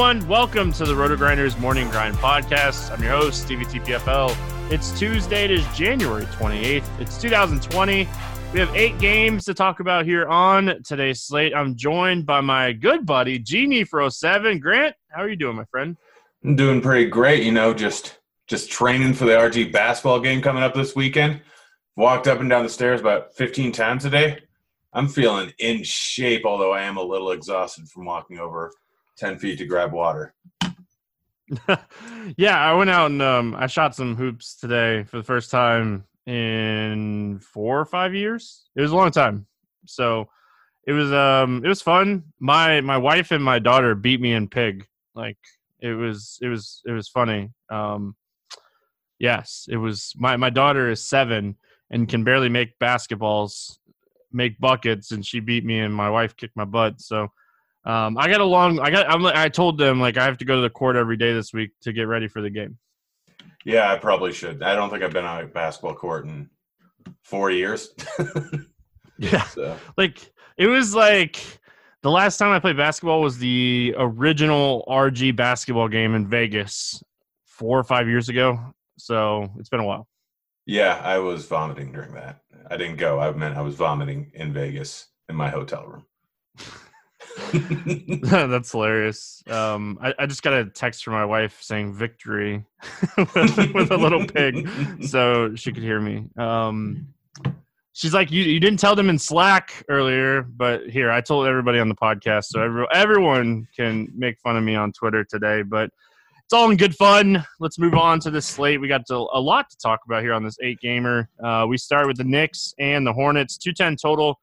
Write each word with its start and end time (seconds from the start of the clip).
everyone. 0.00 0.26
Welcome 0.28 0.72
to 0.72 0.86
the 0.86 0.94
RotoGrinders 0.94 1.60
Morning 1.60 1.86
Grind 1.90 2.16
Podcast. 2.16 2.90
I'm 2.90 3.02
your 3.02 3.12
host, 3.12 3.42
Stevie 3.42 3.66
TPFL. 3.66 4.34
It's 4.72 4.98
Tuesday. 4.98 5.44
It 5.44 5.50
is 5.50 5.66
January 5.76 6.24
28th. 6.24 6.86
It's 6.98 7.20
2020. 7.20 8.08
We 8.54 8.60
have 8.60 8.74
eight 8.74 8.98
games 8.98 9.44
to 9.44 9.52
talk 9.52 9.80
about 9.80 10.06
here 10.06 10.26
on 10.26 10.82
today's 10.84 11.20
slate. 11.20 11.54
I'm 11.54 11.76
joined 11.76 12.24
by 12.24 12.40
my 12.40 12.72
good 12.72 13.04
buddy, 13.04 13.38
Genie 13.38 13.84
for 13.84 14.08
07. 14.08 14.58
Grant, 14.58 14.96
how 15.10 15.20
are 15.20 15.28
you 15.28 15.36
doing, 15.36 15.56
my 15.56 15.66
friend? 15.66 15.98
I'm 16.42 16.56
doing 16.56 16.80
pretty 16.80 17.10
great. 17.10 17.42
You 17.42 17.52
know, 17.52 17.74
just 17.74 18.20
just 18.46 18.70
training 18.70 19.12
for 19.12 19.26
the 19.26 19.32
RG 19.32 19.70
basketball 19.70 20.20
game 20.20 20.40
coming 20.40 20.62
up 20.62 20.72
this 20.72 20.96
weekend. 20.96 21.42
Walked 21.94 22.26
up 22.26 22.40
and 22.40 22.48
down 22.48 22.62
the 22.62 22.70
stairs 22.70 23.00
about 23.00 23.34
15 23.34 23.70
times 23.72 24.06
a 24.06 24.10
day. 24.10 24.38
I'm 24.94 25.08
feeling 25.08 25.52
in 25.58 25.82
shape, 25.82 26.46
although 26.46 26.72
I 26.72 26.84
am 26.84 26.96
a 26.96 27.02
little 27.02 27.32
exhausted 27.32 27.86
from 27.90 28.06
walking 28.06 28.38
over 28.38 28.72
10 29.16 29.38
feet 29.38 29.58
to 29.58 29.66
grab 29.66 29.92
water. 29.92 30.34
yeah, 32.36 32.58
I 32.58 32.72
went 32.74 32.90
out 32.90 33.10
and 33.10 33.22
um, 33.22 33.56
I 33.58 33.66
shot 33.66 33.94
some 33.94 34.14
hoops 34.14 34.54
today 34.56 35.04
for 35.04 35.16
the 35.16 35.24
first 35.24 35.50
time 35.50 36.04
in 36.26 37.40
four 37.40 37.80
or 37.80 37.84
five 37.84 38.14
years. 38.14 38.68
It 38.76 38.82
was 38.82 38.92
a 38.92 38.96
long 38.96 39.10
time. 39.10 39.46
So 39.86 40.28
it 40.86 40.92
was 40.92 41.12
um 41.12 41.62
it 41.64 41.68
was 41.68 41.82
fun. 41.82 42.24
My 42.38 42.80
my 42.80 42.96
wife 42.96 43.30
and 43.32 43.42
my 43.42 43.58
daughter 43.58 43.94
beat 43.94 44.20
me 44.20 44.32
in 44.32 44.48
pig. 44.48 44.86
Like 45.14 45.38
it 45.80 45.92
was 45.92 46.38
it 46.40 46.48
was 46.48 46.82
it 46.86 46.92
was 46.92 47.08
funny. 47.08 47.50
Um 47.70 48.16
yes, 49.18 49.66
it 49.70 49.76
was 49.76 50.12
my 50.16 50.36
my 50.36 50.50
daughter 50.50 50.90
is 50.90 51.04
7 51.04 51.56
and 51.90 52.08
can 52.08 52.22
barely 52.22 52.48
make 52.48 52.78
basketballs, 52.78 53.78
make 54.32 54.58
buckets 54.60 55.10
and 55.10 55.26
she 55.26 55.40
beat 55.40 55.64
me 55.64 55.80
and 55.80 55.94
my 55.94 56.08
wife 56.08 56.36
kicked 56.36 56.56
my 56.56 56.64
butt. 56.64 57.00
So 57.00 57.28
um, 57.90 58.16
I 58.18 58.28
got 58.28 58.40
a 58.40 58.44
long. 58.44 58.78
I 58.78 58.90
got. 58.90 59.10
I'm, 59.10 59.26
I 59.26 59.48
told 59.48 59.76
them 59.76 60.00
like 60.00 60.16
I 60.16 60.24
have 60.24 60.38
to 60.38 60.44
go 60.44 60.54
to 60.54 60.60
the 60.60 60.70
court 60.70 60.94
every 60.94 61.16
day 61.16 61.32
this 61.32 61.52
week 61.52 61.70
to 61.82 61.92
get 61.92 62.02
ready 62.02 62.28
for 62.28 62.40
the 62.40 62.50
game. 62.50 62.78
Yeah, 63.64 63.92
I 63.92 63.96
probably 63.96 64.32
should. 64.32 64.62
I 64.62 64.76
don't 64.76 64.90
think 64.90 65.02
I've 65.02 65.12
been 65.12 65.24
on 65.24 65.42
a 65.42 65.46
basketball 65.46 65.94
court 65.94 66.24
in 66.24 66.48
four 67.22 67.50
years. 67.50 67.90
yeah, 69.18 69.42
so. 69.42 69.76
like 69.96 70.30
it 70.56 70.68
was 70.68 70.94
like 70.94 71.42
the 72.02 72.10
last 72.10 72.38
time 72.38 72.52
I 72.52 72.60
played 72.60 72.76
basketball 72.76 73.20
was 73.20 73.38
the 73.38 73.94
original 73.98 74.84
RG 74.88 75.34
basketball 75.34 75.88
game 75.88 76.14
in 76.14 76.28
Vegas 76.28 77.02
four 77.44 77.76
or 77.78 77.84
five 77.84 78.06
years 78.06 78.28
ago. 78.28 78.58
So 78.98 79.48
it's 79.58 79.68
been 79.68 79.80
a 79.80 79.84
while. 79.84 80.06
Yeah, 80.64 81.00
I 81.02 81.18
was 81.18 81.46
vomiting 81.46 81.90
during 81.90 82.14
that. 82.14 82.40
I 82.70 82.76
didn't 82.76 82.96
go. 82.96 83.18
I 83.18 83.32
meant 83.32 83.56
I 83.56 83.62
was 83.62 83.74
vomiting 83.74 84.30
in 84.34 84.52
Vegas 84.52 85.08
in 85.28 85.34
my 85.34 85.48
hotel 85.48 85.86
room. 85.86 86.04
That's 88.22 88.72
hilarious. 88.72 89.42
Um, 89.48 89.98
I, 90.00 90.14
I, 90.18 90.26
just 90.26 90.42
got 90.42 90.52
a 90.54 90.64
text 90.66 91.04
from 91.04 91.14
my 91.14 91.24
wife 91.24 91.58
saying 91.60 91.94
victory 91.94 92.64
with, 93.16 93.74
with, 93.74 93.90
a 93.90 93.96
little 93.96 94.26
pig 94.26 94.68
so 95.04 95.54
she 95.54 95.72
could 95.72 95.82
hear 95.82 96.00
me. 96.00 96.26
Um, 96.36 97.08
she's 97.92 98.14
like, 98.14 98.30
you, 98.30 98.42
you 98.42 98.60
didn't 98.60 98.80
tell 98.80 98.94
them 98.94 99.08
in 99.08 99.18
Slack 99.18 99.84
earlier, 99.88 100.42
but 100.42 100.88
here, 100.88 101.10
I 101.10 101.20
told 101.20 101.46
everybody 101.46 101.78
on 101.78 101.88
the 101.88 101.94
podcast. 101.94 102.46
So 102.46 102.62
every, 102.62 102.86
everyone 102.92 103.66
can 103.76 104.08
make 104.14 104.38
fun 104.40 104.56
of 104.56 104.64
me 104.64 104.74
on 104.74 104.92
Twitter 104.92 105.24
today, 105.24 105.62
but 105.62 105.90
it's 106.44 106.52
all 106.52 106.70
in 106.70 106.76
good 106.76 106.96
fun. 106.96 107.44
Let's 107.60 107.78
move 107.78 107.94
on 107.94 108.18
to 108.20 108.30
this 108.30 108.46
slate. 108.46 108.80
We 108.80 108.88
got 108.88 109.06
to, 109.06 109.14
a 109.32 109.40
lot 109.40 109.70
to 109.70 109.76
talk 109.78 110.00
about 110.04 110.22
here 110.22 110.32
on 110.32 110.42
this 110.42 110.56
eight 110.62 110.80
gamer. 110.80 111.28
Uh, 111.42 111.66
we 111.68 111.78
start 111.78 112.06
with 112.06 112.16
the 112.16 112.24
Knicks 112.24 112.74
and 112.78 113.06
the 113.06 113.12
Hornets, 113.12 113.56
210 113.56 113.96
total. 113.96 114.40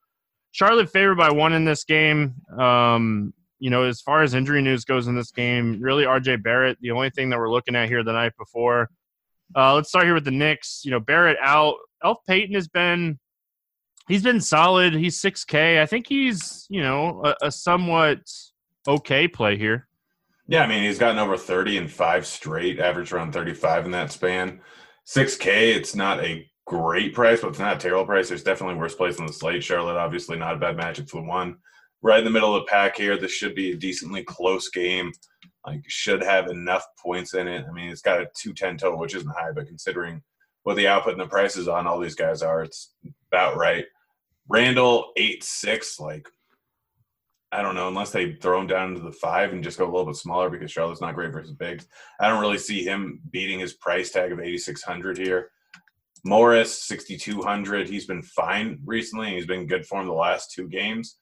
Charlotte 0.51 0.89
favored 0.89 1.15
by 1.15 1.31
one 1.31 1.53
in 1.53 1.65
this 1.65 1.83
game. 1.83 2.35
Um, 2.57 3.33
you 3.59 3.69
know, 3.69 3.83
as 3.83 4.01
far 4.01 4.21
as 4.21 4.33
injury 4.33 4.61
news 4.61 4.85
goes 4.85 5.07
in 5.07 5.15
this 5.15 5.31
game, 5.31 5.79
really 5.81 6.03
RJ 6.03 6.43
Barrett, 6.43 6.77
the 6.81 6.91
only 6.91 7.09
thing 7.09 7.29
that 7.29 7.39
we're 7.39 7.49
looking 7.49 7.75
at 7.75 7.89
here 7.89 8.03
the 8.03 8.13
night 8.13 8.33
before. 8.37 8.89
Uh, 9.55 9.73
let's 9.73 9.89
start 9.89 10.05
here 10.05 10.13
with 10.13 10.25
the 10.25 10.31
Knicks. 10.31 10.81
You 10.83 10.91
know, 10.91 10.99
Barrett 10.99 11.37
out. 11.41 11.75
Elf 12.03 12.19
Payton 12.27 12.53
has 12.53 12.67
been 12.67 13.17
he's 14.07 14.23
been 14.23 14.41
solid. 14.41 14.93
He's 14.93 15.21
6K. 15.21 15.81
I 15.81 15.85
think 15.85 16.07
he's, 16.07 16.65
you 16.69 16.81
know, 16.81 17.21
a, 17.23 17.47
a 17.47 17.51
somewhat 17.51 18.19
okay 18.87 19.27
play 19.27 19.57
here. 19.57 19.87
Yeah, 20.47 20.63
I 20.63 20.67
mean, 20.67 20.83
he's 20.83 20.99
gotten 20.99 21.19
over 21.19 21.37
30 21.37 21.77
and 21.77 21.91
five 21.91 22.25
straight, 22.25 22.79
average 22.79 23.11
around 23.11 23.33
35 23.33 23.85
in 23.85 23.91
that 23.91 24.11
span. 24.11 24.61
6K, 25.05 25.75
it's 25.75 25.93
not 25.93 26.23
a 26.23 26.49
great 26.67 27.13
price, 27.13 27.41
but 27.41 27.47
it's 27.47 27.59
not 27.59 27.77
a 27.77 27.79
terrible 27.79 28.05
price. 28.05 28.29
There's 28.29 28.43
definitely 28.43 28.75
worse 28.75 28.93
plays 28.93 29.19
on 29.19 29.25
the 29.25 29.33
slate. 29.33 29.63
Charlotte, 29.63 29.97
obviously, 29.97 30.37
not 30.37 30.53
a 30.53 30.59
bad 30.59 30.77
matchup 30.77 31.09
for 31.09 31.21
the 31.21 31.27
one. 31.27 31.55
Right 32.03 32.19
in 32.19 32.25
the 32.25 32.31
middle 32.31 32.55
of 32.55 32.61
the 32.61 32.69
pack 32.69 32.97
here. 32.97 33.17
This 33.17 33.31
should 33.31 33.55
be 33.55 33.71
a 33.71 33.77
decently 33.77 34.23
close 34.23 34.69
game. 34.69 35.11
Like, 35.65 35.81
should 35.87 36.21
have 36.21 36.47
enough 36.49 36.85
points 37.01 37.33
in 37.33 37.47
it. 37.47 37.65
I 37.67 37.71
mean, 37.71 37.89
it's 37.89 38.01
got 38.01 38.21
a 38.21 38.27
210 38.37 38.77
total, 38.77 38.99
which 38.99 39.15
isn't 39.15 39.35
high, 39.35 39.51
but 39.55 39.67
considering 39.67 40.21
what 40.63 40.75
the 40.75 40.87
output 40.87 41.13
and 41.13 41.21
the 41.21 41.27
prices 41.27 41.67
on 41.67 41.87
all 41.87 41.99
these 41.99 42.15
guys 42.15 42.41
are, 42.41 42.61
it's 42.61 42.93
about 43.31 43.57
right. 43.57 43.85
Randall, 44.49 45.11
8 45.15 45.43
6. 45.43 45.99
Like, 45.99 46.27
I 47.53 47.61
don't 47.61 47.75
know, 47.75 47.87
unless 47.87 48.11
they 48.11 48.33
throw 48.33 48.59
him 48.59 48.67
down 48.67 48.93
to 48.93 48.99
the 48.99 49.11
five 49.11 49.53
and 49.53 49.63
just 49.63 49.77
go 49.77 49.85
a 49.85 49.89
little 49.89 50.05
bit 50.05 50.17
smaller 50.17 50.49
because 50.49 50.69
Charlotte's 50.69 51.01
not 51.01 51.15
great 51.15 51.31
versus 51.31 51.53
bigs. 51.53 51.87
I 52.19 52.27
don't 52.27 52.41
really 52.41 52.57
see 52.57 52.83
him 52.83 53.21
beating 53.31 53.59
his 53.59 53.73
price 53.73 54.11
tag 54.11 54.33
of 54.33 54.39
8,600 54.39 55.17
here. 55.17 55.51
Morris, 56.23 56.83
6,200. 56.83 57.89
He's 57.89 58.05
been 58.05 58.21
fine 58.21 58.79
recently. 58.85 59.31
He's 59.31 59.45
been 59.45 59.67
good 59.67 59.85
for 59.85 59.99
him 59.99 60.07
the 60.07 60.13
last 60.13 60.51
two 60.51 60.67
games. 60.67 61.17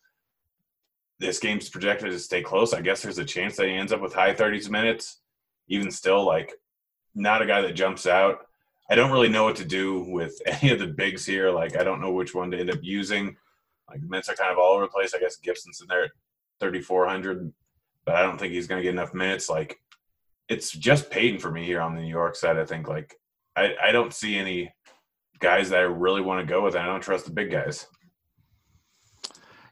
This 1.20 1.40
game's 1.40 1.70
projected 1.70 2.12
to 2.12 2.20
stay 2.20 2.42
close. 2.42 2.74
I 2.74 2.82
guess 2.82 3.02
there's 3.02 3.18
a 3.18 3.26
chance 3.26 3.56
that 3.58 3.68
he 3.68 3.74
ends 3.74 3.92
up 3.92 4.02
with 4.02 4.14
high 4.14 4.34
30s 4.34 4.70
minutes. 4.70 5.22
Even 5.68 5.90
still, 5.90 6.26
like, 6.26 6.54
not 7.16 7.42
a 7.42 7.46
guy 7.46 7.62
that 7.62 7.74
jumps 7.74 8.06
out. 8.06 8.40
I 8.90 8.96
don't 8.96 9.12
really 9.12 9.30
know 9.30 9.44
what 9.46 9.56
to 9.58 9.66
do 9.66 10.02
with 10.04 10.40
any 10.46 10.72
of 10.72 10.80
the 10.80 10.88
bigs 10.88 11.26
here. 11.26 11.52
Like, 11.52 11.78
I 11.78 11.84
don't 11.84 12.02
know 12.02 12.12
which 12.12 12.36
one 12.36 12.52
to 12.52 12.60
end 12.60 12.70
up 12.70 12.80
using. 12.82 13.36
Like, 13.90 14.02
minutes 14.02 14.30
are 14.30 14.36
kind 14.36 14.52
of 14.52 14.58
all 14.58 14.74
over 14.74 14.86
the 14.86 14.92
place. 14.92 15.14
I 15.14 15.20
guess 15.20 15.38
Gibson's 15.38 15.82
in 15.82 15.88
there 15.88 16.06
at 16.06 16.12
3,400, 16.60 17.52
but 18.06 18.16
I 18.16 18.22
don't 18.22 18.38
think 18.38 18.54
he's 18.54 18.68
going 18.68 18.80
to 18.80 18.84
get 18.84 18.94
enough 18.94 19.14
minutes. 19.14 19.50
Like, 19.50 19.78
it's 20.50 20.72
just 20.72 21.10
Payton 21.10 21.40
for 21.40 21.52
me 21.52 21.66
here 21.66 21.82
on 21.82 21.96
the 21.96 22.02
New 22.02 22.08
York 22.08 22.36
side. 22.36 22.58
I 22.58 22.66
think, 22.66 22.88
like, 22.88 23.16
I, 23.56 23.76
I 23.82 23.92
don't 23.92 24.14
see 24.14 24.38
any 24.38 24.74
guys 25.40 25.70
that 25.70 25.80
I 25.80 25.84
really 25.84 26.22
want 26.22 26.46
to 26.46 26.52
go 26.52 26.64
with. 26.64 26.76
I 26.76 26.86
don't 26.86 27.02
trust 27.02 27.26
the 27.26 27.32
big 27.32 27.52
guys. 27.52 27.86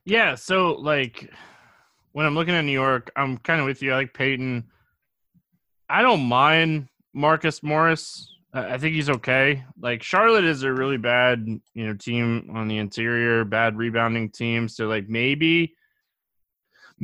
Yeah, 0.05 0.35
so 0.35 0.73
like 0.73 1.31
when 2.11 2.25
I'm 2.25 2.35
looking 2.35 2.55
at 2.55 2.63
New 2.63 2.71
York, 2.71 3.11
I'm 3.15 3.37
kind 3.37 3.59
of 3.59 3.65
with 3.65 3.81
you. 3.81 3.93
I 3.93 3.95
like 3.95 4.13
Payton. 4.13 4.65
I 5.89 6.01
don't 6.01 6.23
mind 6.23 6.87
Marcus 7.13 7.63
Morris. 7.63 8.29
I 8.53 8.77
think 8.77 8.93
he's 8.93 9.09
okay. 9.09 9.63
Like 9.79 10.03
Charlotte 10.03 10.43
is 10.43 10.63
a 10.63 10.71
really 10.71 10.97
bad, 10.97 11.45
you 11.73 11.87
know, 11.87 11.93
team 11.95 12.51
on 12.53 12.67
the 12.67 12.77
interior, 12.77 13.43
bad 13.45 13.77
rebounding 13.77 14.29
team. 14.29 14.67
So 14.67 14.85
like 14.85 15.09
maybe 15.09 15.75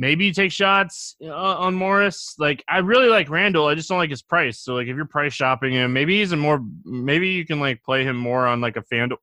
maybe 0.00 0.24
you 0.24 0.32
take 0.32 0.50
shots 0.50 1.14
uh, 1.22 1.28
on 1.30 1.74
Morris. 1.74 2.34
Like 2.38 2.64
I 2.66 2.78
really 2.78 3.08
like 3.08 3.28
Randall, 3.28 3.66
I 3.66 3.74
just 3.74 3.88
don't 3.88 3.98
like 3.98 4.08
his 4.08 4.22
price. 4.22 4.58
So 4.58 4.74
like 4.74 4.88
if 4.88 4.96
you're 4.96 5.04
price 5.04 5.34
shopping 5.34 5.74
him, 5.74 5.92
maybe 5.92 6.18
he's 6.18 6.32
a 6.32 6.36
more 6.36 6.64
maybe 6.84 7.28
you 7.28 7.44
can 7.44 7.60
like 7.60 7.82
play 7.82 8.02
him 8.02 8.16
more 8.16 8.46
on 8.46 8.62
like 8.62 8.76
a 8.76 8.82
FanDuel 8.82 9.18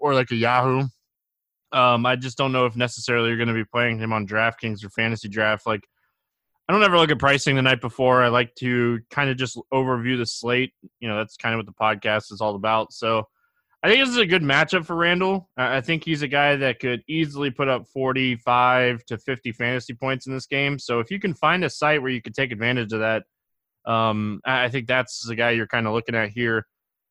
or 0.00 0.14
like 0.14 0.30
a 0.30 0.36
Yahoo. 0.36 0.84
Um, 1.70 2.06
I 2.06 2.16
just 2.16 2.38
don't 2.38 2.50
know 2.50 2.64
if 2.64 2.76
necessarily 2.76 3.28
you're 3.28 3.36
going 3.36 3.48
to 3.48 3.54
be 3.54 3.64
playing 3.64 3.98
him 3.98 4.10
on 4.10 4.26
DraftKings 4.26 4.82
or 4.82 4.88
Fantasy 4.88 5.28
Draft. 5.28 5.66
Like 5.66 5.86
I 6.66 6.72
don't 6.72 6.82
ever 6.82 6.96
look 6.96 7.10
at 7.10 7.18
pricing 7.18 7.54
the 7.54 7.62
night 7.62 7.82
before. 7.82 8.22
I 8.22 8.28
like 8.28 8.54
to 8.56 9.00
kind 9.10 9.28
of 9.28 9.36
just 9.36 9.60
overview 9.72 10.16
the 10.16 10.24
slate. 10.24 10.72
You 10.98 11.08
know, 11.08 11.18
that's 11.18 11.36
kind 11.36 11.54
of 11.54 11.58
what 11.58 11.66
the 11.66 11.72
podcast 11.72 12.32
is 12.32 12.40
all 12.40 12.54
about. 12.54 12.94
So 12.94 13.28
I 13.82 13.88
think 13.88 14.00
this 14.00 14.10
is 14.10 14.16
a 14.16 14.26
good 14.26 14.42
matchup 14.42 14.86
for 14.86 14.96
Randall. 14.96 15.48
I 15.56 15.80
think 15.80 16.04
he's 16.04 16.22
a 16.22 16.28
guy 16.28 16.56
that 16.56 16.80
could 16.80 17.02
easily 17.08 17.52
put 17.52 17.68
up 17.68 17.86
45 17.86 19.04
to 19.04 19.18
50 19.18 19.52
fantasy 19.52 19.94
points 19.94 20.26
in 20.26 20.32
this 20.32 20.46
game. 20.46 20.80
So 20.80 20.98
if 20.98 21.12
you 21.12 21.20
can 21.20 21.32
find 21.32 21.64
a 21.64 21.70
site 21.70 22.02
where 22.02 22.10
you 22.10 22.20
can 22.20 22.32
take 22.32 22.50
advantage 22.50 22.92
of 22.92 23.00
that, 23.00 23.22
um, 23.86 24.40
I 24.44 24.68
think 24.68 24.88
that's 24.88 25.24
the 25.26 25.36
guy 25.36 25.50
you're 25.50 25.68
kind 25.68 25.86
of 25.86 25.92
looking 25.92 26.16
at 26.16 26.30
here. 26.30 26.66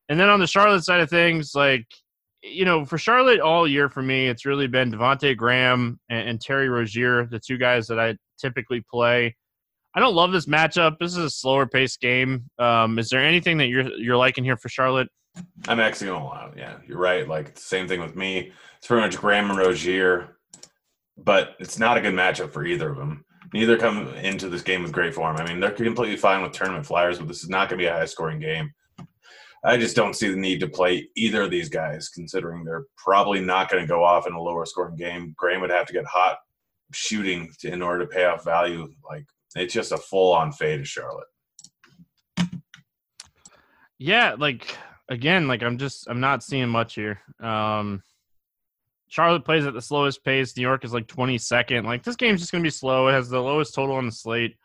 And 0.10 0.19
then 0.19 0.28
on 0.30 0.42
the 0.42 0.48
Charlotte 0.48 0.84
side 0.84 1.00
of 1.00 1.10
things, 1.10 1.52
like, 1.56 1.86
you 2.44 2.66
know, 2.66 2.86
for 2.86 2.98
Charlotte 2.98 3.40
all 3.40 3.68
year 3.68 3.90
for 3.90 4.02
me, 4.02 4.28
it's 4.28 4.46
really 4.46 4.68
been 4.68 4.92
Devonte 4.92 5.36
Graham 5.38 6.00
and, 6.10 6.30
and 6.30 6.42
Terry 6.42 6.68
Rozier, 6.68 7.28
the 7.28 7.40
two 7.40 7.58
guys 7.58 7.88
that 7.88 8.00
I 8.00 8.18
typically 8.40 8.84
play. 8.92 9.36
I 9.96 10.00
don't 10.00 10.16
love 10.16 10.31
this 10.34 10.46
matchup. 10.46 11.00
This 11.00 11.13
is 11.13 11.18
a 11.18 11.30
slower 11.30 11.66
paced 11.66 12.02
game. 12.02 12.50
Um, 12.60 13.00
is 13.00 13.10
there 13.10 13.24
anything 13.24 13.58
that 13.58 13.68
you're 13.68 13.90
you're 13.98 14.18
liking 14.18 14.44
here 14.44 14.58
for 14.58 14.70
Charlotte? 14.70 15.08
I'm 15.68 15.80
actually 15.80 16.07
gonna 16.07 16.24
allow. 16.24 16.51
Yeah, 16.56 16.78
you're 16.88 17.00
right. 17.00 17.28
Like 17.28 17.57
same 17.57 17.88
thing 17.88 18.01
with 18.01 18.16
me. 18.16 18.51
It's 18.78 18.88
pretty 18.88 19.01
much 19.06 19.18
Graham 19.18 19.50
and 19.50 19.60
Rozier, 19.60 20.38
but 21.18 21.56
it's 21.60 21.80
not 21.80 21.98
a 21.98 22.01
good 22.01 22.13
matchup 22.13 22.51
for 22.51 22.66
either 22.66 22.89
of 22.89 22.98
them. 22.98 23.25
Neither 23.54 23.78
come 23.78 24.07
into 24.16 24.50
this 24.50 24.62
game 24.62 24.84
with 24.84 24.92
great 24.92 25.13
form. 25.13 25.38
I 25.38 25.48
mean, 25.48 25.60
they're 25.60 25.72
completely 25.72 26.18
fine 26.18 26.42
with 26.42 26.51
tournament 26.51 26.86
flyers, 26.86 27.18
but 27.18 27.28
this 27.28 27.44
is 27.44 27.50
not 27.50 27.69
going 27.69 27.80
to 27.80 27.84
be 27.84 27.88
a 27.88 27.94
high 27.94 28.06
scoring 28.06 28.39
game. 28.39 28.72
I 29.63 29.78
just 29.78 29.95
don't 29.95 30.16
see 30.16 30.30
the 30.30 30.36
need 30.36 30.60
to 30.60 30.68
play 30.68 31.10
either 31.16 31.44
of 31.44 31.51
these 31.51 31.69
guys, 31.69 32.10
considering 32.10 32.63
they're 32.63 32.86
probably 32.98 33.39
not 33.39 33.69
going 33.69 33.81
to 33.81 33.88
go 33.88 34.04
off 34.04 34.28
in 34.28 34.34
a 34.34 34.42
lower 34.42 34.66
scoring 34.66 34.95
game. 34.95 35.34
Graham 35.38 35.62
would 35.62 35.72
have 35.72 35.88
to 35.88 35.94
get 35.94 36.06
hot 36.06 36.38
shooting 36.94 37.51
to, 37.60 37.72
in 37.72 37.81
order 37.81 38.06
to 38.06 38.10
pay 38.10 38.25
off 38.25 38.44
value. 38.44 38.88
Like 39.10 39.25
it's 39.56 39.74
just 39.74 39.92
a 39.92 39.98
full 39.98 40.34
on 40.34 40.51
fade 40.51 40.81
of 40.81 40.88
Charlotte. 40.88 41.28
Yeah, 43.98 44.36
like 44.38 44.78
again, 45.09 45.48
like 45.48 45.63
I'm 45.63 45.77
just 45.77 46.07
I'm 46.09 46.19
not 46.19 46.44
seeing 46.44 46.69
much 46.69 46.95
here. 46.95 47.19
Um 47.39 48.04
Charlotte 49.09 49.45
plays 49.45 49.65
at 49.65 49.74
the 49.74 49.81
slowest 49.81 50.24
pace. 50.24 50.56
New 50.57 50.63
York 50.63 50.83
is 50.83 50.94
like 50.94 51.07
22nd. 51.07 51.86
Like 51.86 52.04
this 52.04 52.15
game's 52.15 52.42
just 52.42 52.51
gonna 52.51 52.63
be 52.63 52.69
slow. 52.69 53.07
It 53.07 53.13
has 53.13 53.30
the 53.30 53.42
lowest 53.42 53.74
total 53.74 53.95
on 53.95 54.06
the 54.06 54.12
slate. 54.12 54.57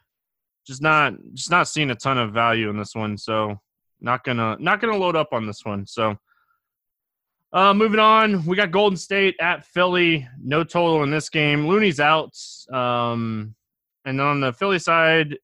Just 0.66 0.82
not 0.82 1.14
just 1.34 1.50
not 1.50 1.68
seeing 1.68 1.90
a 1.90 1.94
ton 1.94 2.18
of 2.18 2.32
value 2.32 2.68
in 2.68 2.76
this 2.76 2.94
one. 2.94 3.16
So 3.16 3.60
not 4.00 4.24
gonna 4.24 4.56
not 4.58 4.80
gonna 4.80 4.96
load 4.96 5.16
up 5.16 5.32
on 5.32 5.46
this 5.46 5.64
one. 5.64 5.86
So 5.86 6.16
uh 7.52 7.74
moving 7.74 8.00
on, 8.00 8.44
we 8.46 8.56
got 8.56 8.70
Golden 8.70 8.96
State 8.96 9.36
at 9.40 9.64
Philly. 9.66 10.26
No 10.42 10.64
total 10.64 11.02
in 11.02 11.10
this 11.10 11.28
game. 11.28 11.68
Looney's 11.68 12.00
out. 12.00 12.36
Um 12.72 13.54
and 14.04 14.20
on 14.20 14.40
the 14.40 14.52
Philly 14.52 14.80
side, 14.80 15.38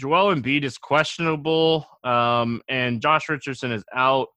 Joel 0.00 0.34
Embiid 0.34 0.64
is 0.64 0.78
questionable, 0.78 1.86
um, 2.04 2.62
and 2.70 3.02
Josh 3.02 3.28
Richardson 3.28 3.70
is 3.70 3.84
out. 3.94 4.28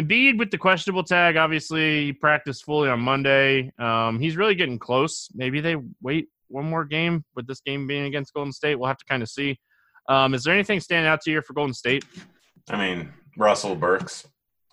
Embiid 0.00 0.38
with 0.38 0.50
the 0.50 0.56
questionable 0.56 1.04
tag, 1.04 1.36
obviously, 1.36 2.06
he 2.06 2.12
practiced 2.14 2.64
fully 2.64 2.88
on 2.88 3.00
Monday. 3.00 3.70
Um, 3.78 4.18
he's 4.18 4.36
really 4.36 4.54
getting 4.54 4.78
close. 4.78 5.28
Maybe 5.34 5.60
they 5.60 5.76
wait 6.00 6.28
one 6.48 6.64
more 6.64 6.86
game 6.86 7.22
with 7.36 7.46
this 7.46 7.60
game 7.60 7.86
being 7.86 8.06
against 8.06 8.32
Golden 8.32 8.52
State. 8.52 8.76
We'll 8.76 8.88
have 8.88 8.96
to 8.96 9.04
kind 9.04 9.22
of 9.22 9.28
see. 9.28 9.58
Um, 10.08 10.32
is 10.32 10.42
there 10.42 10.54
anything 10.54 10.80
standing 10.80 11.08
out 11.08 11.20
to 11.22 11.30
you 11.30 11.42
for 11.42 11.52
Golden 11.52 11.74
State? 11.74 12.06
I 12.70 12.78
mean, 12.78 13.12
Russell 13.36 13.74
Burks. 13.74 14.26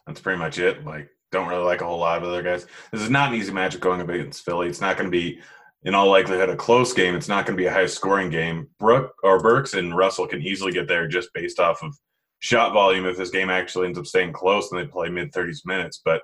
That's 0.07 0.21
pretty 0.21 0.39
much 0.39 0.59
it. 0.59 0.85
Like, 0.85 1.09
don't 1.31 1.49
really 1.49 1.65
like 1.65 1.81
a 1.81 1.85
whole 1.85 1.99
lot 1.99 2.17
of 2.17 2.23
other 2.23 2.41
guys. 2.41 2.65
This 2.93 3.01
is 3.01 3.09
not 3.09 3.33
an 3.33 3.35
easy 3.35 3.51
matchup 3.51 3.81
going 3.81 3.99
up 3.99 4.07
against 4.07 4.45
Philly. 4.45 4.69
It's 4.69 4.81
not 4.81 4.97
going 4.97 5.11
to 5.11 5.15
be 5.15 5.41
in 5.83 5.95
all 5.95 6.09
likelihood 6.09 6.49
a 6.49 6.55
close 6.55 6.93
game. 6.93 7.15
It's 7.15 7.29
not 7.29 7.45
going 7.45 7.57
to 7.57 7.61
be 7.61 7.67
a 7.67 7.73
high 7.73 7.85
scoring 7.85 8.29
game. 8.29 8.67
Brook 8.79 9.13
or 9.23 9.39
Burks 9.39 9.73
and 9.73 9.95
Russell 9.95 10.27
can 10.27 10.41
easily 10.41 10.71
get 10.71 10.87
there 10.87 11.07
just 11.07 11.33
based 11.33 11.59
off 11.59 11.81
of 11.83 11.95
shot 12.39 12.73
volume 12.73 13.05
if 13.05 13.17
this 13.17 13.29
game 13.29 13.49
actually 13.49 13.87
ends 13.87 13.99
up 13.99 14.05
staying 14.05 14.33
close 14.33 14.71
and 14.71 14.79
they 14.79 14.85
play 14.85 15.09
mid 15.09 15.31
30s 15.31 15.65
minutes. 15.65 16.01
But 16.03 16.21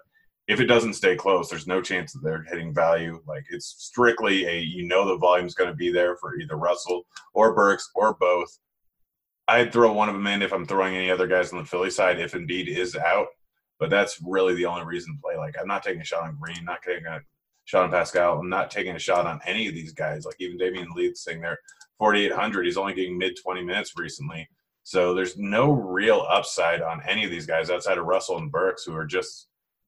if 0.47 0.59
it 0.59 0.65
doesn't 0.65 0.93
stay 0.93 1.15
close, 1.15 1.49
there's 1.49 1.67
no 1.67 1.81
chance 1.81 2.13
that 2.13 2.19
they're 2.23 2.43
hitting 2.43 2.73
value. 2.73 3.21
Like 3.25 3.45
it's 3.49 3.75
strictly 3.79 4.45
a 4.45 4.59
you 4.59 4.87
know 4.87 5.05
the 5.05 5.17
volume's 5.17 5.55
going 5.55 5.69
to 5.69 5.75
be 5.75 5.91
there 5.91 6.17
for 6.17 6.37
either 6.37 6.57
Russell 6.57 7.05
or 7.33 7.55
Burks 7.55 7.89
or 7.95 8.15
both. 8.15 8.57
I'd 9.47 9.71
throw 9.71 9.93
one 9.93 10.09
of 10.09 10.15
them 10.15 10.27
in 10.27 10.41
if 10.41 10.53
I'm 10.53 10.65
throwing 10.65 10.95
any 10.95 11.11
other 11.11 11.27
guys 11.27 11.53
on 11.53 11.59
the 11.59 11.65
Philly 11.65 11.91
side 11.91 12.19
if 12.19 12.33
Embiid 12.33 12.67
is 12.67 12.95
out. 12.95 13.27
But 13.79 13.89
that's 13.89 14.19
really 14.25 14.55
the 14.55 14.65
only 14.65 14.85
reason 14.85 15.15
to 15.15 15.21
play. 15.21 15.37
Like 15.37 15.55
I'm 15.59 15.67
not 15.67 15.83
taking 15.83 16.01
a 16.01 16.05
shot 16.05 16.23
on 16.23 16.37
Green, 16.39 16.63
not 16.63 16.81
taking 16.81 17.05
a 17.05 17.19
on 17.73 17.91
Paschall. 17.91 18.39
I'm 18.39 18.49
not 18.49 18.69
taking 18.69 18.95
a 18.95 18.99
shot 18.99 19.25
on 19.25 19.39
any 19.45 19.67
of 19.67 19.73
these 19.73 19.93
guys. 19.93 20.25
Like 20.25 20.35
even 20.39 20.57
Damion 20.57 20.93
Lee 20.95 21.13
saying 21.15 21.41
they're 21.41 21.59
4,800. 21.97 22.65
He's 22.65 22.77
only 22.77 22.93
getting 22.93 23.17
mid 23.17 23.37
20 23.41 23.63
minutes 23.63 23.93
recently. 23.97 24.47
So 24.83 25.15
there's 25.15 25.37
no 25.37 25.71
real 25.71 26.27
upside 26.29 26.81
on 26.81 27.01
any 27.07 27.25
of 27.25 27.31
these 27.31 27.47
guys 27.47 27.71
outside 27.71 27.97
of 27.97 28.05
Russell 28.05 28.37
and 28.37 28.51
Burks, 28.51 28.83
who 28.83 28.95
are 28.95 29.05
just 29.05 29.47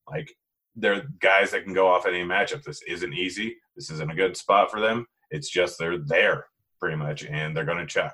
like 0.09 0.35
they're 0.75 1.07
guys 1.19 1.51
that 1.51 1.65
can 1.65 1.73
go 1.73 1.87
off 1.87 2.07
any 2.07 2.23
matchup. 2.23 2.63
This 2.63 2.81
isn't 2.87 3.13
easy. 3.13 3.55
This 3.75 3.91
isn't 3.91 4.11
a 4.11 4.15
good 4.15 4.35
spot 4.35 4.71
for 4.71 4.79
them. 4.79 5.05
It's 5.29 5.49
just 5.49 5.77
they're 5.77 5.99
there 5.99 6.45
pretty 6.79 6.95
much, 6.95 7.25
and 7.25 7.55
they're 7.55 7.65
going 7.65 7.77
to 7.77 7.85
check. 7.85 8.13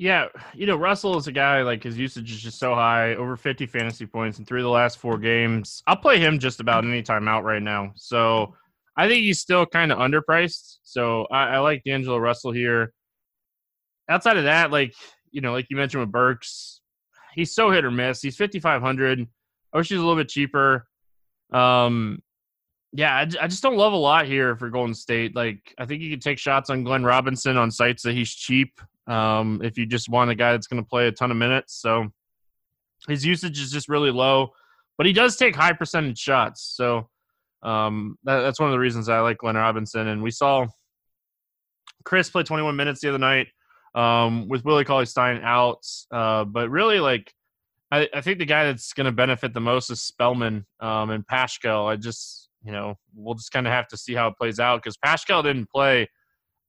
Yeah, 0.00 0.26
you 0.54 0.66
know, 0.66 0.76
Russell 0.76 1.18
is 1.18 1.26
a 1.26 1.32
guy 1.32 1.62
like 1.62 1.82
his 1.82 1.98
usage 1.98 2.30
is 2.30 2.40
just 2.40 2.60
so 2.60 2.72
high, 2.72 3.16
over 3.16 3.36
50 3.36 3.66
fantasy 3.66 4.06
points 4.06 4.38
in 4.38 4.44
three 4.44 4.60
of 4.60 4.64
the 4.64 4.70
last 4.70 4.98
four 4.98 5.18
games. 5.18 5.82
I'll 5.88 5.96
play 5.96 6.20
him 6.20 6.38
just 6.38 6.60
about 6.60 6.84
any 6.84 7.02
time 7.02 7.26
out 7.26 7.42
right 7.42 7.60
now. 7.60 7.92
So 7.96 8.54
I 8.96 9.08
think 9.08 9.24
he's 9.24 9.40
still 9.40 9.66
kind 9.66 9.90
of 9.90 9.98
underpriced. 9.98 10.78
So 10.84 11.26
I, 11.32 11.48
I 11.48 11.58
like 11.58 11.82
D'Angelo 11.84 12.18
Russell 12.18 12.52
here. 12.52 12.92
Outside 14.08 14.36
of 14.36 14.44
that, 14.44 14.70
like, 14.70 14.94
you 15.32 15.40
know, 15.40 15.50
like 15.50 15.66
you 15.68 15.76
mentioned 15.76 16.00
with 16.00 16.12
Burks, 16.12 16.80
he's 17.34 17.52
so 17.52 17.72
hit 17.72 17.84
or 17.84 17.90
miss. 17.90 18.22
He's 18.22 18.36
5,500. 18.36 19.26
I 19.72 19.76
wish 19.76 19.90
a 19.90 19.94
little 19.96 20.14
bit 20.14 20.28
cheaper. 20.28 20.86
Um, 21.52 22.22
yeah, 22.92 23.16
I, 23.16 23.22
I 23.22 23.48
just 23.48 23.64
don't 23.64 23.76
love 23.76 23.92
a 23.92 23.96
lot 23.96 24.26
here 24.26 24.56
for 24.56 24.70
Golden 24.70 24.94
State. 24.94 25.34
Like, 25.34 25.74
I 25.76 25.86
think 25.86 26.02
you 26.02 26.10
could 26.10 26.22
take 26.22 26.38
shots 26.38 26.70
on 26.70 26.84
Glenn 26.84 27.02
Robinson 27.02 27.56
on 27.56 27.72
sites 27.72 28.04
that 28.04 28.14
he's 28.14 28.30
cheap 28.30 28.80
um, 29.08 29.60
if 29.64 29.78
you 29.78 29.86
just 29.86 30.08
want 30.08 30.30
a 30.30 30.34
guy 30.34 30.52
that's 30.52 30.66
going 30.66 30.82
to 30.82 30.88
play 30.88 31.08
a 31.08 31.12
ton 31.12 31.30
of 31.30 31.36
minutes. 31.36 31.74
So 31.80 32.08
his 33.08 33.24
usage 33.24 33.60
is 33.60 33.72
just 33.72 33.88
really 33.88 34.10
low, 34.10 34.50
but 34.96 35.06
he 35.06 35.12
does 35.12 35.36
take 35.36 35.56
high 35.56 35.72
percentage 35.72 36.18
shots. 36.18 36.62
So 36.76 37.08
um, 37.62 38.18
that, 38.24 38.40
that's 38.40 38.60
one 38.60 38.68
of 38.68 38.72
the 38.72 38.78
reasons 38.78 39.08
I 39.08 39.20
like 39.20 39.38
Glenn 39.38 39.56
Robinson. 39.56 40.08
And 40.08 40.22
we 40.22 40.30
saw 40.30 40.66
Chriss 42.04 42.30
play 42.30 42.42
21 42.42 42.76
minutes 42.76 43.00
the 43.00 43.08
other 43.08 43.18
night 43.18 43.48
um, 43.94 44.48
with 44.48 44.64
Willie 44.64 44.84
Cauley 44.84 45.06
Stein 45.06 45.40
out. 45.42 45.86
Uh, 46.10 46.44
but 46.44 46.70
really, 46.70 47.00
like, 47.00 47.32
I, 47.90 48.08
I, 48.14 48.20
think 48.20 48.38
the 48.38 48.44
guy 48.44 48.64
that's 48.64 48.92
going 48.92 49.06
to 49.06 49.12
benefit 49.12 49.54
the 49.54 49.60
most 49.60 49.90
is 49.90 50.02
Spellman 50.02 50.66
um, 50.80 51.08
and 51.08 51.26
Paschall. 51.26 51.90
I 51.90 51.96
just, 51.96 52.50
you 52.62 52.70
know, 52.70 52.96
we'll 53.14 53.34
just 53.34 53.50
kind 53.50 53.66
of 53.66 53.72
have 53.72 53.88
to 53.88 53.96
see 53.96 54.14
how 54.14 54.28
it 54.28 54.36
plays 54.36 54.60
out 54.60 54.82
because 54.82 54.98
Paschall 54.98 55.42
didn't 55.42 55.70
play 55.70 56.08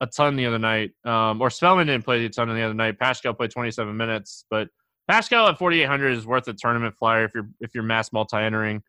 a 0.01 0.07
ton 0.07 0.36
the 0.36 0.46
other 0.46 0.60
night. 0.60 0.92
Um, 1.06 1.42
or 1.42 1.50
Spellman 1.50 1.88
didn't 1.88 2.06
play 2.06 2.24
a 2.25 2.30
ton 2.30 2.48
the 2.50 2.62
other 2.62 2.74
night. 2.74 3.00
Paschall 3.00 3.36
played 3.36 3.51
27 3.51 3.96
minutes, 3.96 4.46
but 4.50 4.69
Paschall 5.10 5.50
at 5.50 5.57
4,800 5.57 6.12
is 6.12 6.25
worth 6.25 6.48
a 6.48 6.54
tournament 6.54 6.96
flyer 6.98 7.25
if 7.25 7.31
you're 7.34 7.50
if 7.60 7.74
you're 7.74 7.84
mass 7.84 8.13
multi 8.13 8.38
entering. 8.38 8.84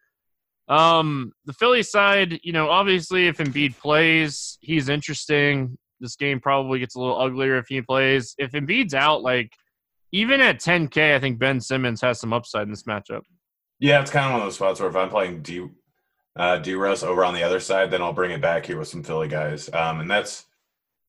Um, 0.68 1.32
the 1.46 1.52
Philly 1.52 1.82
side, 1.82 2.38
you 2.44 2.52
know, 2.52 2.70
obviously 2.70 3.26
if 3.26 3.38
Embiid 3.38 3.76
plays, 3.78 4.58
he's 4.60 4.88
interesting. 4.88 5.76
This 5.98 6.16
game 6.16 6.40
probably 6.40 6.78
gets 6.78 6.94
a 6.94 7.00
little 7.00 7.20
uglier 7.20 7.58
if 7.58 7.66
he 7.68 7.82
plays. 7.82 8.34
If 8.38 8.52
Embiid's 8.52 8.94
out, 8.94 9.22
like 9.22 9.52
even 10.12 10.40
at 10.40 10.60
10K, 10.60 11.14
I 11.14 11.18
think 11.18 11.38
Ben 11.38 11.60
Simmons 11.60 12.00
has 12.02 12.20
some 12.20 12.32
upside 12.32 12.62
in 12.62 12.70
this 12.70 12.84
matchup. 12.84 13.22
Yeah, 13.80 14.00
it's 14.00 14.10
kind 14.10 14.26
of 14.26 14.32
one 14.32 14.40
of 14.42 14.46
those 14.46 14.56
spots 14.56 14.78
where 14.78 14.88
if 14.88 14.96
I'm 14.96 15.08
playing 15.08 15.42
D 15.42 15.66
uh, 16.36 16.58
D 16.58 16.74
Russ 16.74 17.02
over 17.02 17.24
on 17.24 17.34
the 17.34 17.42
other 17.42 17.60
side, 17.60 17.90
then 17.90 18.02
I'll 18.02 18.12
bring 18.12 18.30
it 18.30 18.40
back 18.40 18.66
here 18.66 18.78
with 18.78 18.88
some 18.88 19.02
Philly 19.02 19.28
guys. 19.28 19.68
Um, 19.72 20.00
and 20.00 20.10
that's 20.10 20.46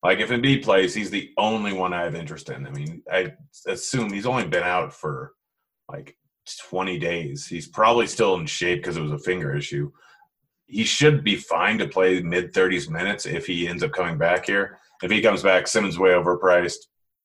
like 0.03 0.20
if 0.20 0.29
Embiid 0.29 0.63
plays, 0.63 0.93
he's 0.93 1.12
the 1.12 1.31
only 1.38 1.74
one 1.74 1.93
I 1.93 2.03
have 2.03 2.15
interest 2.15 2.50
in. 2.50 2.65
I 2.65 2.72
mean, 2.72 3.03
I 3.12 3.34
assume 3.67 4.12
he's 4.12 4.25
only 4.25 4.48
been 4.48 4.63
out 4.63 4.93
for 4.93 5.34
like 5.89 6.17
20 6.70 6.98
days. 6.98 7.46
He's 7.46 7.67
probably 7.67 8.08
still 8.08 8.36
in 8.36 8.46
shape 8.46 8.79
because 8.79 8.98
it 8.98 9.01
was 9.01 9.12
a 9.12 9.20
finger 9.20 9.55
issue. 9.55 9.91
He 10.65 10.86
should 10.86 11.24
be 11.24 11.36
fine 11.36 11.77
to 11.79 11.88
play 11.88 12.22
mid 12.22 12.53
30s 12.53 12.89
minutes 12.89 13.25
if 13.25 13.46
he 13.46 13.67
ends 13.67 13.84
up 13.84 13.91
coming 13.91 14.17
back 14.17 14.46
here. 14.46 14.79
If 15.03 15.12
he 15.12 15.22
comes 15.22 15.43
back, 15.43 15.67
Simmons 15.67 16.00
way 16.00 16.10
overpriced, 16.10 16.77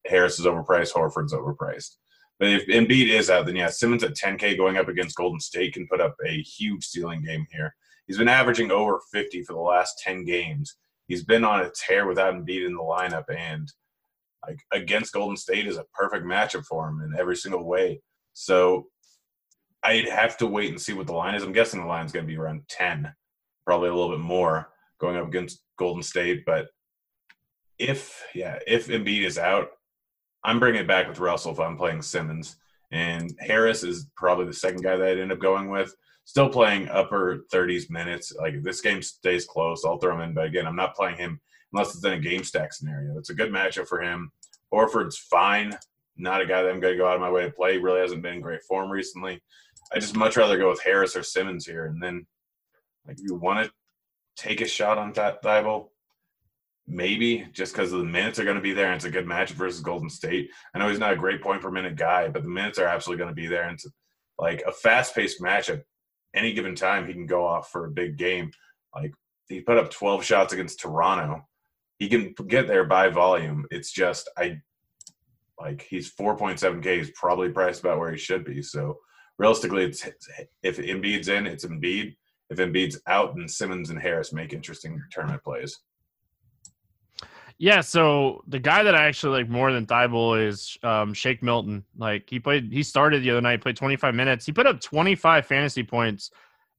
Harris 0.06 0.38
is 0.38 0.46
overpriced, 0.46 0.92
Horford's 0.92 1.32
overpriced. 1.32 1.96
But 2.38 2.48
if 2.48 2.66
Embiid 2.66 3.08
is 3.08 3.30
out, 3.30 3.46
then 3.46 3.56
yeah, 3.56 3.68
Simmons 3.68 4.04
at 4.04 4.16
10K 4.16 4.56
going 4.58 4.76
up 4.76 4.88
against 4.88 5.16
Golden 5.16 5.40
State 5.40 5.72
can 5.74 5.86
put 5.88 6.00
up 6.00 6.14
a 6.26 6.42
huge 6.42 6.84
ceiling 6.84 7.22
game 7.22 7.46
here. 7.50 7.74
He's 8.06 8.18
been 8.18 8.28
averaging 8.28 8.70
over 8.70 9.00
50 9.12 9.42
for 9.44 9.54
the 9.54 9.60
last 9.60 9.98
10 10.04 10.24
games 10.24 10.76
he's 11.06 11.24
been 11.24 11.44
on 11.44 11.60
a 11.60 11.70
tear 11.70 12.06
without 12.06 12.34
Embiid 12.34 12.66
in 12.66 12.74
the 12.74 12.80
lineup, 12.80 13.24
and 13.34 13.70
like 14.46 14.60
against 14.72 15.12
Golden 15.12 15.36
State 15.36 15.66
is 15.66 15.76
a 15.76 15.86
perfect 15.94 16.24
matchup 16.24 16.64
for 16.64 16.88
him 16.88 17.00
in 17.00 17.18
every 17.18 17.36
single 17.36 17.64
way. 17.64 18.00
So 18.32 18.86
I'd 19.82 20.08
have 20.08 20.36
to 20.38 20.46
wait 20.46 20.70
and 20.70 20.80
see 20.80 20.92
what 20.92 21.06
the 21.06 21.12
line 21.12 21.34
is. 21.34 21.42
I'm 21.42 21.52
guessing 21.52 21.80
the 21.80 21.86
line 21.86 22.06
is 22.06 22.12
going 22.12 22.26
to 22.26 22.32
be 22.32 22.38
around 22.38 22.62
ten, 22.68 23.12
probably 23.64 23.88
a 23.88 23.94
little 23.94 24.10
bit 24.10 24.20
more 24.20 24.68
going 25.00 25.16
up 25.16 25.28
against 25.28 25.62
Golden 25.78 26.02
State. 26.02 26.44
But 26.46 26.68
if 27.78 28.22
yeah, 28.34 28.58
if 28.66 28.88
Embiid 28.88 29.24
is 29.24 29.38
out, 29.38 29.68
I'm 30.44 30.60
bringing 30.60 30.82
it 30.82 30.88
back 30.88 31.08
with 31.08 31.18
Russell 31.18 31.52
if 31.52 31.60
I'm 31.60 31.76
playing 31.76 32.02
Simmons. 32.02 32.56
And 32.92 33.34
Harris 33.40 33.82
is 33.82 34.08
probably 34.16 34.46
the 34.46 34.52
second 34.52 34.82
guy 34.82 34.96
that 34.96 35.08
I'd 35.08 35.18
end 35.18 35.32
up 35.32 35.40
going 35.40 35.70
with 35.70 35.94
still 36.26 36.48
playing 36.48 36.88
upper 36.88 37.46
30s 37.52 37.88
minutes. 37.88 38.32
Like 38.38 38.62
this 38.62 38.82
game 38.82 39.00
stays 39.00 39.46
close, 39.46 39.84
I'll 39.84 39.96
throw 39.96 40.14
him 40.14 40.20
in. 40.20 40.34
But 40.34 40.46
again, 40.46 40.66
I'm 40.66 40.76
not 40.76 40.94
playing 40.94 41.16
him 41.16 41.40
unless 41.72 41.94
it's 41.94 42.04
in 42.04 42.12
a 42.12 42.20
game 42.20 42.44
stack 42.44 42.74
scenario. 42.74 43.16
It's 43.16 43.30
a 43.30 43.34
good 43.34 43.50
matchup 43.50 43.86
for 43.86 44.02
him. 44.02 44.30
Horford's 44.74 45.16
fine. 45.16 45.72
Not 46.16 46.42
a 46.42 46.46
guy 46.46 46.62
that 46.62 46.70
I'm 46.70 46.80
going 46.80 46.94
to 46.94 46.98
go 46.98 47.08
out 47.08 47.14
of 47.14 47.20
my 47.20 47.30
way 47.30 47.44
to 47.44 47.50
play. 47.50 47.74
He 47.74 47.78
really 47.78 48.00
hasn't 48.00 48.22
been 48.22 48.34
in 48.34 48.40
great 48.40 48.62
form 48.64 48.90
recently. 48.90 49.40
I 49.94 49.98
just 49.98 50.16
much 50.16 50.36
rather 50.36 50.58
go 50.58 50.68
with 50.68 50.82
Harris 50.82 51.14
or 51.14 51.22
Simmons 51.22 51.64
here. 51.64 51.86
And 51.86 52.02
then, 52.02 52.26
like, 53.06 53.18
if 53.18 53.24
you 53.24 53.36
want 53.36 53.64
to 53.64 53.72
take 54.36 54.60
a 54.60 54.66
shot 54.66 54.98
on 54.98 55.12
that 55.12 55.42
Thybulle, 55.42 55.90
maybe 56.88 57.46
just 57.52 57.72
because 57.72 57.92
the 57.92 57.98
minutes 57.98 58.38
are 58.38 58.44
going 58.44 58.56
to 58.56 58.62
be 58.62 58.72
there 58.72 58.86
and 58.86 58.96
it's 58.96 59.04
a 59.04 59.10
good 59.10 59.26
match 59.26 59.50
versus 59.50 59.80
Golden 59.80 60.08
State. 60.08 60.50
I 60.74 60.78
know 60.78 60.88
he's 60.88 60.98
not 60.98 61.12
a 61.12 61.16
great 61.16 61.42
point 61.42 61.62
per 61.62 61.70
minute 61.70 61.96
guy, 61.96 62.28
but 62.28 62.42
the 62.42 62.48
minutes 62.48 62.78
are 62.78 62.86
absolutely 62.86 63.22
going 63.22 63.34
to 63.34 63.40
be 63.40 63.46
there. 63.46 63.64
And 63.64 63.74
it's 63.74 63.86
like 64.38 64.62
a 64.66 64.72
fast 64.72 65.14
paced 65.14 65.40
matchup 65.40 65.82
any 66.36 66.52
given 66.52 66.74
time 66.74 67.06
he 67.06 67.12
can 67.12 67.26
go 67.26 67.44
off 67.44 67.70
for 67.70 67.86
a 67.86 67.90
big 67.90 68.16
game. 68.16 68.50
Like 68.94 69.12
he 69.48 69.60
put 69.60 69.78
up 69.78 69.90
12 69.90 70.24
shots 70.24 70.52
against 70.52 70.80
Toronto. 70.80 71.46
He 71.98 72.08
can 72.08 72.34
get 72.46 72.68
there 72.68 72.84
by 72.84 73.08
volume. 73.08 73.66
It's 73.70 73.90
just 73.90 74.30
I 74.36 74.60
like 75.58 75.86
he's 75.88 76.14
4.7k. 76.14 76.98
He's 76.98 77.10
probably 77.12 77.48
priced 77.48 77.80
about 77.80 77.98
where 77.98 78.12
he 78.12 78.18
should 78.18 78.44
be. 78.44 78.62
So 78.62 78.98
realistically, 79.38 79.84
it's 79.84 80.06
if 80.62 80.76
Embiid's 80.76 81.28
in, 81.28 81.46
it's 81.46 81.64
Embiid. 81.64 82.14
If 82.50 82.58
Embiid's 82.58 83.00
out, 83.08 83.34
then 83.34 83.48
Simmons 83.48 83.90
and 83.90 83.98
Harris 83.98 84.32
make 84.32 84.52
interesting 84.52 85.00
tournament 85.10 85.42
plays. 85.42 85.76
Yeah, 87.58 87.80
so 87.80 88.42
the 88.46 88.58
guy 88.58 88.82
that 88.82 88.94
I 88.94 89.06
actually 89.06 89.40
like 89.40 89.48
more 89.48 89.72
than 89.72 89.86
Thybulle 89.86 90.46
is 90.46 90.76
um, 90.82 91.14
Shake 91.14 91.42
Milton. 91.42 91.84
Like 91.96 92.28
he 92.28 92.38
played, 92.38 92.70
he 92.70 92.82
started 92.82 93.22
the 93.22 93.30
other 93.30 93.40
night, 93.40 93.62
played 93.62 93.76
25 93.76 94.14
minutes. 94.14 94.44
He 94.44 94.52
put 94.52 94.66
up 94.66 94.80
25 94.80 95.46
fantasy 95.46 95.82
points 95.82 96.30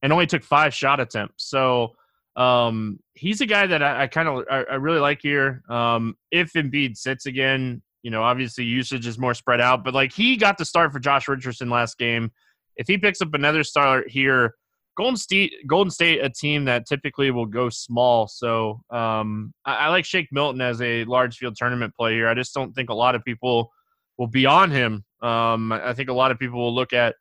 and 0.03 0.13
only 0.13 0.27
took 0.27 0.43
five 0.43 0.73
shot 0.73 0.99
attempts. 0.99 1.45
So 1.45 1.95
um, 2.35 2.99
he's 3.13 3.41
a 3.41 3.47
guy 3.47 3.65
that 3.65 3.81
I, 3.81 4.03
I 4.03 4.07
kind 4.07 4.27
of 4.27 4.45
I, 4.49 4.63
I, 4.71 4.75
really 4.75 4.99
like 4.99 5.19
here. 5.21 5.63
Um, 5.67 6.15
if 6.29 6.53
Embiid 6.53 6.95
sits 6.95 7.25
again, 7.25 7.81
you 8.03 8.11
know, 8.11 8.21
obviously 8.21 8.63
usage 8.63 9.07
is 9.07 9.17
more 9.17 9.33
spread 9.33 9.59
out, 9.59 9.83
but 9.83 9.95
like 9.95 10.13
he 10.13 10.37
got 10.37 10.59
to 10.59 10.65
start 10.65 10.91
for 10.93 10.99
Josh 10.99 11.27
Richardson 11.27 11.71
last 11.71 11.97
game. 11.97 12.31
If 12.75 12.87
he 12.87 12.99
picks 12.99 13.21
up 13.21 13.33
another 13.33 13.63
start 13.63 14.11
here, 14.11 14.53
Golden 14.97 15.15
State, 15.15 15.53
Golden 15.67 15.91
State, 15.91 16.23
a 16.23 16.29
team 16.29 16.65
that 16.65 16.87
typically 16.87 17.29
will 17.29 17.45
go 17.45 17.69
small. 17.69 18.27
So 18.27 18.81
um, 18.89 19.53
I, 19.63 19.75
I, 19.75 19.87
like 19.89 20.05
Shake 20.05 20.27
Milton 20.31 20.59
as 20.59 20.81
a 20.81 21.03
large 21.05 21.37
field 21.37 21.55
tournament 21.55 21.93
play 21.95 22.13
here. 22.13 22.27
I 22.27 22.33
just 22.33 22.53
don't 22.53 22.73
think 22.73 22.89
a 22.89 22.95
lot 22.95 23.13
of 23.13 23.23
people 23.23 23.71
will 24.17 24.27
be 24.27 24.47
on 24.47 24.71
him. 24.71 25.05
Um, 25.21 25.71
I 25.71 25.93
think 25.93 26.09
a 26.09 26.13
lot 26.13 26.31
of 26.31 26.39
people 26.39 26.59
will 26.59 26.73
look 26.73 26.93
at 26.93 27.15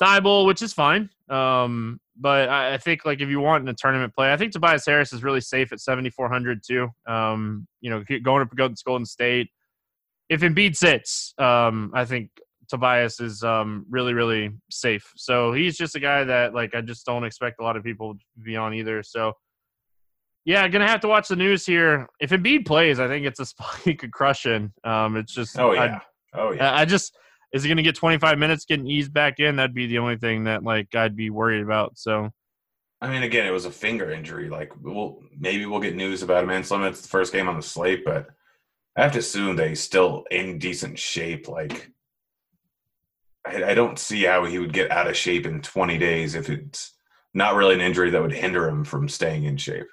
Thybulle, 0.00 0.46
which 0.46 0.62
is 0.62 0.72
fine. 0.72 1.10
Um, 1.28 2.00
but 2.16 2.48
I, 2.48 2.74
I, 2.74 2.78
think 2.78 3.04
like 3.04 3.20
if 3.20 3.28
you 3.28 3.40
want 3.40 3.62
in 3.62 3.68
a 3.68 3.74
tournament 3.74 4.14
play, 4.14 4.32
I 4.32 4.36
think 4.38 4.52
Tobias 4.52 4.86
Harris 4.86 5.12
is 5.12 5.22
really 5.22 5.42
safe 5.42 5.72
at 5.72 5.80
7,400 5.80 6.62
too. 6.66 6.88
Um, 7.06 7.66
you 7.82 7.90
know, 7.90 8.02
going 8.22 8.42
up 8.42 8.52
against 8.52 8.84
Golden 8.84 9.04
State. 9.04 9.50
If 10.30 10.40
Embiid 10.40 10.76
sits, 10.76 11.34
um, 11.38 11.90
I 11.94 12.04
think 12.04 12.30
Tobias 12.68 13.20
is 13.20 13.42
um, 13.42 13.86
really, 13.88 14.14
really 14.14 14.50
safe. 14.70 15.10
So 15.16 15.52
he's 15.52 15.76
just 15.76 15.96
a 15.96 16.00
guy 16.00 16.24
that 16.24 16.54
like 16.54 16.74
I 16.74 16.80
just 16.80 17.06
don't 17.06 17.24
expect 17.24 17.60
a 17.60 17.62
lot 17.62 17.76
of 17.76 17.84
people 17.84 18.14
to 18.14 18.20
be 18.42 18.56
on 18.56 18.74
either. 18.74 19.02
So 19.02 19.32
yeah, 20.44 20.66
gonna 20.68 20.88
have 20.88 21.00
to 21.00 21.08
watch 21.08 21.28
the 21.28 21.36
news 21.36 21.66
here. 21.66 22.08
If 22.20 22.30
Embiid 22.30 22.66
plays, 22.66 23.00
I 23.00 23.08
think 23.08 23.26
it's 23.26 23.40
a 23.40 23.46
spot 23.52 23.76
he 23.84 23.94
could 23.94 24.12
crush 24.12 24.46
in. 24.46 24.72
Um, 24.84 25.16
it's 25.16 25.32
just 25.32 25.58
oh 25.58 25.72
yeah, 25.72 26.00
I, 26.34 26.38
oh 26.40 26.52
yeah. 26.52 26.74
I 26.74 26.84
just 26.84 27.16
is 27.52 27.62
he 27.62 27.68
gonna 27.68 27.82
get 27.82 27.94
25 27.94 28.38
minutes 28.38 28.64
getting 28.64 28.86
eased 28.86 29.12
back 29.12 29.40
in? 29.40 29.56
That'd 29.56 29.74
be 29.74 29.86
the 29.86 29.98
only 29.98 30.16
thing 30.16 30.44
that 30.44 30.62
like 30.62 30.94
I'd 30.94 31.16
be 31.16 31.30
worried 31.30 31.62
about. 31.62 31.98
So. 31.98 32.30
I 33.00 33.08
mean, 33.08 33.22
again, 33.22 33.46
it 33.46 33.52
was 33.52 33.64
a 33.64 33.70
finger 33.70 34.10
injury. 34.10 34.48
Like, 34.48 34.72
we'll 34.82 35.20
maybe 35.38 35.66
we'll 35.66 35.78
get 35.78 35.94
news 35.94 36.22
about 36.22 36.42
him. 36.42 36.50
And 36.50 36.64
It's 36.64 37.00
the 37.00 37.08
first 37.08 37.32
game 37.32 37.48
on 37.48 37.54
the 37.54 37.62
slate, 37.62 38.04
but 38.04 38.26
I 38.96 39.02
have 39.02 39.12
to 39.12 39.20
assume 39.20 39.54
that 39.54 39.68
he's 39.68 39.80
still 39.80 40.24
in 40.32 40.58
decent 40.58 40.98
shape. 40.98 41.46
Like, 41.46 41.92
I, 43.48 43.70
I 43.70 43.74
don't 43.74 43.98
see 43.98 44.24
how 44.24 44.44
he 44.44 44.58
would 44.58 44.72
get 44.72 44.90
out 44.90 45.08
of 45.08 45.16
shape 45.16 45.46
in 45.46 45.60
20 45.60 45.98
days 45.98 46.34
if 46.34 46.50
it's 46.50 46.92
not 47.34 47.54
really 47.54 47.74
an 47.74 47.80
injury 47.80 48.10
that 48.10 48.22
would 48.22 48.32
hinder 48.32 48.68
him 48.68 48.84
from 48.84 49.08
staying 49.08 49.44
in 49.44 49.56
shape. 49.56 49.86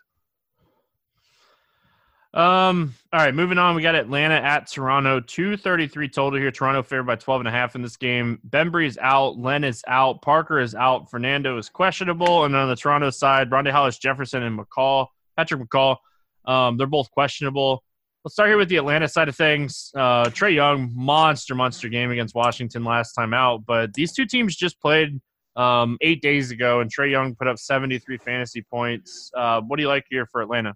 Um. 2.36 2.94
All 3.14 3.22
right, 3.22 3.34
moving 3.34 3.58
on. 3.58 3.78
We 3.78 3.82
got 3.82 3.96
Atlanta 3.96 4.36
at 4.36 4.70
Toronto. 4.70 5.22
Two 5.22 5.56
thirty-three 5.56 6.10
total 6.10 6.38
here. 6.38 6.52
Toronto 6.52 6.84
favored 6.84 7.06
by 7.06 7.16
twelve 7.16 7.40
and 7.40 7.48
a 7.48 7.52
half 7.52 7.76
in 7.76 7.82
this 7.82 7.96
game. 7.96 8.42
Bembry's 8.44 8.98
out. 8.98 9.38
Len 9.38 9.64
is 9.64 9.82
out. 9.88 10.22
Parker 10.22 10.60
is 10.60 10.76
out. 10.76 11.10
Fernando 11.10 11.58
is 11.58 11.70
questionable. 11.70 12.44
And 12.44 12.54
on 12.54 12.68
the 12.68 12.76
Toronto 12.76 13.10
side, 13.10 13.50
Rondae 13.52 13.72
Hollis 13.72 13.98
Jefferson 13.98 14.44
and 14.44 14.60
McCaw, 14.60 15.08
Patrick 15.38 15.62
McCaw, 15.62 15.96
um, 16.44 16.76
they're 16.76 16.88
both 16.88 17.10
questionable. 17.10 17.86
Let's 18.26 18.34
start 18.34 18.50
here 18.50 18.58
with 18.58 18.70
the 18.70 18.78
Atlanta 18.78 19.08
side 19.08 19.30
of 19.30 19.36
things. 19.36 19.92
Uh, 19.96 20.26
Trae 20.26 20.56
Young, 20.56 20.92
monster, 20.96 21.54
monster 21.54 21.90
game 21.90 22.10
against 22.10 22.34
Washington 22.34 22.84
last 22.84 23.14
time 23.14 23.36
out. 23.36 23.68
But 23.68 23.94
these 23.94 24.14
two 24.14 24.26
teams 24.26 24.56
just 24.56 24.82
played 24.82 25.22
um, 25.56 25.96
eight 26.02 26.24
days 26.24 26.50
ago, 26.50 26.80
and 26.80 26.92
Trae 26.92 27.12
Young 27.12 27.36
put 27.36 27.48
up 27.48 27.60
73 27.60 28.18
fantasy 28.18 28.64
points. 28.64 29.30
Uh, 29.38 29.62
what 29.62 29.78
do 29.78 29.84
you 29.84 29.90
like 29.90 30.06
here 30.10 30.26
for 30.26 30.42
Atlanta? 30.42 30.74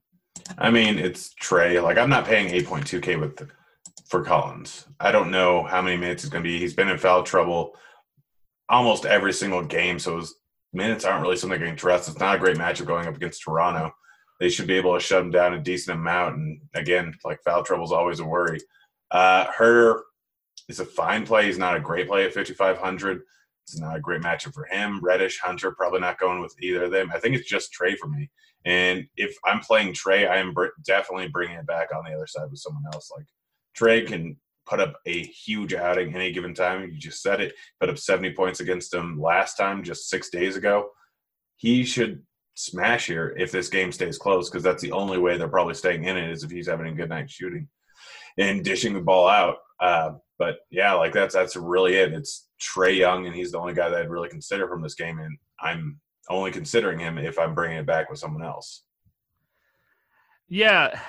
I 0.59 0.69
mean, 0.69 0.99
it's 0.99 1.33
Trae. 1.41 1.81
Like, 1.81 1.97
I'm 1.97 2.11
not 2.11 2.25
paying 2.25 2.53
8.2K 2.53 3.19
with 3.19 3.49
for 4.07 4.23
Collins. 4.23 4.85
I 4.99 5.11
don't 5.11 5.31
know 5.31 5.63
how 5.63 5.81
many 5.81 5.97
minutes 5.97 6.21
he's 6.21 6.29
going 6.29 6.43
to 6.43 6.47
be. 6.47 6.59
He's 6.59 6.75
been 6.75 6.87
in 6.87 6.99
foul 6.99 7.23
trouble 7.23 7.75
almost 8.69 9.07
every 9.07 9.33
single 9.33 9.65
game, 9.65 9.97
so 9.97 10.17
his 10.17 10.35
minutes 10.71 11.03
aren't 11.03 11.23
really 11.23 11.35
something 11.35 11.59
can 11.59 11.75
trust. 11.75 12.09
It's 12.09 12.19
not 12.19 12.35
a 12.35 12.39
great 12.39 12.57
matchup 12.57 12.85
going 12.85 13.07
up 13.07 13.15
against 13.15 13.41
Toronto 13.41 13.91
they 14.39 14.49
should 14.49 14.67
be 14.67 14.75
able 14.75 14.93
to 14.93 14.99
shut 14.99 15.21
him 15.21 15.31
down 15.31 15.53
a 15.53 15.59
decent 15.59 15.97
amount. 15.97 16.37
And 16.37 16.61
again, 16.73 17.13
like 17.25 17.43
foul 17.43 17.63
trouble 17.63 17.85
is 17.85 17.91
always 17.91 18.19
a 18.19 18.25
worry. 18.25 18.59
Uh, 19.11 19.47
Huerter 19.47 20.01
is 20.69 20.79
a 20.79 20.85
fine 20.85 21.25
play. 21.25 21.45
He's 21.45 21.57
not 21.57 21.75
a 21.75 21.79
great 21.79 22.07
play 22.07 22.25
at 22.25 22.33
5,500. 22.33 23.21
It's 23.63 23.79
not 23.79 23.97
a 23.97 24.01
great 24.01 24.21
matchup 24.21 24.53
for 24.53 24.65
him. 24.65 24.99
Reddish, 25.03 25.39
Hunter, 25.39 25.71
probably 25.71 25.99
not 25.99 26.19
going 26.19 26.41
with 26.41 26.55
either 26.61 26.85
of 26.85 26.91
them. 26.91 27.11
I 27.13 27.19
think 27.19 27.35
it's 27.35 27.49
just 27.49 27.71
Trae 27.73 27.97
for 27.97 28.07
me. 28.07 28.29
And 28.65 29.05
if 29.15 29.35
I'm 29.45 29.59
playing 29.59 29.93
Trae, 29.93 30.29
I 30.29 30.37
am 30.37 30.53
br- 30.53 30.67
definitely 30.85 31.27
bringing 31.27 31.57
it 31.57 31.67
back 31.67 31.89
on 31.95 32.03
the 32.03 32.15
other 32.15 32.27
side 32.27 32.49
with 32.49 32.59
someone 32.59 32.83
else. 32.93 33.11
Like 33.15 33.27
Trae 33.77 34.07
can 34.07 34.37
put 34.65 34.79
up 34.79 34.99
a 35.05 35.23
huge 35.23 35.73
outing 35.73 36.15
any 36.15 36.31
given 36.31 36.53
time. 36.53 36.83
You 36.83 36.97
just 36.97 37.21
said 37.21 37.41
it. 37.41 37.53
Put 37.79 37.89
up 37.89 37.97
70 37.97 38.33
points 38.33 38.59
against 38.59 38.93
him 38.93 39.19
last 39.19 39.55
time, 39.55 39.83
just 39.83 40.09
six 40.09 40.29
days 40.29 40.55
ago. 40.55 40.89
He 41.57 41.83
should 41.83 42.23
smash 42.59 43.07
here 43.07 43.33
if 43.37 43.53
this 43.53 43.69
game 43.69 43.89
stays 43.89 44.17
close 44.17 44.49
because 44.49 44.63
that's 44.63 44.83
the 44.83 44.91
only 44.91 45.17
way 45.17 45.37
they're 45.37 45.47
probably 45.47 45.73
staying 45.73 46.03
in 46.03 46.17
it 46.17 46.29
is 46.29 46.43
if 46.43 46.51
he's 46.51 46.67
having 46.67 46.87
a 46.87 46.93
good 46.93 47.07
night 47.07 47.31
shooting 47.31 47.65
and 48.37 48.65
dishing 48.65 48.93
the 48.93 48.99
ball 48.99 49.29
out. 49.29 49.55
Uh, 49.79 50.11
but 50.37 50.57
yeah, 50.69 50.91
like 50.93 51.13
that's 51.13 51.33
that's 51.33 51.55
really 51.55 51.95
it. 51.95 52.11
It's 52.11 52.49
Trae 52.61 52.97
Young, 52.97 53.25
and 53.25 53.35
he's 53.35 53.53
the 53.53 53.59
only 53.59 53.73
guy 53.73 53.87
that 53.87 54.01
I'd 54.01 54.09
really 54.09 54.27
consider 54.27 54.67
from 54.67 54.81
this 54.81 54.95
game, 54.95 55.19
and 55.19 55.37
I'm 55.61 56.01
only 56.29 56.51
considering 56.51 56.99
him 56.99 57.17
if 57.17 57.39
I'm 57.39 57.55
bringing 57.55 57.77
it 57.77 57.85
back 57.85 58.09
with 58.09 58.19
someone 58.19 58.43
else. 58.43 58.83
Yeah, 60.49 60.99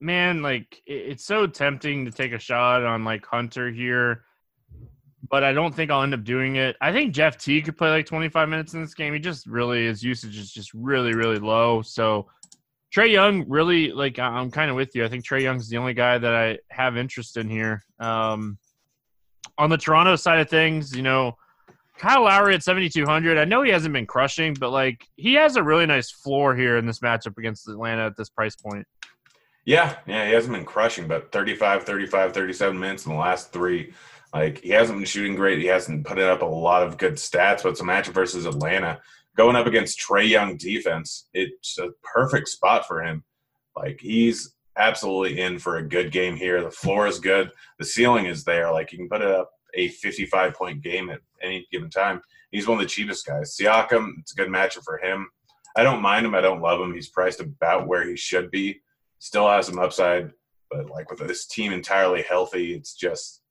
man, 0.00 0.42
like 0.42 0.82
it's 0.86 1.24
so 1.24 1.46
tempting 1.46 2.04
to 2.04 2.10
take 2.10 2.32
a 2.32 2.38
shot 2.38 2.84
on 2.84 3.04
like 3.04 3.24
Hunter 3.24 3.70
here 3.70 4.24
but 5.30 5.44
I 5.44 5.52
don't 5.52 5.74
think 5.74 5.90
I'll 5.90 6.02
end 6.02 6.14
up 6.14 6.24
doing 6.24 6.56
it. 6.56 6.76
I 6.80 6.92
think 6.92 7.14
Jeff 7.14 7.38
Teague 7.38 7.66
could 7.66 7.76
play 7.76 7.90
like 7.90 8.06
25 8.06 8.48
minutes 8.48 8.74
in 8.74 8.80
this 8.80 8.94
game. 8.94 9.12
He 9.12 9.18
just 9.18 9.46
really 9.46 9.86
his 9.86 10.02
usage 10.02 10.38
is 10.38 10.52
just 10.52 10.72
really 10.74 11.14
really 11.14 11.38
low. 11.38 11.82
So 11.82 12.28
Trae 12.94 13.10
Young 13.10 13.44
really 13.48 13.92
like 13.92 14.18
I'm 14.18 14.50
kind 14.50 14.70
of 14.70 14.76
with 14.76 14.94
you. 14.94 15.04
I 15.04 15.08
think 15.08 15.24
Trae 15.24 15.42
Young's 15.42 15.68
the 15.68 15.76
only 15.76 15.94
guy 15.94 16.18
that 16.18 16.34
I 16.34 16.58
have 16.70 16.96
interest 16.96 17.36
in 17.36 17.48
here. 17.48 17.84
Um, 17.98 18.58
on 19.58 19.70
the 19.70 19.76
Toronto 19.76 20.16
side 20.16 20.38
of 20.38 20.48
things, 20.48 20.94
you 20.94 21.02
know, 21.02 21.36
Kyle 21.98 22.22
Lowry 22.22 22.54
at 22.54 22.62
7200. 22.62 23.36
I 23.36 23.44
know 23.44 23.62
he 23.62 23.72
hasn't 23.72 23.92
been 23.92 24.06
crushing, 24.06 24.54
but 24.54 24.70
like 24.70 25.04
he 25.16 25.34
has 25.34 25.56
a 25.56 25.62
really 25.62 25.84
nice 25.84 26.10
floor 26.10 26.54
here 26.54 26.76
in 26.76 26.86
this 26.86 27.00
matchup 27.00 27.36
against 27.38 27.68
Atlanta 27.68 28.06
at 28.06 28.16
this 28.16 28.30
price 28.30 28.54
point. 28.54 28.86
Yeah, 29.64 29.96
yeah, 30.06 30.26
he 30.26 30.32
hasn't 30.32 30.54
been 30.54 30.64
crushing, 30.64 31.06
but 31.06 31.30
35, 31.30 31.84
35, 31.84 32.32
37 32.32 32.78
minutes 32.78 33.04
in 33.04 33.12
the 33.12 33.18
last 33.18 33.52
three. 33.52 33.92
Like 34.32 34.60
he 34.60 34.70
hasn't 34.70 34.98
been 34.98 35.06
shooting 35.06 35.36
great. 35.36 35.58
He 35.58 35.66
hasn't 35.66 36.06
put 36.06 36.18
up 36.18 36.42
a 36.42 36.46
lot 36.46 36.82
of 36.82 36.98
good 36.98 37.14
stats, 37.14 37.62
but 37.62 37.70
it's 37.70 37.80
a 37.80 37.84
matchup 37.84 38.14
versus 38.14 38.46
Atlanta. 38.46 39.00
Going 39.36 39.56
up 39.56 39.66
against 39.66 40.00
Trae 40.00 40.28
Young 40.28 40.56
defense, 40.56 41.28
it's 41.32 41.78
a 41.78 41.90
perfect 42.02 42.48
spot 42.48 42.86
for 42.86 43.02
him. 43.02 43.24
Like 43.76 44.00
he's 44.00 44.54
absolutely 44.76 45.40
in 45.40 45.58
for 45.58 45.76
a 45.76 45.88
good 45.88 46.12
game 46.12 46.36
here. 46.36 46.62
The 46.62 46.70
floor 46.70 47.06
is 47.06 47.18
good. 47.18 47.50
The 47.78 47.84
ceiling 47.84 48.26
is 48.26 48.44
there. 48.44 48.70
Like 48.70 48.92
you 48.92 48.98
can 48.98 49.08
put 49.08 49.22
it 49.22 49.30
up 49.30 49.50
a 49.74 49.88
55 49.88 50.54
point 50.54 50.82
game 50.82 51.10
at 51.10 51.20
any 51.42 51.66
given 51.70 51.90
time. 51.90 52.20
He's 52.50 52.66
one 52.66 52.78
of 52.78 52.82
the 52.82 52.88
cheapest 52.88 53.26
guys. 53.26 53.56
Siakam, 53.56 54.12
it's 54.18 54.32
a 54.32 54.36
good 54.36 54.48
matchup 54.48 54.84
for 54.84 54.98
him. 54.98 55.28
I 55.76 55.82
don't 55.82 56.02
mind 56.02 56.26
him. 56.26 56.34
I 56.34 56.40
don't 56.40 56.62
love 56.62 56.80
him. 56.80 56.94
He's 56.94 57.08
priced 57.08 57.40
about 57.40 57.86
where 57.86 58.08
he 58.08 58.16
should 58.16 58.50
be. 58.50 58.80
Still 59.18 59.48
has 59.48 59.66
some 59.66 59.78
upside, 59.78 60.32
but 60.70 60.90
like 60.90 61.10
with 61.10 61.20
this 61.20 61.46
team 61.46 61.72
entirely 61.72 62.22
healthy, 62.22 62.74
it's 62.74 62.94
just 62.94 63.42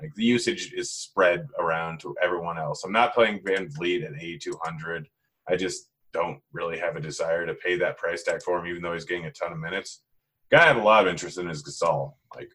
like 0.00 0.14
the 0.14 0.24
usage 0.24 0.72
is 0.74 0.92
spread 0.92 1.48
around 1.58 2.00
to 2.00 2.14
everyone 2.22 2.58
else. 2.58 2.84
I'm 2.84 2.92
not 2.92 3.14
playing 3.14 3.40
VanVleet 3.40 4.04
at 4.04 4.22
8,200. 4.22 5.08
I 5.48 5.56
just 5.56 5.90
don't 6.12 6.40
really 6.52 6.78
have 6.78 6.96
a 6.96 7.00
desire 7.00 7.46
to 7.46 7.54
pay 7.54 7.76
that 7.78 7.98
price 7.98 8.22
tag 8.22 8.42
for 8.42 8.58
him, 8.58 8.66
even 8.66 8.82
though 8.82 8.92
he's 8.92 9.04
getting 9.04 9.26
a 9.26 9.32
ton 9.32 9.52
of 9.52 9.58
minutes. 9.58 10.02
Guy 10.50 10.62
I 10.62 10.66
have 10.66 10.76
a 10.76 10.82
lot 10.82 11.06
of 11.06 11.10
interest 11.10 11.38
in 11.38 11.50
is 11.50 11.62
Gasol. 11.62 12.12
Like 12.34 12.50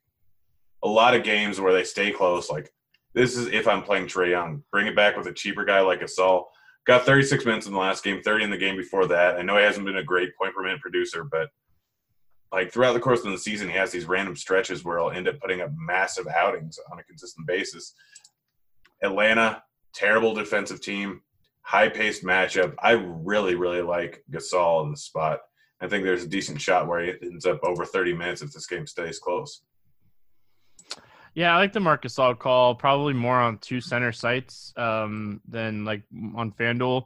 a 0.83 0.87
lot 0.87 1.15
of 1.15 1.23
games 1.23 1.59
where 1.59 1.73
they 1.73 1.83
stay 1.83 2.11
close. 2.11 2.49
Like 2.49 2.71
this 3.13 3.37
is 3.37 3.47
if 3.47 3.67
I'm 3.67 3.83
playing 3.83 4.07
Trae 4.07 4.31
Young, 4.31 4.63
bring 4.71 4.87
it 4.87 4.95
back 4.95 5.17
with 5.17 5.27
a 5.27 5.33
cheaper 5.33 5.65
guy 5.65 5.81
like 5.81 6.01
Gasol. 6.01 6.45
Got 6.85 7.05
36 7.05 7.45
minutes 7.45 7.65
in 7.65 7.73
the 7.73 7.79
last 7.79 8.03
game, 8.03 8.21
30 8.21 8.45
in 8.45 8.49
the 8.49 8.57
game 8.57 8.75
before 8.75 9.05
that. 9.07 9.37
I 9.37 9.41
know 9.41 9.57
he 9.57 9.63
hasn't 9.63 9.85
been 9.85 9.97
a 9.97 10.03
great 10.03 10.35
point 10.35 10.53
per 10.53 10.63
minute 10.63 10.81
producer, 10.81 11.23
but 11.23 11.49
like 12.53 12.71
throughout 12.71 12.93
the 12.93 12.99
course 12.99 13.25
of 13.25 13.31
the 13.31 13.37
season, 13.37 13.67
he 13.67 13.75
has 13.75 13.91
these 13.91 14.05
random 14.05 14.35
stretches 14.35 14.85
where 14.85 14.99
he'll 14.99 15.09
end 15.09 15.27
up 15.27 15.39
putting 15.39 15.61
up 15.61 15.71
massive 15.75 16.27
outings 16.27 16.77
on 16.91 16.99
a 16.99 17.03
consistent 17.03 17.47
basis. 17.47 17.95
Atlanta, 19.01 19.63
terrible 19.93 20.35
defensive 20.35 20.79
team, 20.79 21.21
high 21.63 21.89
paced 21.89 22.23
matchup. 22.23 22.75
I 22.77 22.91
really, 22.91 23.55
really 23.55 23.81
like 23.81 24.23
Gasol 24.31 24.85
in 24.85 24.91
the 24.91 24.97
spot. 24.97 25.39
I 25.81 25.87
think 25.87 26.03
there's 26.03 26.23
a 26.23 26.27
decent 26.27 26.61
shot 26.61 26.87
where 26.87 27.03
he 27.03 27.13
ends 27.23 27.47
up 27.47 27.59
over 27.63 27.85
30 27.85 28.13
minutes 28.13 28.43
if 28.43 28.53
this 28.53 28.67
game 28.67 28.85
stays 28.85 29.17
close. 29.17 29.63
Yeah, 31.33 31.55
I 31.55 31.57
like 31.57 31.73
the 31.73 31.79
Marc 31.79 32.03
Gasol 32.03 32.37
call. 32.37 32.75
Probably 32.75 33.13
more 33.13 33.39
on 33.39 33.57
two 33.57 33.81
center 33.81 34.11
sites 34.11 34.71
um, 34.77 35.41
than 35.47 35.85
like 35.85 36.03
on 36.35 36.51
FanDuel. 36.51 37.05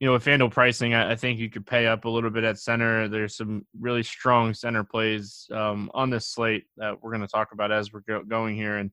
You 0.00 0.06
know, 0.06 0.12
with 0.12 0.24
FanDuel 0.24 0.50
pricing, 0.50 0.92
I, 0.92 1.12
I, 1.12 1.16
think 1.16 1.38
you 1.38 1.48
could 1.48 1.66
pay 1.66 1.86
up 1.86 2.04
a 2.04 2.08
little 2.08 2.28
bit 2.28 2.44
at 2.44 2.58
center. 2.58 3.08
There's 3.08 3.34
some 3.34 3.64
really 3.80 4.02
strong 4.02 4.52
center 4.52 4.84
plays 4.84 5.48
um, 5.50 5.90
on 5.94 6.10
this 6.10 6.28
slate 6.28 6.64
that 6.76 7.02
we're 7.02 7.12
going 7.12 7.22
to 7.22 7.26
talk 7.26 7.52
about 7.52 7.72
as 7.72 7.94
we're 7.94 8.00
go- 8.00 8.22
going 8.22 8.56
here. 8.56 8.76
And, 8.76 8.90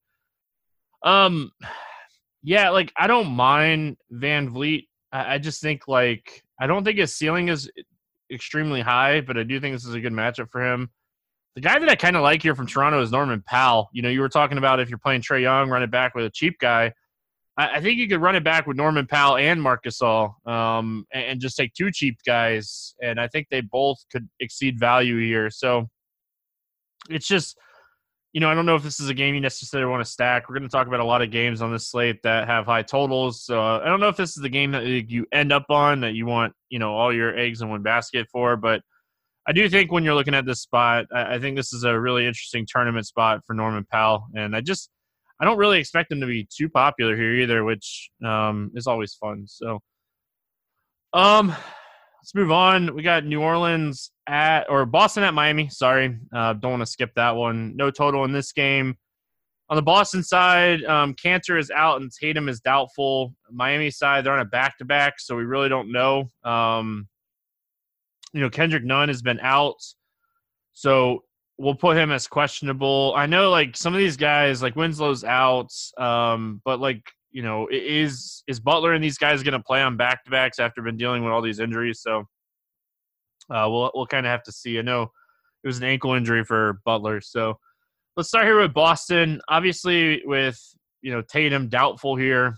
um, 1.04 1.52
yeah, 2.44 2.70
like 2.70 2.94
I 2.98 3.08
don't 3.08 3.32
mind 3.32 3.98
VanVleet. 4.14 4.88
I, 5.12 5.36
I 5.36 5.38
just 5.40 5.62
think 5.62 5.88
like 5.88 6.44
I 6.60 6.68
don't 6.68 6.84
think 6.84 7.00
his 7.00 7.14
ceiling 7.14 7.50
is 7.50 7.70
extremely 8.32 8.82
high, 8.82 9.22
but 9.22 9.38
I 9.38 9.44
do 9.44 9.60
think 9.60 9.76
this 9.76 9.86
is 9.86 9.94
a 9.94 10.00
good 10.00 10.14
matchup 10.14 10.50
for 10.50 10.62
him. 10.62 10.90
The 11.56 11.62
guy 11.62 11.78
that 11.78 11.90
I 11.90 11.96
kind 11.96 12.16
of 12.16 12.24
like 12.24 12.42
here 12.42 12.56
from 12.56 12.66
Toronto 12.66 13.02
is 13.02 13.12
Norman 13.12 13.44
Powell. 13.46 13.90
You 13.94 14.02
know, 14.02 14.10
you 14.10 14.22
were 14.22 14.30
talking 14.30 14.58
about 14.58 14.80
if 14.80 14.90
you're 14.90 14.98
playing 14.98 15.22
Trae 15.22 15.42
Young, 15.42 15.70
run 15.70 15.84
it 15.84 15.92
back 15.92 16.16
with 16.16 16.26
a 16.26 16.30
cheap 16.30 16.58
guy. 16.60 16.94
I, 17.58 17.78
I 17.78 17.82
think 17.82 17.98
you 17.98 18.08
could 18.08 18.22
run 18.22 18.36
it 18.36 18.44
back 18.44 18.68
with 18.68 18.78
Norman 18.78 19.08
Powell 19.08 19.38
and 19.38 19.62
Marc 19.62 19.84
Gasol, 19.84 20.34
um, 20.48 21.06
and, 21.14 21.24
and, 21.26 21.42
just 21.42 21.58
take 21.58 21.74
two 21.74 21.92
cheap 21.92 22.18
guys, 22.26 22.96
and 23.02 23.20
I 23.20 23.28
think 23.28 23.48
they 23.50 23.62
both 23.62 23.98
could 24.12 24.28
exceed 24.40 24.80
value 24.80 25.20
here. 25.20 25.50
So 25.50 25.88
it's 27.10 27.28
just, 27.28 27.58
you 28.32 28.42
know, 28.42 28.50
I 28.50 28.56
don't 28.56 28.66
know 28.66 28.76
if 28.76 28.84
this 28.84 29.00
is 29.00 29.10
a 29.10 29.14
game 29.14 29.36
you 29.36 29.42
necessarily 29.42 29.90
want 29.90 30.04
to 30.04 30.10
stack. 30.10 30.50
We're 30.50 30.58
going 30.58 30.68
to 30.68 30.76
talk 30.76 30.88
about 30.88 31.00
a 31.00 31.06
lot 31.06 31.22
of 31.22 31.30
games 31.32 31.62
on 31.62 31.72
this 31.72 31.90
slate 31.90 32.22
that 32.24 32.48
have 32.48 32.66
high 32.66 32.82
totals. 32.82 33.44
So 33.44 33.62
uh, 33.62 33.82
I 33.84 33.86
don't 33.86 34.00
know 34.00 34.08
if 34.08 34.18
this 34.18 34.36
is 34.36 34.42
the 34.42 34.50
game 34.50 34.72
that 34.72 34.86
you 34.86 35.26
end 35.32 35.52
up 35.52 35.66
on 35.70 36.02
that 36.02 36.14
you 36.14 36.26
want, 36.26 36.54
you 36.70 36.80
know, 36.80 36.96
all 36.96 37.14
your 37.14 37.38
eggs 37.38 37.62
in 37.62 37.70
one 37.70 37.84
basket 37.84 38.28
for, 38.32 38.56
but. 38.56 38.82
I 39.46 39.52
do 39.52 39.68
think 39.68 39.92
when 39.92 40.06
you're 40.06 40.16
looking 40.16 40.36
at 40.36 40.46
this 40.46 40.62
spot, 40.62 41.04
I 41.14 41.38
think 41.38 41.58
this 41.58 41.74
is 41.74 41.84
a 41.84 42.00
really 42.00 42.26
interesting 42.26 42.66
tournament 42.66 43.06
spot 43.06 43.42
for 43.46 43.54
Norman 43.54 43.86
Powell, 43.92 44.28
and 44.34 44.56
I 44.56 44.62
just 44.62 44.90
I 45.44 45.46
don't 45.46 45.58
really 45.58 45.78
expect 45.78 46.10
them 46.10 46.22
to 46.22 46.26
be 46.26 46.48
too 46.50 46.70
popular 46.70 47.18
here 47.18 47.34
either, 47.34 47.66
which 47.66 48.10
um, 48.26 48.72
is 48.76 48.88
always 48.88 49.14
fun. 49.16 49.44
So, 49.46 49.82
um, 51.12 51.50
let's 51.50 52.34
move 52.34 52.50
on. 52.50 52.96
We 52.96 53.04
got 53.04 53.26
New 53.26 53.42
Orleans 53.42 54.10
at 54.26 54.70
or 54.70 54.86
Boston 54.86 55.24
at 55.24 55.34
Miami. 55.34 55.68
Sorry, 55.68 56.18
uh, 56.34 56.54
don't 56.54 56.72
want 56.72 56.82
to 56.84 56.86
skip 56.86 57.12
that 57.18 57.36
one. 57.36 57.76
No 57.76 57.92
total 57.92 58.24
in 58.24 58.32
this 58.32 58.54
game. 58.54 58.96
On 59.68 59.76
the 59.76 59.82
Boston 59.82 60.24
side, 60.24 60.82
um, 60.86 61.14
Kanter 61.14 61.60
is 61.60 61.70
out 61.72 62.00
and 62.00 62.10
Tatum 62.10 62.48
is 62.48 62.62
doubtful. 62.62 63.36
Miami 63.52 63.92
side, 63.92 64.24
they're 64.24 64.32
on 64.32 64.40
a 64.40 64.46
back 64.46 64.78
to 64.78 64.86
back, 64.86 65.16
so 65.20 65.36
we 65.36 65.44
really 65.44 65.68
don't 65.68 65.92
know. 65.92 66.30
Um, 66.46 67.10
you 68.32 68.40
know, 68.40 68.50
Kendrick 68.50 68.86
Nunn 68.86 69.10
has 69.10 69.22
been 69.22 69.42
out. 69.42 69.76
So 70.72 71.26
we'll 71.58 71.76
put 71.76 71.98
him 71.98 72.12
as 72.12 72.28
questionable. 72.28 73.14
I 73.16 73.26
know 73.26 73.50
like 73.50 73.78
some 73.78 73.94
of 73.94 74.00
these 74.00 74.18
guys 74.18 74.62
like 74.62 74.76
Winslow's 74.76 75.24
out, 75.24 75.72
um, 75.98 76.62
but 76.66 76.80
like 76.80 77.04
you 77.32 77.42
know 77.42 77.68
is 77.72 78.44
is 78.48 78.60
Butler 78.60 78.94
and 78.94 79.04
these 79.04 79.18
guys 79.18 79.44
going 79.44 79.54
to 79.54 79.64
play 79.64 79.82
on 79.82 79.98
back 79.98 80.24
to 80.24 80.32
backs 80.32 80.60
after 80.60 80.82
been 80.82 80.98
dealing 80.98 81.24
with 81.24 81.34
all 81.34 81.42
these 81.42 81.60
injuries? 81.60 82.02
So 82.02 82.26
uh, 83.50 83.68
we'll 83.70 83.92
we'll 83.94 84.08
kind 84.08 84.26
of 84.26 84.32
have 84.32 84.44
to 84.44 84.52
see. 84.52 84.80
I 84.80 84.82
know 84.82 85.04
it 85.64 85.68
was 85.68 85.78
an 85.78 85.86
ankle 85.86 86.14
injury 86.14 86.44
for 86.44 86.80
Butler, 86.86 87.22
so 87.22 87.58
let's 88.18 88.30
start 88.30 88.46
here 88.46 88.60
with 88.60 88.74
Boston. 88.74 89.42
Obviously, 89.48 90.22
with 90.26 90.60
you 91.02 91.12
know 91.12 91.22
Tatum 91.22 91.70
doubtful 91.70 92.16
here 92.16 92.56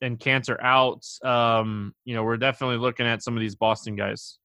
and 0.00 0.18
Kanter 0.18 0.62
out, 0.62 1.04
um, 1.24 1.94
you 2.04 2.14
know 2.14 2.24
we're 2.24 2.36
definitely 2.36 2.78
looking 2.78 3.06
at 3.06 3.22
some 3.22 3.36
of 3.36 3.40
these 3.40 3.56
Boston 3.56 3.96
guys. 3.96 4.37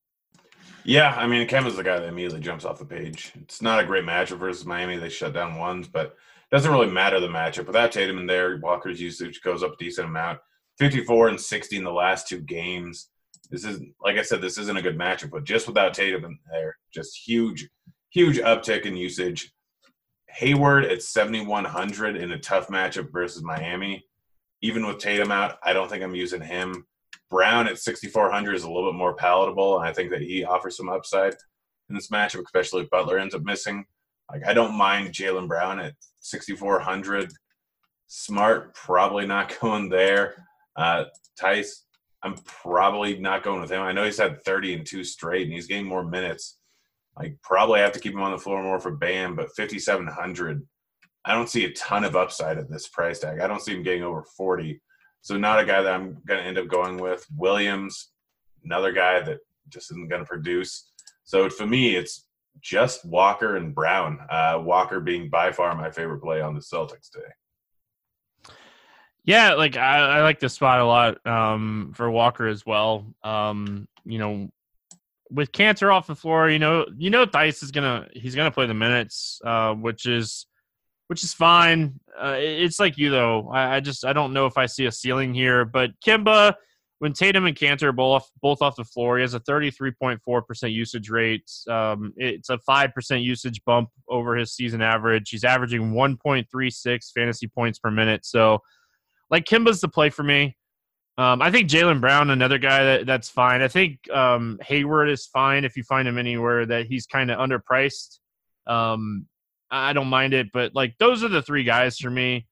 Yeah, 0.86 1.16
I 1.16 1.28
mean, 1.28 1.48
Kemba's 1.48 1.78
the 1.78 1.84
guy 1.84 1.98
that 2.00 2.08
immediately 2.08 2.42
jumps 2.42 2.66
off 2.66 2.80
the 2.80 2.86
page. 2.86 3.32
It's 3.42 3.62
not 3.62 3.80
a 3.80 3.86
great 3.86 4.04
matchup 4.04 4.40
versus 4.40 4.66
Miami. 4.66 4.98
They 4.98 5.10
shut 5.10 5.34
down 5.34 5.58
ones, 5.58 5.88
but 5.88 6.08
it 6.08 6.56
doesn't 6.56 6.72
really 6.72 6.92
matter 6.92 7.20
the 7.20 7.28
matchup. 7.28 7.68
Without 7.68 7.92
Tatum 7.92 8.18
in 8.18 8.28
there, 8.28 8.58
Walker's 8.58 9.00
usage 9.00 9.42
goes 9.42 9.64
up 9.64 9.74
a 9.74 9.78
decent 9.78 10.08
amount. 10.08 10.40
54 10.80 11.30
and 11.30 11.40
60 11.40 11.78
in 11.78 11.84
the 11.84 11.92
last 11.92 12.28
two 12.28 12.40
games. 12.40 13.10
This 13.50 13.64
is, 13.64 13.82
like 14.02 14.18
I 14.18 14.24
said, 14.24 14.42
this 14.42 14.58
isn't 14.58 14.78
a 14.78 14.82
good 14.82 14.98
matchup, 14.98 15.32
but 15.32 15.46
just 15.46 15.68
without 15.68 15.94
Tatum 15.94 16.26
in 16.26 16.38
there, 16.52 16.78
just 16.94 17.16
huge, 17.16 17.70
huge 18.10 18.40
uptick 18.40 18.86
in 18.86 18.98
usage. 18.98 19.54
Hayward 20.30 20.86
at 20.86 21.04
7,100 21.04 22.18
in 22.18 22.32
a 22.32 22.40
tough 22.40 22.68
matchup 22.68 23.12
versus 23.12 23.44
Miami. 23.44 24.04
Even 24.62 24.86
with 24.86 24.98
Tatum 24.98 25.32
out, 25.32 25.60
I 25.64 25.74
don't 25.74 25.90
think 25.90 26.04
I'm 26.04 26.16
using 26.16 26.42
him. 26.42 26.88
Brown 27.30 27.68
at 27.68 27.80
6,400 27.80 28.56
is 28.56 28.64
a 28.64 28.72
little 28.72 28.92
bit 28.92 28.98
more 28.98 29.16
palatable, 29.16 29.80
and 29.80 29.88
I 29.88 29.94
think 29.94 30.12
that 30.12 30.22
he 30.22 30.44
offers 30.44 30.78
some 30.78 30.90
upside 30.90 31.34
in 31.90 31.96
this 31.96 32.10
matchup, 32.10 32.44
especially 32.46 32.84
if 32.84 32.90
Butler 32.90 33.18
ends 33.18 33.36
up 33.36 33.44
missing. 33.44 33.86
Like 34.32 34.46
I 34.46 34.54
don't 34.54 34.78
mind 34.78 35.10
Jaylen 35.10 35.48
Brown 35.48 35.80
at 35.80 35.94
6,400. 36.20 37.32
Smart, 38.08 38.74
probably 38.76 39.26
not 39.26 39.58
going 39.62 39.90
there. 39.90 40.48
Uh, 40.76 41.06
Theis, 41.40 41.86
I'm 42.24 42.36
probably 42.46 43.20
not 43.20 43.44
going 43.44 43.62
with 43.62 43.72
him. 43.72 43.82
I 43.82 43.92
know 43.92 44.06
he's 44.06 44.18
had 44.18 44.44
30 44.44 44.76
and 44.76 44.86
two 44.86 45.04
straight, 45.04 45.44
and 45.44 45.54
he's 45.54 45.68
getting 45.68 45.86
more 45.86 46.04
minutes. 46.04 46.58
Like 47.18 47.38
probably 47.44 47.80
have 47.80 47.92
to 47.94 48.00
keep 48.00 48.14
him 48.14 48.22
on 48.22 48.32
the 48.32 48.40
floor 48.40 48.64
more 48.64 48.80
for 48.80 48.92
Bam, 48.92 49.36
but 49.36 49.56
5,700. 49.56 50.66
I 51.26 51.34
don't 51.34 51.50
see 51.50 51.66
a 51.66 51.74
ton 51.74 52.04
of 52.04 52.16
upside 52.16 52.58
at 52.58 52.70
this 52.70 52.88
price 52.88 53.20
tag. 53.20 53.40
I 53.40 53.48
don't 53.48 53.62
see 53.62 53.74
him 53.76 53.84
getting 53.84 54.04
over 54.04 54.24
40. 54.36 54.82
So 55.24 55.38
not 55.38 55.60
a 55.60 55.66
guy 55.66 55.82
that 55.82 55.94
I'm 55.94 56.22
going 56.26 56.42
to 56.42 56.46
end 56.46 56.58
up 56.58 56.68
going 56.68 56.98
with. 56.98 57.26
Williams, 57.38 58.10
another 58.66 58.92
guy 58.92 59.22
that 59.22 59.40
just 59.70 59.90
isn't 59.92 60.10
going 60.10 60.22
to 60.22 60.28
produce. 60.28 60.92
So 61.24 61.50
for 61.50 61.66
me, 61.66 61.96
it's 61.96 62.28
just 62.60 63.06
Walker 63.06 63.56
and 63.56 63.74
Brown. 63.74 64.20
Uh, 64.30 64.62
Walker 64.62 65.00
being 65.00 65.30
by 65.30 65.54
far 65.54 65.74
my 65.76 65.90
favorite 65.90 66.20
play 66.20 66.42
on 66.42 66.54
the 66.54 66.60
Celtics 66.60 67.10
today. 67.10 68.54
Yeah, 69.24 69.54
like 69.54 69.78
I, 69.78 70.18
I 70.18 70.22
like 70.24 70.42
this 70.42 70.56
spot 70.56 70.82
a 70.82 70.86
lot 70.86 71.26
um, 71.26 71.94
for 71.96 72.12
Walker 72.12 72.46
as 72.46 72.66
well. 72.66 73.06
Um, 73.24 73.88
you 74.04 74.20
know, 74.20 74.50
with 75.32 75.54
Kanter 75.54 75.94
off 75.94 76.06
the 76.06 76.16
floor, 76.16 76.50
you 76.50 76.60
know, 76.60 76.86
you 76.98 77.10
know, 77.10 77.26
Theis 77.26 77.64
is 77.64 77.72
gonna 77.72 78.10
he's 78.12 78.36
gonna 78.36 78.52
play 78.52 78.68
the 78.68 78.74
minutes, 78.74 79.40
uh, 79.46 79.74
which 79.74 80.06
is 80.06 80.48
which 81.08 81.24
is 81.24 81.34
fine. 81.34 82.00
Uh, 82.18 82.36
it's 82.38 82.80
like 82.80 82.98
you 82.98 83.10
though. 83.10 83.50
I, 83.52 83.76
I, 83.76 83.80
just 83.80 84.06
I 84.06 84.14
don't 84.14 84.34
know 84.34 84.46
if 84.46 84.58
I 84.58 84.66
see 84.66 84.86
a 84.86 84.92
ceiling 84.92 85.34
here. 85.34 85.66
But 85.66 85.92
Kemba, 86.06 86.54
when 87.00 87.14
Tatum 87.14 87.46
and 87.46 87.84
are 87.84 87.92
both 87.92 88.30
both 88.42 88.62
off 88.62 88.76
the 88.76 88.84
floor, 88.84 89.18
he 89.18 89.22
has 89.22 89.34
a 89.34 89.40
33.4 89.42 90.48
percent 90.48 90.74
usage 90.74 91.10
rate. 91.10 91.50
Um, 91.70 92.14
it's 92.18 92.50
a 92.50 92.58
five 92.60 92.94
percent 92.94 93.22
usage 93.22 93.62
bump 93.66 93.90
over 94.08 94.36
his 94.36 94.54
season 94.54 94.82
average. 94.82 95.30
He's 95.30 95.44
averaging 95.44 95.94
1.36 95.94 97.12
fantasy 97.14 97.48
points 97.48 97.80
per 97.80 97.92
minute. 97.92 98.26
So, 98.26 98.60
like 99.30 99.46
Kemba's 99.46 99.82
the 99.82 99.90
play 99.90 100.10
for 100.10 100.24
me. 100.24 100.56
Um, 101.18 101.44
I 101.44 101.52
think 101.52 101.70
Jaylen 101.70 102.02
Brown, 102.02 102.32
another 102.32 102.58
guy 102.58 102.84
that, 102.84 103.06
that's 103.06 103.30
fine. 103.30 103.62
I 103.62 103.68
think 103.68 104.10
um, 104.12 104.58
Hayward 104.64 105.10
is 105.10 105.28
fine 105.28 105.64
if 105.64 105.78
you 105.78 105.84
find 105.84 106.08
him 106.08 106.18
anywhere 106.18 106.66
that 106.66 106.88
he's 106.88 107.06
kind 107.06 107.30
of 107.30 107.38
underpriced. 107.38 108.18
Um, 108.66 109.28
I 109.74 109.94
don't 109.94 110.08
mind 110.08 110.34
it. 110.34 110.52
But 110.54 110.76
like 110.76 110.98
those 110.98 111.24
are 111.24 111.30
the 111.30 111.42
three 111.42 111.64
guys 111.64 111.98
for 111.98 112.10
me. 112.10 112.48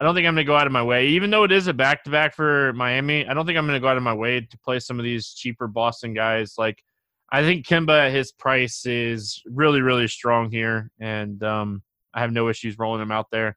I 0.00 0.04
don't 0.04 0.16
think 0.16 0.26
I'm 0.26 0.34
going 0.34 0.44
to 0.44 0.50
go 0.50 0.56
out 0.56 0.66
of 0.66 0.72
my 0.72 0.82
way, 0.82 1.08
even 1.08 1.30
though 1.30 1.44
it 1.44 1.52
is 1.52 1.68
a 1.68 1.72
back 1.72 2.02
to 2.04 2.10
back 2.10 2.34
for 2.34 2.72
Miami. 2.72 3.24
I 3.26 3.34
don't 3.34 3.46
think 3.46 3.56
I'm 3.56 3.66
going 3.66 3.76
to 3.76 3.80
go 3.80 3.86
out 3.86 3.96
of 3.96 4.02
my 4.02 4.14
way 4.14 4.40
to 4.40 4.58
play 4.58 4.80
some 4.80 4.98
of 4.98 5.04
these 5.04 5.28
cheaper 5.28 5.68
Boston 5.68 6.12
guys. 6.12 6.54
Like 6.58 6.82
I 7.30 7.42
think 7.42 7.66
Kemba 7.66 8.08
at 8.08 8.12
his 8.12 8.32
price 8.32 8.84
is 8.84 9.42
really, 9.46 9.80
really 9.80 10.08
strong 10.08 10.50
here, 10.50 10.90
and 11.00 11.42
um, 11.42 11.82
I 12.12 12.20
have 12.20 12.32
no 12.32 12.48
issues 12.48 12.78
rolling 12.78 13.00
him 13.00 13.12
out 13.12 13.30
there. 13.30 13.56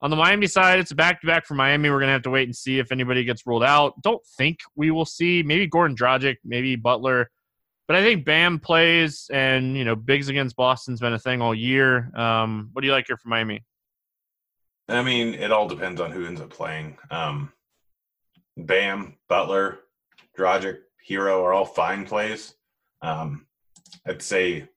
On 0.00 0.10
the 0.10 0.16
Miami 0.16 0.46
side, 0.46 0.80
it's 0.80 0.90
a 0.90 0.94
back 0.94 1.20
to 1.20 1.26
back 1.26 1.46
for 1.46 1.54
Miami. 1.54 1.90
We're 1.90 1.98
going 1.98 2.08
to 2.08 2.12
have 2.12 2.22
to 2.22 2.30
wait 2.30 2.48
and 2.48 2.56
see 2.56 2.78
if 2.78 2.90
anybody 2.90 3.24
gets 3.24 3.46
ruled 3.46 3.62
out. 3.62 4.00
Don't 4.02 4.24
think 4.36 4.60
we 4.74 4.90
will 4.90 5.04
see. 5.04 5.42
Maybe 5.42 5.68
Goran 5.68 5.96
Dragic, 5.96 6.36
maybe 6.44 6.76
Butler. 6.76 7.30
But 7.86 7.96
I 7.96 8.02
think 8.02 8.24
Bam 8.24 8.58
plays, 8.58 9.28
and 9.32 9.76
you 9.76 9.84
know, 9.84 9.94
bigs 9.94 10.28
against 10.28 10.56
Boston's 10.56 11.00
been 11.00 11.12
a 11.12 11.18
thing 11.18 11.42
all 11.42 11.54
year. 11.54 12.10
Um, 12.16 12.70
what 12.72 12.80
do 12.80 12.86
you 12.86 12.92
like 12.92 13.06
here 13.06 13.16
for 13.16 13.28
Miami? 13.28 13.62
I 14.88 15.02
mean, 15.02 15.34
it 15.34 15.50
all 15.50 15.68
depends 15.68 16.00
on 16.00 16.10
who 16.10 16.26
ends 16.26 16.40
up 16.40 16.50
playing. 16.50 16.96
Um, 17.10 17.52
Bam, 18.56 19.16
Butler, 19.28 19.80
Dragic, 20.38 20.78
Herro 21.08 21.42
are 21.42 21.52
all 21.52 21.64
fine 21.64 22.04
plays. 22.04 22.54
Um, 23.02 23.46
I'd 24.06 24.22
say, 24.22 24.68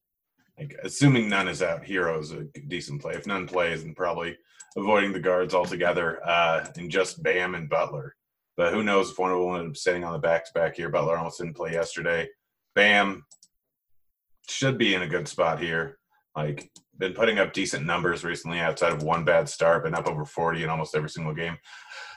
like, 0.58 0.76
assuming 0.84 1.30
Nunn 1.30 1.48
is 1.48 1.62
out, 1.62 1.84
Herro 1.84 2.20
is 2.20 2.32
a 2.32 2.43
decent 2.67 3.02
play. 3.02 3.13
If 3.13 3.28
Nunn 3.28 3.48
plays, 3.48 3.84
then 3.84 3.96
probably 3.96 4.38
avoiding 4.76 5.12
the 5.12 5.20
guards 5.20 5.54
altogether 5.54 6.26
uh, 6.28 6.67
and 6.78 6.89
just 6.89 7.24
Bam 7.24 7.56
and 7.56 7.70
Butler. 7.70 8.15
But 8.56 8.74
who 8.74 8.84
knows 8.84 9.12
if 9.12 9.20
one 9.20 9.32
of 9.32 9.39
them 9.39 9.70
up 9.70 9.78
sitting 9.78 10.04
on 10.04 10.13
the 10.13 10.20
back 10.20 10.46
to 10.46 10.54
back 10.54 10.76
here. 10.76 10.89
Butler 10.89 11.17
almost 11.17 11.39
didn't 11.39 11.56
play 11.56 11.74
yesterday. 11.74 12.28
Bam 12.78 13.26
should 14.48 14.78
be 14.78 14.94
in 14.94 15.02
a 15.02 15.08
good 15.08 15.28
spot 15.28 15.60
here. 15.60 15.98
Like 16.36 16.70
been 17.00 17.13
putting 17.13 17.40
up 17.40 17.52
decent 17.52 17.88
numbers 17.88 18.24
recently 18.24 18.60
outside 18.60 18.94
of 18.94 19.02
one 19.02 19.26
bad 19.26 19.50
start, 19.50 19.84
been 19.84 19.96
up 19.96 20.06
over 20.06 20.26
40 20.26 20.63
in 20.63 20.70
almost 20.70 20.96
every 20.96 21.10
single 21.10 21.34
game. 21.34 21.58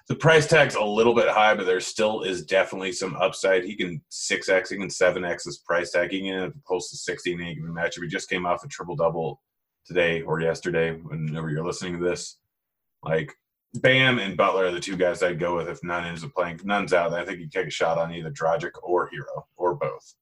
The 0.09 0.17
price 0.17 0.47
tag's 0.47 0.75
a 0.75 0.85
little 0.85 1.15
bit 1.15 1.29
high, 1.29 1.55
but 1.55 1.65
there 1.65 1.81
still 1.81 2.25
is 2.25 2.45
definitely 2.45 2.93
some 2.93 3.17
upside. 3.17 3.65
He 3.65 3.75
can 3.75 4.03
6x, 4.13 4.69
he 4.69 4.77
can 4.77 4.89
7x 4.89 5.45
his 5.47 5.63
price 5.65 5.93
tag. 5.93 6.11
He 6.11 6.21
can 6.21 6.29
end 6.29 6.53
up 6.53 6.53
close 6.65 6.91
to 6.91 6.97
60 6.99 7.33
in 7.33 7.41
any 7.41 7.55
given 7.55 7.73
matchup. 7.73 8.03
He 8.03 8.09
just 8.09 8.29
came 8.29 8.45
off 8.45 8.63
a 8.63 8.69
triple 8.69 8.97
double 8.97 9.41
today 9.87 10.21
or 10.21 10.43
yesterday, 10.43 10.93
whenever 10.93 11.49
you're 11.49 11.65
listening 11.65 11.99
to 11.99 12.05
this. 12.05 12.37
Like, 13.03 13.33
Bam 13.77 14.19
and 14.19 14.37
Butler 14.37 14.67
are 14.67 14.73
the 14.73 14.79
two 14.79 14.99
guys 14.99 15.23
I'd 15.23 15.41
go 15.41 15.57
with 15.57 15.71
if 15.71 15.83
Nunn 15.83 16.05
ends 16.05 16.23
up 16.23 16.35
playing. 16.35 16.61
Nunn's 16.65 16.93
out, 16.93 17.15
I 17.15 17.25
think 17.25 17.39
you 17.39 17.49
take 17.49 17.69
a 17.69 17.71
shot 17.71 17.97
on 17.97 18.13
either 18.13 18.31
Dragic 18.31 18.73
or 18.83 19.09
Herro 19.09 19.45
or 19.57 19.75
both. 19.75 20.17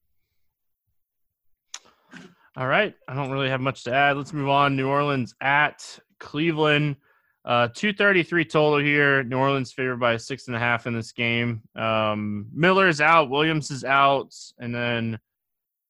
All 2.55 2.67
right. 2.67 2.95
I 3.07 3.13
don't 3.13 3.31
really 3.31 3.49
have 3.49 3.61
much 3.61 3.83
to 3.83 3.93
add. 3.93 4.17
Let's 4.17 4.33
move 4.33 4.49
on. 4.49 4.75
New 4.75 4.87
Orleans 4.87 5.35
at 5.39 5.99
Cleveland. 6.19 6.97
Uh, 7.45 7.67
233 7.67 8.45
total 8.45 8.79
here. 8.79 9.23
New 9.23 9.37
Orleans 9.37 9.71
favored 9.71 9.99
by 9.99 10.17
six 10.17 10.47
and 10.47 10.55
a 10.55 10.59
half 10.59 10.87
in 10.87 10.93
this 10.93 11.11
game. 11.11 11.61
Um, 11.75 12.47
is 12.87 13.01
out. 13.01 13.29
Williams 13.29 13.71
is 13.71 13.83
out. 13.83 14.35
And 14.59 14.73
then 14.73 15.19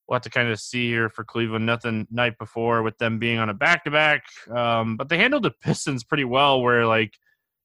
we'll 0.07 0.15
have 0.15 0.23
to 0.23 0.29
kind 0.29 0.49
of 0.49 0.59
see 0.59 0.87
here 0.89 1.09
for 1.09 1.23
Cleveland. 1.23 1.65
Nothing 1.65 2.07
night 2.11 2.37
before 2.37 2.83
with 2.83 2.97
them 2.97 3.19
being 3.19 3.39
on 3.39 3.49
a 3.49 3.53
back 3.53 3.85
to 3.85 3.91
back. 3.91 4.23
But 4.47 5.09
they 5.09 5.17
handled 5.17 5.43
the 5.43 5.51
Pistons 5.61 6.03
pretty 6.03 6.25
well, 6.25 6.61
where, 6.61 6.85
like, 6.85 7.13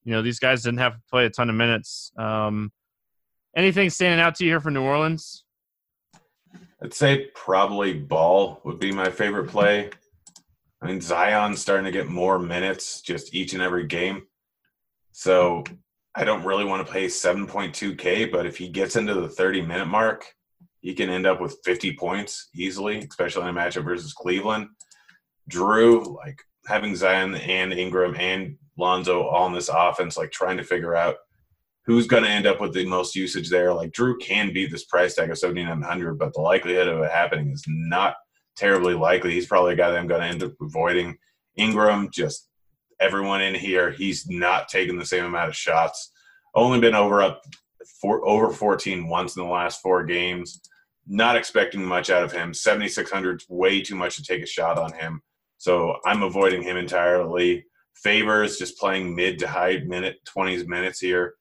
you 0.05 0.13
know, 0.13 0.23
these 0.23 0.39
guys 0.39 0.63
didn't 0.63 0.79
have 0.79 0.95
to 0.95 1.03
play 1.11 1.27
a 1.27 1.31
ton 1.31 1.51
of 1.51 1.57
minutes. 1.57 2.13
Um, 2.17 2.73
anything 3.57 3.91
standing 3.91 4.21
out 4.21 4.37
to 4.37 4.45
you 4.45 4.51
here 4.51 4.61
for 4.61 4.71
New 4.71 4.83
Orleans? 4.83 5.44
I'd 6.85 6.93
say 6.93 7.29
probably 7.35 7.95
Ball 7.95 8.61
would 8.65 8.79
be 8.79 8.93
my 8.93 9.09
favorite 9.09 9.49
play. 9.49 9.89
I 10.83 10.87
mean, 10.87 11.01
Zion's 11.01 11.63
starting 11.63 11.87
to 11.87 11.91
get 11.91 12.09
more 12.09 12.39
minutes 12.39 13.01
just 13.01 13.35
each 13.35 13.55
and 13.55 13.63
every 13.63 13.87
game. 13.87 14.27
So 15.13 15.65
I 16.15 16.25
don't 16.25 16.45
really 16.45 16.67
want 16.67 16.87
to 16.87 16.93
pay 16.93 17.07
7.2K, 17.07 18.31
but 18.31 18.45
if 18.45 18.59
he 18.59 18.69
gets 18.69 18.97
into 18.97 19.15
the 19.15 19.31
30 19.31 19.63
minute 19.63 19.87
mark, 19.87 20.27
he 20.83 20.93
can 20.93 21.09
end 21.09 21.27
up 21.27 21.41
with 21.41 21.57
50 21.65 21.97
points 21.97 22.51
easily, 22.55 22.99
especially 22.99 23.49
in 23.49 23.57
a 23.57 23.59
matchup 23.59 23.85
versus 23.85 24.13
Cleveland. 24.13 24.69
Jrue, 25.51 26.15
like 26.15 26.39
having 26.67 26.95
Zion 26.95 27.35
and 27.35 27.73
Ingram 27.73 28.15
and 28.17 28.59
Lonzo 28.77 29.23
all 29.23 29.47
in 29.47 29.55
this 29.55 29.71
offense, 29.71 30.19
like 30.19 30.33
trying 30.33 30.59
to 30.59 30.65
figure 30.65 30.95
out 30.95 31.17
who's 31.87 32.07
going 32.07 32.23
to 32.23 32.29
end 32.29 32.47
up 32.47 32.61
with 32.61 32.73
the 32.73 32.87
most 32.87 33.15
usage 33.15 33.51
there. 33.51 33.73
Like 33.73 33.93
Jrue 33.93 34.21
can 34.21 34.53
beat 34.53 34.71
this 34.71 34.85
price 34.85 35.15
tag 35.15 35.31
of 35.31 35.39
7,900, 35.39 36.19
but 36.19 36.33
the 36.33 36.41
likelihood 36.41 36.89
of 36.89 37.03
it 37.03 37.11
happening 37.11 37.51
is 37.51 37.65
not 37.67 38.15
terribly 38.57 38.95
likely. 38.95 39.33
He's 39.33 39.47
probably 39.47 39.75
a 39.75 39.77
guy 39.77 39.91
that 39.91 39.99
I'm 39.99 40.07
going 40.07 40.23
to 40.23 40.27
end 40.27 40.43
up 40.43 40.53
avoiding. 40.61 41.17
Ingram, 41.57 42.09
just 42.13 42.49
everyone 43.01 43.43
in 43.43 43.55
here, 43.55 43.91
he's 43.91 44.27
not 44.29 44.69
taking 44.69 44.99
the 44.99 45.05
same 45.05 45.25
amount 45.25 45.49
of 45.49 45.57
shots. 45.57 46.11
Only 46.55 46.81
been 46.81 46.95
over 46.95 47.23
up 47.23 47.43
for 48.01 48.27
over 48.27 48.51
14 48.51 49.09
once 49.09 49.37
in 49.37 49.43
the 49.43 49.49
last 49.49 49.83
four 49.83 50.05
games. 50.05 50.61
Not 51.07 51.37
expecting 51.37 51.85
much 51.85 52.09
out 52.09 52.23
of 52.23 52.33
him. 52.33 52.55
7,600 52.55 53.43
is 53.43 53.47
way 53.49 53.83
too 53.83 53.95
much 53.95 54.17
to 54.17 54.23
take 54.23 54.43
a 54.43 54.47
shot 54.47 54.79
on 54.79 54.93
him. 54.93 55.21
So 55.59 55.97
I'm 56.07 56.23
avoiding 56.23 56.63
him 56.63 56.77
entirely. 56.77 57.67
Favors 57.97 58.59
just 58.59 58.79
playing 58.79 59.15
mid 59.15 59.39
to 59.41 59.49
high 59.49 59.83
minute 59.87 60.17
20s 60.35 60.67
minutes 60.67 60.99
here. 60.99 61.35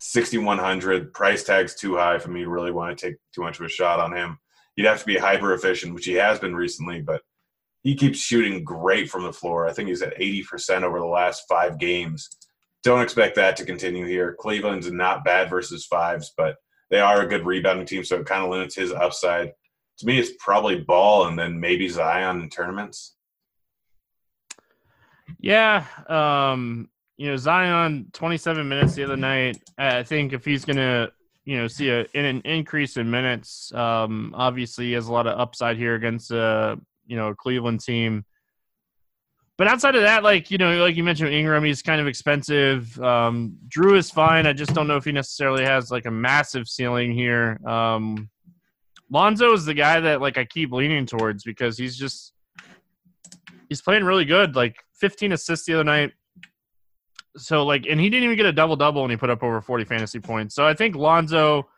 6100 0.00 1.12
price 1.12 1.44
tag's 1.44 1.74
too 1.74 1.96
high 1.96 2.18
for 2.18 2.30
me 2.30 2.42
to 2.42 2.50
really 2.50 2.72
want 2.72 2.96
to 2.96 3.06
take 3.06 3.16
too 3.34 3.42
much 3.42 3.60
of 3.60 3.66
a 3.66 3.68
shot 3.68 4.00
on 4.00 4.16
him. 4.16 4.38
He'd 4.76 4.86
have 4.86 5.00
to 5.00 5.06
be 5.06 5.18
hyper 5.18 5.52
efficient, 5.52 5.94
which 5.94 6.06
he 6.06 6.14
has 6.14 6.38
been 6.38 6.56
recently, 6.56 7.02
but 7.02 7.22
he 7.82 7.94
keeps 7.94 8.18
shooting 8.18 8.64
great 8.64 9.10
from 9.10 9.24
the 9.24 9.32
floor. 9.32 9.68
I 9.68 9.72
think 9.72 9.88
he's 9.88 10.02
at 10.02 10.18
80% 10.18 10.82
over 10.82 10.98
the 10.98 11.04
last 11.04 11.44
five 11.48 11.78
games. 11.78 12.28
Don't 12.82 13.02
expect 13.02 13.36
that 13.36 13.56
to 13.56 13.66
continue 13.66 14.06
here. 14.06 14.36
Cleveland's 14.38 14.90
not 14.90 15.24
bad 15.24 15.50
versus 15.50 15.84
fives, 15.84 16.32
but 16.36 16.56
they 16.90 17.00
are 17.00 17.22
a 17.22 17.28
good 17.28 17.44
rebounding 17.44 17.86
team, 17.86 18.04
so 18.04 18.18
it 18.18 18.26
kind 18.26 18.42
of 18.42 18.50
limits 18.50 18.74
his 18.74 18.92
upside. 18.92 19.52
To 19.98 20.06
me, 20.06 20.18
it's 20.18 20.32
probably 20.38 20.80
Ball 20.80 21.26
and 21.26 21.38
then 21.38 21.60
maybe 21.60 21.88
Zion 21.88 22.40
in 22.40 22.48
tournaments. 22.48 23.16
Yeah, 25.38 25.84
um, 26.08 26.88
you 27.20 27.26
know 27.26 27.36
Zion, 27.36 28.06
27 28.14 28.66
minutes 28.66 28.94
the 28.94 29.04
other 29.04 29.16
night. 29.16 29.58
I 29.76 30.02
think 30.02 30.32
if 30.32 30.42
he's 30.42 30.64
gonna, 30.64 31.10
you 31.44 31.58
know, 31.58 31.68
see 31.68 31.90
a, 31.90 32.06
an 32.14 32.40
increase 32.46 32.96
in 32.96 33.10
minutes, 33.10 33.70
um, 33.74 34.34
obviously 34.34 34.86
he 34.86 34.92
has 34.92 35.06
a 35.06 35.12
lot 35.12 35.26
of 35.26 35.38
upside 35.38 35.76
here 35.76 35.96
against 35.96 36.30
a, 36.30 36.80
you 37.06 37.16
know, 37.18 37.28
a 37.28 37.34
Cleveland 37.34 37.80
team. 37.80 38.24
But 39.58 39.68
outside 39.68 39.96
of 39.96 40.02
that, 40.02 40.22
like 40.22 40.50
you 40.50 40.56
know, 40.56 40.78
like 40.78 40.96
you 40.96 41.04
mentioned, 41.04 41.34
Ingram, 41.34 41.62
he's 41.62 41.82
kind 41.82 42.00
of 42.00 42.06
expensive. 42.06 42.98
Um, 43.02 43.58
Jrue 43.68 43.98
is 43.98 44.10
fine. 44.10 44.46
I 44.46 44.54
just 44.54 44.72
don't 44.72 44.88
know 44.88 44.96
if 44.96 45.04
he 45.04 45.12
necessarily 45.12 45.66
has 45.66 45.90
like 45.90 46.06
a 46.06 46.10
massive 46.10 46.68
ceiling 46.68 47.12
here. 47.12 47.60
Um, 47.66 48.30
Lonzo 49.10 49.52
is 49.52 49.66
the 49.66 49.74
guy 49.74 50.00
that 50.00 50.22
like 50.22 50.38
I 50.38 50.46
keep 50.46 50.72
leaning 50.72 51.04
towards 51.04 51.44
because 51.44 51.76
he's 51.76 51.98
just 51.98 52.32
he's 53.68 53.82
playing 53.82 54.04
really 54.04 54.24
good. 54.24 54.56
Like 54.56 54.76
15 54.94 55.32
assists 55.32 55.66
the 55.66 55.74
other 55.74 55.84
night. 55.84 56.12
So 57.36 57.64
like, 57.64 57.86
and 57.88 58.00
he 58.00 58.10
didn't 58.10 58.24
even 58.24 58.36
get 58.36 58.46
a 58.46 58.52
double 58.52 58.76
double, 58.76 59.02
and 59.02 59.10
he 59.10 59.16
put 59.16 59.30
up 59.30 59.42
over 59.42 59.60
40 59.60 59.84
fantasy 59.84 60.20
points. 60.20 60.54
So 60.54 60.66
I 60.66 60.74
think 60.74 60.96
Lonzo 60.96 61.68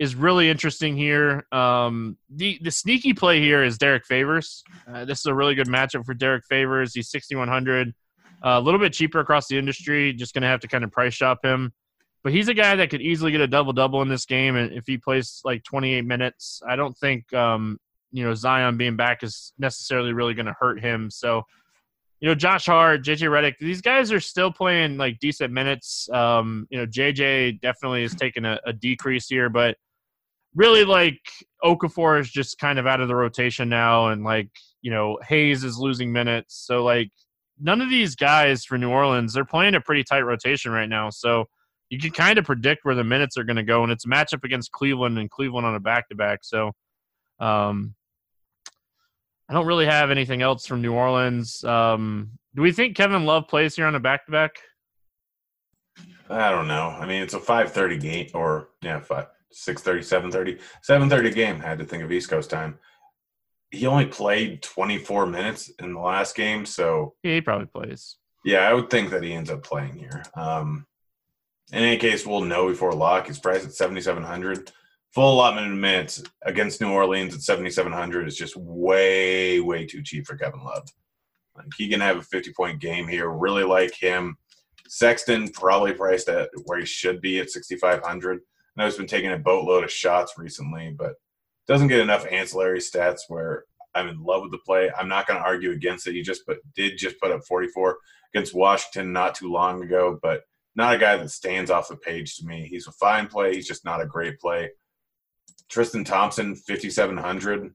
is 0.00 0.14
really 0.14 0.48
interesting 0.48 0.96
here. 0.96 1.46
Um, 1.52 2.16
the 2.30 2.58
the 2.62 2.70
sneaky 2.70 3.12
play 3.12 3.40
here 3.40 3.62
is 3.62 3.78
Derek 3.78 4.06
Favors. 4.06 4.64
Uh, 4.88 5.04
this 5.04 5.20
is 5.20 5.26
a 5.26 5.34
really 5.34 5.54
good 5.54 5.68
matchup 5.68 6.06
for 6.06 6.14
Derek 6.14 6.44
Favors. 6.46 6.94
He's 6.94 7.10
6100, 7.10 7.88
uh, 8.42 8.48
a 8.48 8.60
little 8.60 8.80
bit 8.80 8.94
cheaper 8.94 9.20
across 9.20 9.46
the 9.46 9.58
industry. 9.58 10.14
Just 10.14 10.32
going 10.32 10.42
to 10.42 10.48
have 10.48 10.60
to 10.60 10.68
kind 10.68 10.84
of 10.84 10.90
price 10.90 11.14
shop 11.14 11.44
him. 11.44 11.72
But 12.24 12.32
he's 12.32 12.48
a 12.48 12.54
guy 12.54 12.76
that 12.76 12.90
could 12.90 13.02
easily 13.02 13.30
get 13.30 13.42
a 13.42 13.46
double 13.46 13.74
double 13.74 14.00
in 14.00 14.08
this 14.08 14.24
game, 14.24 14.56
and 14.56 14.72
if 14.72 14.86
he 14.86 14.96
plays 14.96 15.42
like 15.44 15.64
28 15.64 16.04
minutes, 16.04 16.62
I 16.66 16.76
don't 16.76 16.96
think 16.96 17.32
um, 17.34 17.78
you 18.10 18.24
know 18.24 18.34
Zion 18.34 18.78
being 18.78 18.96
back 18.96 19.22
is 19.22 19.52
necessarily 19.58 20.14
really 20.14 20.32
going 20.32 20.46
to 20.46 20.56
hurt 20.58 20.80
him. 20.80 21.10
So 21.10 21.44
you 22.20 22.28
know, 22.28 22.34
Josh 22.34 22.66
Hart, 22.66 23.02
JJ 23.02 23.30
Redick, 23.30 23.54
these 23.58 23.80
guys 23.80 24.12
are 24.12 24.20
still 24.20 24.52
playing 24.52 24.98
like 24.98 25.18
decent 25.20 25.52
minutes. 25.52 26.08
Um, 26.12 26.66
you 26.70 26.78
know, 26.78 26.86
JJ 26.86 27.60
definitely 27.62 28.04
is 28.04 28.14
taking 28.14 28.44
a, 28.44 28.60
a, 28.66 28.74
decrease 28.74 29.26
here, 29.26 29.48
but 29.48 29.76
really 30.54 30.84
like 30.84 31.18
Okafor 31.64 32.20
is 32.20 32.30
just 32.30 32.58
kind 32.58 32.78
of 32.78 32.86
out 32.86 33.00
of 33.00 33.08
the 33.08 33.16
rotation 33.16 33.70
now, 33.70 34.08
and 34.08 34.22
like 34.22 34.50
you 34.82 34.90
know 34.90 35.18
Hayes 35.26 35.64
is 35.64 35.78
losing 35.78 36.12
minutes, 36.12 36.62
so 36.66 36.84
like 36.84 37.10
none 37.58 37.80
of 37.80 37.88
these 37.88 38.14
guys 38.14 38.64
for 38.64 38.78
New 38.78 38.90
Orleans 38.90 39.34
they're 39.34 39.44
playing 39.44 39.74
a 39.74 39.80
pretty 39.80 40.04
tight 40.04 40.22
rotation 40.22 40.72
right 40.72 40.88
now, 40.88 41.08
so 41.08 41.46
you 41.88 41.98
can 41.98 42.10
kind 42.10 42.38
of 42.38 42.44
predict 42.44 42.84
where 42.84 42.94
the 42.94 43.04
minutes 43.04 43.38
are 43.38 43.44
going 43.44 43.56
to 43.56 43.62
go, 43.62 43.82
and 43.82 43.90
it's 43.90 44.04
a 44.04 44.08
matchup 44.08 44.44
against 44.44 44.72
Cleveland 44.72 45.18
and 45.18 45.30
Cleveland 45.30 45.66
on 45.66 45.74
a 45.74 45.80
back 45.80 46.08
to 46.10 46.14
back, 46.14 46.40
so. 46.42 46.72
Um, 47.38 47.94
I 49.50 49.52
don't 49.52 49.66
really 49.66 49.86
have 49.86 50.12
anything 50.12 50.42
else 50.42 50.64
from 50.64 50.80
New 50.80 50.92
Orleans. 50.92 51.64
Um, 51.64 52.38
do 52.54 52.62
we 52.62 52.70
think 52.70 52.96
Kevin 52.96 53.24
Love 53.24 53.48
plays 53.48 53.74
here 53.74 53.86
on 53.86 53.96
a 53.96 54.00
back 54.00 54.24
to 54.26 54.32
back? 54.32 54.52
I 56.28 56.52
don't 56.52 56.68
know. 56.68 56.96
I 56.96 57.04
mean, 57.04 57.20
it's 57.20 57.34
a 57.34 57.40
5:30 57.40 58.00
game 58.00 58.30
or 58.32 58.68
yeah, 58.80 59.00
5 59.00 59.26
6:30, 59.52 60.04
7:30. 60.04 60.60
7:30 60.88 61.34
game. 61.34 61.60
I 61.64 61.66
had 61.66 61.80
to 61.80 61.84
think 61.84 62.04
of 62.04 62.12
East 62.12 62.30
Coast 62.30 62.48
time. 62.48 62.78
He 63.72 63.88
only 63.88 64.06
played 64.06 64.62
24 64.62 65.26
minutes 65.26 65.68
in 65.80 65.94
the 65.94 66.00
last 66.00 66.36
game, 66.36 66.64
so 66.64 67.14
yeah, 67.24 67.34
he 67.34 67.40
probably 67.40 67.66
plays. 67.66 68.18
Yeah, 68.44 68.60
I 68.68 68.72
would 68.72 68.88
think 68.88 69.10
that 69.10 69.24
he 69.24 69.32
ends 69.32 69.50
up 69.50 69.64
playing 69.64 69.96
here. 69.96 70.22
Um, 70.36 70.86
in 71.72 71.82
any 71.82 71.96
case, 71.96 72.24
we'll 72.24 72.42
know 72.42 72.68
before 72.68 72.92
lock. 72.92 73.26
He's 73.26 73.40
priced 73.40 73.66
at 73.66 73.72
7,700 73.72 74.70
full 75.12 75.34
allotment 75.34 75.72
of 75.72 75.78
minutes 75.78 76.22
against 76.44 76.80
New 76.80 76.90
Orleans 76.90 77.34
at 77.34 77.42
7,700 77.42 78.28
is 78.28 78.36
just 78.36 78.56
way, 78.56 79.60
way 79.60 79.86
too 79.86 80.02
cheap 80.02 80.26
for 80.26 80.36
Kevin 80.36 80.62
Love. 80.62 80.88
Like 81.56 81.66
he 81.76 81.88
can 81.88 82.00
have 82.00 82.16
a 82.16 82.22
50 82.22 82.52
point 82.52 82.80
game 82.80 83.08
here. 83.08 83.28
Really 83.28 83.64
like 83.64 83.94
him. 83.94 84.36
Sexton 84.88 85.48
probably 85.48 85.92
priced 85.92 86.28
at 86.28 86.50
where 86.64 86.80
he 86.80 86.86
should 86.86 87.20
be 87.20 87.40
at 87.40 87.50
6,500. 87.50 88.38
I 88.38 88.40
know 88.76 88.84
he's 88.86 88.96
been 88.96 89.06
taking 89.06 89.32
a 89.32 89.38
boatload 89.38 89.84
of 89.84 89.90
shots 89.90 90.34
recently, 90.36 90.94
but 90.96 91.14
doesn't 91.66 91.88
get 91.88 92.00
enough 92.00 92.26
ancillary 92.30 92.78
stats 92.78 93.20
where 93.28 93.64
I'm 93.94 94.08
in 94.08 94.22
love 94.22 94.42
with 94.42 94.52
the 94.52 94.58
play. 94.58 94.90
I'm 94.96 95.08
not 95.08 95.26
going 95.26 95.38
to 95.38 95.46
argue 95.46 95.72
against 95.72 96.06
it. 96.06 96.14
He 96.14 96.22
just 96.22 96.46
put, 96.46 96.58
did 96.74 96.96
just 96.96 97.20
put 97.20 97.30
up 97.30 97.44
44 97.44 97.98
against 98.34 98.54
Washington 98.54 99.12
not 99.12 99.34
too 99.34 99.50
long 99.50 99.82
ago, 99.82 100.18
but 100.22 100.42
not 100.76 100.94
a 100.94 100.98
guy 100.98 101.16
that 101.16 101.30
stands 101.30 101.70
off 101.70 101.88
the 101.88 101.96
page 101.96 102.36
to 102.36 102.46
me. 102.46 102.66
He's 102.68 102.86
a 102.86 102.92
fine 102.92 103.26
play. 103.26 103.54
He's 103.54 103.66
just 103.66 103.84
not 103.84 104.00
a 104.00 104.06
great 104.06 104.38
play. 104.40 104.70
Tristan 105.68 106.04
Thompson, 106.04 106.54
5,700. 106.54 107.74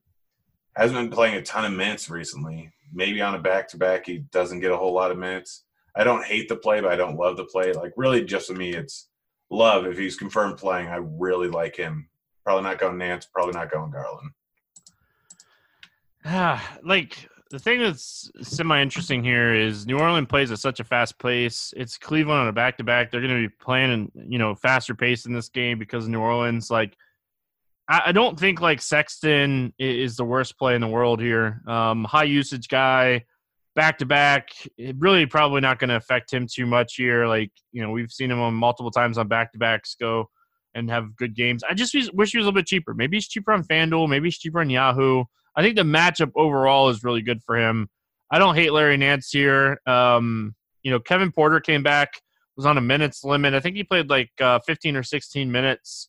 Hasn't 0.74 0.98
been 0.98 1.10
playing 1.10 1.36
a 1.36 1.42
ton 1.42 1.64
of 1.64 1.72
minutes 1.72 2.10
recently. 2.10 2.70
Maybe 2.92 3.20
on 3.22 3.34
a 3.34 3.38
back 3.38 3.68
to 3.68 3.76
back, 3.76 4.06
he 4.06 4.18
doesn't 4.30 4.60
get 4.60 4.72
a 4.72 4.76
whole 4.76 4.92
lot 4.92 5.10
of 5.10 5.18
minutes. 5.18 5.64
I 5.96 6.04
don't 6.04 6.24
hate 6.24 6.48
the 6.48 6.56
play, 6.56 6.80
but 6.80 6.92
I 6.92 6.96
don't 6.96 7.16
love 7.16 7.36
the 7.36 7.44
play. 7.44 7.72
Like, 7.72 7.92
really, 7.96 8.24
just 8.24 8.48
for 8.48 8.54
me, 8.54 8.74
it's 8.74 9.08
love. 9.50 9.86
If 9.86 9.96
he's 9.96 10.16
confirmed 10.16 10.58
playing, 10.58 10.88
I 10.88 10.96
really 10.96 11.48
like 11.48 11.76
him. 11.76 12.08
Probably 12.44 12.64
not 12.64 12.78
going 12.78 12.98
Nance, 12.98 13.26
probably 13.26 13.54
not 13.54 13.70
going 13.70 13.90
Garland. 13.90 14.30
Ah, 16.24 16.78
like 16.82 17.28
the 17.50 17.58
thing 17.58 17.80
that's 17.80 18.30
semi 18.42 18.82
interesting 18.82 19.22
here 19.22 19.54
is 19.54 19.86
New 19.86 19.98
Orleans 19.98 20.26
plays 20.28 20.50
at 20.50 20.58
such 20.58 20.80
a 20.80 20.84
fast 20.84 21.18
pace. 21.18 21.72
It's 21.76 21.96
Cleveland 21.96 22.40
on 22.40 22.48
a 22.48 22.52
back 22.52 22.76
to 22.78 22.84
back. 22.84 23.10
They're 23.10 23.20
going 23.20 23.42
to 23.42 23.48
be 23.48 23.54
playing, 23.60 24.10
you 24.14 24.38
know, 24.38 24.54
faster 24.54 24.94
pace 24.94 25.26
in 25.26 25.32
this 25.32 25.48
game 25.48 25.78
because 25.78 26.08
New 26.08 26.20
Orleans, 26.20 26.70
like, 26.70 26.96
I, 27.88 28.12
don't 28.12 28.38
think 28.38 28.60
like 28.60 28.82
Sexton 28.82 29.72
is 29.78 30.16
the 30.16 30.24
worst 30.24 30.58
play 30.58 30.74
in 30.74 30.80
the 30.80 30.88
world 30.88 31.20
here. 31.20 31.62
Um, 31.66 32.04
high 32.04 32.24
usage 32.24 32.68
guy. 32.68 33.24
back 33.74 33.98
to 33.98 34.06
back. 34.06 34.48
Really, 34.96 35.26
probably 35.26 35.60
not 35.60 35.78
going 35.78 35.90
to 35.90 35.96
affect 35.96 36.32
him 36.32 36.46
too 36.52 36.66
much 36.66 36.94
here. 36.96 37.26
Like 37.26 37.52
you 37.72 37.82
know, 37.82 37.90
we've 37.90 38.10
seen 38.10 38.30
him 38.30 38.40
on 38.40 38.54
multiple 38.54 38.90
times 38.90 39.18
on 39.18 39.28
back 39.28 39.52
to 39.52 39.58
backs 39.58 39.96
go 40.00 40.28
and 40.74 40.90
have 40.90 41.16
good 41.16 41.34
games. 41.34 41.62
I 41.68 41.74
just 41.74 41.94
wish 42.12 42.32
he 42.32 42.38
was 42.38 42.44
a 42.44 42.48
little 42.48 42.52
bit 42.52 42.66
cheaper. 42.66 42.92
Maybe 42.92 43.16
he's 43.16 43.28
cheaper 43.28 43.52
on 43.52 43.64
FanDuel. 43.64 44.08
Maybe 44.08 44.26
he's 44.26 44.38
cheaper 44.38 44.60
on 44.60 44.70
Yahoo. 44.70 45.24
I 45.56 45.62
think 45.62 45.76
the 45.76 45.82
matchup 45.82 46.32
overall 46.36 46.90
is 46.90 47.02
really 47.02 47.22
good 47.22 47.42
for 47.42 47.56
him. 47.56 47.88
I 48.30 48.38
don't 48.38 48.56
hate 48.56 48.72
Larry 48.72 48.96
Nance 48.96 49.30
here. 49.30 49.80
Um, 49.86 50.54
you 50.82 50.90
know, 50.90 51.00
Kevin 51.00 51.32
Porter 51.32 51.60
came 51.60 51.82
back, 51.82 52.20
was 52.56 52.66
on 52.66 52.76
a 52.76 52.82
minutes 52.82 53.24
limit. 53.24 53.54
I 53.54 53.60
think 53.60 53.76
he 53.76 53.84
played 53.84 54.10
like 54.10 54.30
uh, 54.40 54.58
15 54.66 54.96
or 54.96 55.02
16 55.02 55.50
minutes. 55.50 56.08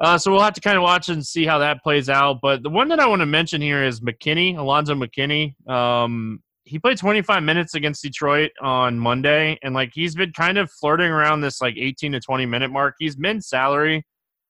Uh, 0.00 0.18
so 0.18 0.30
we'll 0.30 0.40
have 0.42 0.54
to 0.54 0.60
kind 0.60 0.76
of 0.76 0.82
watch 0.82 1.08
and 1.08 1.24
see 1.24 1.44
how 1.44 1.58
that 1.58 1.82
plays 1.82 2.08
out. 2.08 2.38
But 2.42 2.62
the 2.62 2.70
one 2.70 2.88
that 2.88 3.00
I 3.00 3.06
want 3.06 3.20
to 3.20 3.26
mention 3.26 3.60
here 3.60 3.82
is 3.84 4.00
McKinnie, 4.00 4.56
Alfonzo 4.56 4.94
McKinnie. 4.94 5.54
Um, 5.68 6.42
he 6.64 6.78
played 6.78 6.98
25 6.98 7.42
minutes 7.42 7.74
against 7.74 8.02
Detroit 8.02 8.50
on 8.60 8.98
Monday, 8.98 9.58
and 9.62 9.74
like 9.74 9.90
he's 9.92 10.14
been 10.14 10.32
kind 10.32 10.58
of 10.58 10.70
flirting 10.70 11.10
around 11.10 11.40
this 11.40 11.60
like 11.60 11.76
18 11.76 12.12
to 12.12 12.20
20 12.20 12.46
minute 12.46 12.70
mark. 12.70 12.94
He's 12.98 13.18
min 13.18 13.40
salary. 13.40 14.04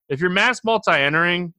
If 0.09 0.21
you're 0.21 0.31
mass 0.31 0.61
multi 0.65 0.93
entering, 0.93 1.55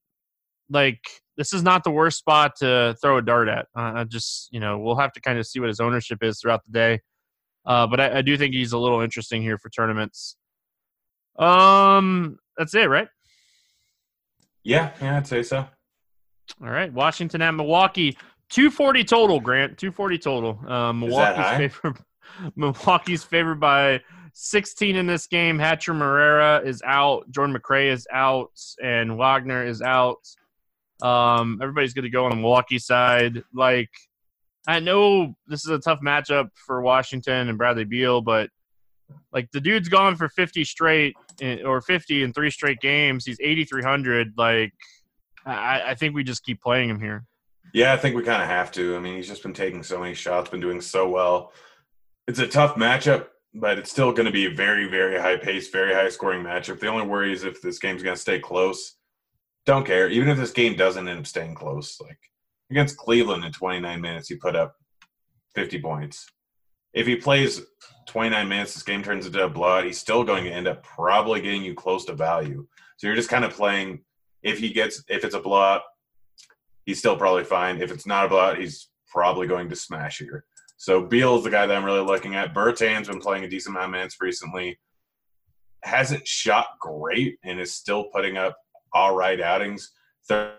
like 0.69 1.00
this 1.38 1.54
is 1.54 1.63
not 1.63 1.84
the 1.84 1.91
worst 1.91 2.19
spot 2.19 2.54
to 2.60 2.96
throw 3.02 3.17
a 3.17 3.22
dart 3.22 3.48
at. 3.48 3.67
Uh, 3.76 4.06
just 4.06 4.50
you 4.52 4.60
know, 4.60 4.78
we'll 4.78 4.96
have 4.96 5.12
to 5.13 5.22
kind 5.22 5.39
of 5.39 5.48
see 5.48 5.60
what 5.60 5.69
his 5.69 5.80
ownership 5.80 6.19
is 6.22 6.39
throughout 6.39 6.62
the 6.65 6.72
day. 6.72 7.00
Uh, 7.65 7.88
but 7.88 8.00
I, 8.00 8.19
I 8.19 8.22
do 8.22 8.38
think 8.38 8.54
he's 8.54 8.74
a 8.74 8.78
little 8.78 9.02
interesting 9.02 9.41
here 9.41 9.58
for 9.58 9.69
tournaments. 9.69 10.36
Um, 11.39 12.38
that's 12.58 12.76
it, 12.76 12.89
right? 12.89 13.08
Yeah, 14.63 14.91
yeah, 15.02 15.17
I'd 15.17 15.28
say 15.28 15.43
so. 15.43 15.67
All 16.62 16.69
right, 16.69 16.91
Washington 16.91 17.41
at 17.41 17.52
Milwaukee, 17.52 18.17
two 18.49 18.69
forty 18.69 19.04
total. 19.04 19.39
Grant, 19.39 19.78
two 19.78 19.91
forty 19.91 20.17
total. 20.17 20.60
Um, 20.67 20.99
Milwaukee's 20.99 21.58
favored. 21.58 21.97
Milwaukee's 22.56 23.23
favored 23.23 23.60
by 23.60 24.02
sixteen 24.34 24.95
in 24.95 25.06
this 25.06 25.28
game. 25.28 25.58
Hachimura 25.58 26.65
is 26.65 26.82
out. 26.86 27.30
Jordan 27.32 27.56
McRae 27.56 27.91
is 27.91 28.08
out, 28.12 28.52
and 28.82 29.17
Wagner 29.17 29.65
is 29.65 29.82
out. 29.82 30.26
Um, 31.02 31.60
everybody's 31.62 31.93
going 31.93 32.04
to 32.04 32.10
go 32.10 32.26
on 32.26 32.32
the 32.32 32.38
Milwaukee 32.38 32.80
side. 32.80 33.43
Like, 33.54 33.89
I 34.67 34.80
know 34.80 35.36
this 35.47 35.65
is 35.65 35.69
a 35.69 35.80
tough 35.80 35.99
matchup 36.02 36.49
for 36.56 36.82
Washington 36.82 37.49
and 37.49 37.58
Bradley 37.58 37.84
Beal, 37.84 38.21
but 38.21 38.49
like 39.32 39.52
the 39.52 39.62
dude's 39.62 39.89
gone 39.89 40.15
for 40.15 40.30
50 40.30 40.63
straight 40.63 41.15
in, 41.41 41.65
or 41.65 41.82
50 41.82 42.23
in 42.23 42.34
three 42.34 42.49
straight 42.49 42.80
games. 42.80 43.26
He's 43.26 43.39
8,300. 43.39 44.34
Like, 44.38 44.73
I, 45.45 45.82
I 45.88 45.95
think 45.95 46.15
we 46.15 46.23
just 46.23 46.43
keep 46.43 46.62
playing 46.62 46.89
him 46.89 46.99
here. 46.99 47.26
Yeah, 47.73 47.93
I 47.93 47.97
think 47.97 48.15
we 48.15 48.23
kind 48.23 48.41
of 48.41 48.47
have 48.47 48.71
to. 48.73 48.95
I 48.95 48.99
mean, 48.99 49.15
he's 49.15 49.28
just 49.28 49.43
been 49.43 49.54
taking 49.54 49.84
so 49.84 49.99
many 49.99 50.13
shots, 50.13 50.49
been 50.49 50.60
doing 50.60 50.82
so 50.82 51.10
well. 51.10 51.54
It's 52.28 52.39
a 52.39 52.47
tough 52.47 52.76
matchup, 52.76 53.28
but 53.54 53.80
it's 53.80 53.89
still 53.89 54.12
going 54.12 54.28
to 54.28 54.32
be 54.32 54.45
a 54.45 54.54
very, 54.54 54.88
very 54.88 55.19
high 55.19 55.38
pace, 55.38 55.69
very 55.69 55.93
high 55.93 56.10
scoring 56.10 56.43
matchup. 56.43 56.80
The 56.80 56.88
only 56.88 57.08
worry 57.08 57.34
is 57.34 57.43
if 57.43 57.62
this 57.62 57.80
game's 57.80 58.04
going 58.04 58.15
to 58.15 58.21
stay 58.21 58.39
close. 58.39 58.95
Don't 59.65 59.86
care. 59.86 60.10
Even 60.10 60.30
if 60.30 60.38
this 60.38 60.52
game 60.52 60.76
doesn't 60.76 61.08
end 61.08 61.19
up 61.19 61.28
staying 61.28 61.56
close, 61.56 61.99
like 62.02 62.19
against 62.69 62.97
Cleveland 62.97 63.43
in 63.43 63.52
29 63.52 64.02
minutes, 64.02 64.30
he 64.30 64.36
put 64.36 64.56
up 64.56 64.76
50 65.56 65.82
points. 65.82 66.28
If 66.93 67.08
he 67.08 67.15
plays 67.15 67.62
29 68.13 68.47
minutes, 68.47 68.76
this 68.76 68.84
game 68.84 69.02
turns 69.02 69.26
into 69.26 69.43
a 69.43 69.49
blood. 69.49 69.86
He's 69.86 69.99
still 69.99 70.23
going 70.23 70.43
to 70.43 70.52
end 70.52 70.67
up 70.67 70.84
probably 70.84 71.41
getting 71.41 71.63
you 71.63 71.73
close 71.73 72.06
to 72.06 72.13
value. 72.13 72.67
So 72.97 73.08
you're 73.08 73.15
just 73.15 73.30
kind 73.30 73.43
of 73.43 73.52
playing. 73.52 74.02
If 74.43 74.60
he 74.60 74.71
gets, 74.71 75.04
if 75.10 75.26
it's 75.26 75.34
a 75.34 75.39
blowout, 75.39 75.82
he's 76.86 76.99
still 76.99 77.17
probably 77.17 77.43
fine. 77.43 77.82
If 77.82 77.91
it's 77.91 78.06
not 78.06 78.26
a 78.26 78.30
blowout, 78.30 78.60
he's 78.60 78.89
probably 79.08 79.47
going 79.47 79.67
to 79.69 79.76
smash 79.76 80.19
here. 80.19 80.45
So 80.78 81.02
Beal 81.04 81.38
is 81.38 81.43
the 81.43 81.49
guy 81.49 81.65
that 81.65 81.76
I'm 81.76 81.84
really 81.84 82.06
looking 82.06 82.36
at. 82.36 82.54
Bertan's 82.54 83.08
been 83.08 83.19
playing 83.19 83.45
a 83.45 83.49
decent 83.49 83.76
amount 83.76 83.86
of 83.86 83.91
minutes 83.93 84.17
recently. 84.21 84.80
Hasn't 85.82 86.28
shot 86.28 86.67
great 86.80 87.39
and 87.43 87.60
is 87.60 87.73
still 87.73 88.04
putting 88.13 88.38
up 88.38 88.56
all 88.93 89.15
right 89.15 89.41
outings. 89.41 89.91
30, 90.28 90.54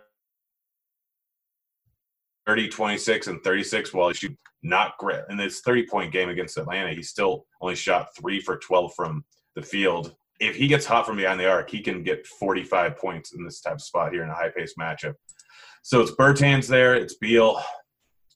26, 2.69 3.29
and 3.29 3.45
36 3.45 3.95
while 3.95 4.09
he 4.09 4.15
shoot 4.15 4.37
not 4.65 4.97
great. 4.99 5.21
In 5.29 5.37
this 5.37 5.61
30 5.61 5.87
point 5.87 6.13
game 6.13 6.31
against 6.31 6.57
Atlanta, 6.57 6.93
he 6.93 7.03
still 7.03 7.47
only 7.61 7.77
shot 7.77 8.09
three 8.19 8.41
for 8.41 8.57
12 8.57 8.95
from 8.95 9.25
the 9.55 9.63
field. 9.63 10.17
If 10.41 10.57
he 10.57 10.67
gets 10.67 10.87
hot 10.87 11.07
from 11.07 11.17
behind 11.17 11.39
the 11.39 11.49
arc, 11.49 11.71
he 11.71 11.81
can 11.81 12.03
get 12.03 12.27
45 12.27 12.97
points 12.97 13.35
in 13.35 13.45
this 13.45 13.61
type 13.61 13.75
of 13.75 13.83
spot 13.83 14.13
here 14.13 14.25
in 14.25 14.31
a 14.31 14.35
high 14.35 14.49
paced 14.49 14.77
matchup. 14.77 15.15
So 15.83 16.01
it's 16.01 16.11
Bertans 16.11 16.67
there, 16.67 16.95
it's 16.95 17.15
Beal, 17.17 17.63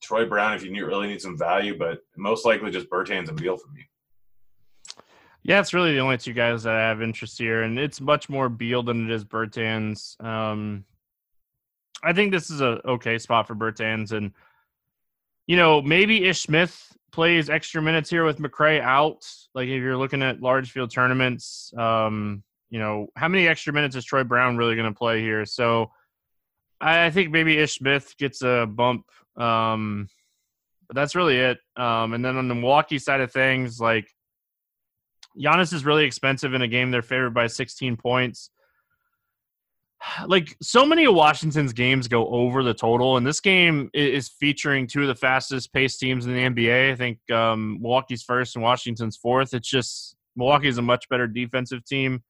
Troy 0.03 0.27
Brown 0.27 0.55
if 0.55 0.63
you 0.63 0.87
really 0.87 1.09
need 1.09 1.21
some 1.21 1.37
value, 1.37 1.77
but 1.77 2.01
most 2.17 2.45
likely 2.45 2.71
just 2.71 2.91
Bertans 2.91 3.29
and 3.29 3.41
Beal 3.41 3.57
for 3.57 3.71
me. 3.73 3.89
Yeah, 5.43 5.61
it's 5.61 5.73
really 5.73 5.93
the 5.93 6.01
only 6.01 6.19
two 6.19 6.35
guys 6.35 6.63
that 6.65 6.75
I 6.75 6.89
have 6.89 7.01
interest 7.01 7.39
here, 7.39 7.63
and 7.63 7.79
it's 7.79 8.01
much 8.01 8.29
more 8.29 8.49
Beal 8.49 8.83
than 8.83 9.07
it 9.07 9.11
is 9.11 9.25
Bertans. 9.25 10.23
Um, 10.23 10.85
I 12.03 12.13
think 12.13 12.33
this 12.33 12.51
is 12.51 12.61
a 12.61 12.81
okay 12.87 13.19
spot 13.19 13.47
for 13.47 13.55
Bertans, 13.55 14.13
and 14.13 14.33
you 15.49 15.57
know 15.57 15.83
maybe 15.83 16.25
Ish 16.25 16.43
Smith 16.43 16.97
plays 17.11 17.51
extra 17.51 17.83
minutes 17.83 18.09
here 18.09 18.25
with 18.25 18.39
McRae 18.39 18.81
out. 18.81 19.27
Like 19.55 19.67
if 19.67 19.83
you're 19.83 19.97
looking 19.97 20.23
at 20.23 20.41
large 20.41 20.71
field 20.71 20.93
tournaments, 20.93 21.73
um, 21.77 22.45
you 22.71 22.79
know 22.79 23.09
how 23.17 23.27
many 23.27 23.49
extra 23.49 23.73
minutes 23.73 23.97
is 23.97 24.05
Troy 24.05 24.23
Brown 24.23 24.57
really 24.57 24.77
going 24.77 24.93
to 24.93 24.97
play 24.97 25.21
here? 25.21 25.45
So 25.45 25.91
I 26.81 27.11
think 27.11 27.33
maybe 27.33 27.59
Ish 27.59 27.79
Smith 27.79 28.15
gets 28.19 28.43
a 28.43 28.67
bump. 28.71 29.07
Um, 29.37 30.09
but 30.87 30.95
that's 30.95 31.15
really 31.15 31.37
it. 31.37 31.59
Um, 31.77 32.15
and 32.15 32.25
then 32.25 32.37
on 32.37 32.49
the 32.49 32.55
Milwaukee 32.55 32.99
side 32.99 33.21
of 33.21 33.33
things, 33.33 33.81
like 33.81 34.09
Giannis 35.39 35.73
is 35.73 35.85
really 35.85 36.05
expensive 36.05 36.55
in 36.55 36.63
a 36.63 36.69
game 36.69 36.91
they're 36.91 37.03
favored 37.03 37.35
by 37.35 37.47
16 37.47 37.97
points. 37.97 38.51
Like 40.27 40.57
so 40.63 40.85
many 40.85 41.05
of 41.07 41.15
Washington's 41.15 41.73
games 41.73 42.09
go 42.09 42.29
over 42.29 42.63
the 42.63 42.75
total, 42.75 43.17
and 43.17 43.27
this 43.27 43.41
game 43.41 43.91
is 43.95 44.29
featuring 44.29 44.87
two 44.87 45.03
of 45.03 45.09
the 45.09 45.15
fastest 45.15 45.73
paced 45.73 46.01
teams 46.01 46.27
in 46.27 46.35
the 46.35 46.41
NBA. 46.41 46.93
I 46.93 46.97
think 46.97 47.19
um, 47.31 47.79
Milwaukee's 47.81 48.23
first 48.23 48.57
and 48.57 48.63
Washington's 48.63 49.17
fourth. 49.17 49.55
It's 49.55 49.69
just 49.69 50.17
Milwaukee's 50.37 50.79
a 50.79 50.83
much 50.83 51.09
better 51.09 51.27
defensive 51.27 51.85
team. 51.85 52.23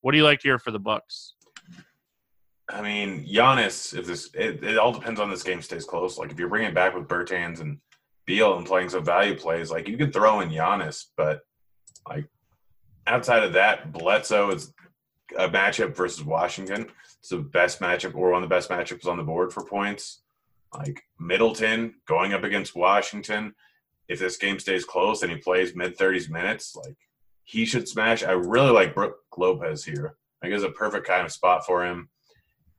What 0.00 0.12
do 0.12 0.18
you 0.18 0.24
like 0.24 0.40
here 0.42 0.58
for 0.58 0.70
the 0.70 0.78
Bucks? 0.78 1.34
I 2.68 2.80
mean, 2.80 3.26
Giannis. 3.26 3.96
If 3.96 4.06
this, 4.06 4.30
it, 4.34 4.62
it 4.64 4.78
all 4.78 4.92
depends 4.92 5.20
on 5.20 5.30
this 5.30 5.42
game 5.42 5.62
stays 5.62 5.84
close. 5.84 6.18
Like 6.18 6.30
if 6.30 6.38
you're 6.38 6.48
bringing 6.48 6.74
back 6.74 6.94
with 6.94 7.08
Bertans 7.08 7.60
and 7.60 7.78
Beal 8.26 8.56
and 8.56 8.66
playing 8.66 8.88
some 8.88 9.04
value 9.04 9.36
plays, 9.36 9.70
like 9.70 9.88
you 9.88 9.96
can 9.96 10.12
throw 10.12 10.40
in 10.40 10.48
Giannis, 10.48 11.06
but 11.16 11.40
like 12.08 12.26
outside 13.06 13.42
of 13.42 13.52
that, 13.54 13.92
Bledsoe 13.92 14.50
is 14.52 14.72
a 15.38 15.48
matchup 15.48 15.94
versus 15.94 16.24
Washington. 16.24 16.86
It's 17.18 17.28
the 17.28 17.38
best 17.38 17.80
matchup 17.80 18.14
or 18.14 18.30
one 18.30 18.42
of 18.42 18.48
the 18.48 18.54
best 18.54 18.70
matchups 18.70 19.06
on 19.06 19.16
the 19.16 19.22
board 19.22 19.52
for 19.52 19.64
points. 19.64 20.22
Like 20.74 21.02
Middleton 21.18 21.94
going 22.06 22.32
up 22.32 22.44
against 22.44 22.74
Washington. 22.74 23.54
If 24.08 24.18
this 24.18 24.36
game 24.36 24.58
stays 24.58 24.84
close 24.84 25.22
and 25.22 25.30
he 25.30 25.38
plays 25.38 25.74
mid 25.74 25.96
30s 25.96 26.30
minutes, 26.30 26.74
like 26.74 26.96
he 27.44 27.64
should 27.64 27.88
smash. 27.88 28.22
I 28.22 28.32
really 28.32 28.70
like 28.70 28.94
Brook 28.94 29.16
Lopez 29.36 29.84
here. 29.84 30.16
I 30.40 30.46
think 30.46 30.54
it's 30.54 30.64
a 30.64 30.70
perfect 30.70 31.06
kind 31.06 31.24
of 31.24 31.32
spot 31.32 31.64
for 31.64 31.84
him. 31.84 32.08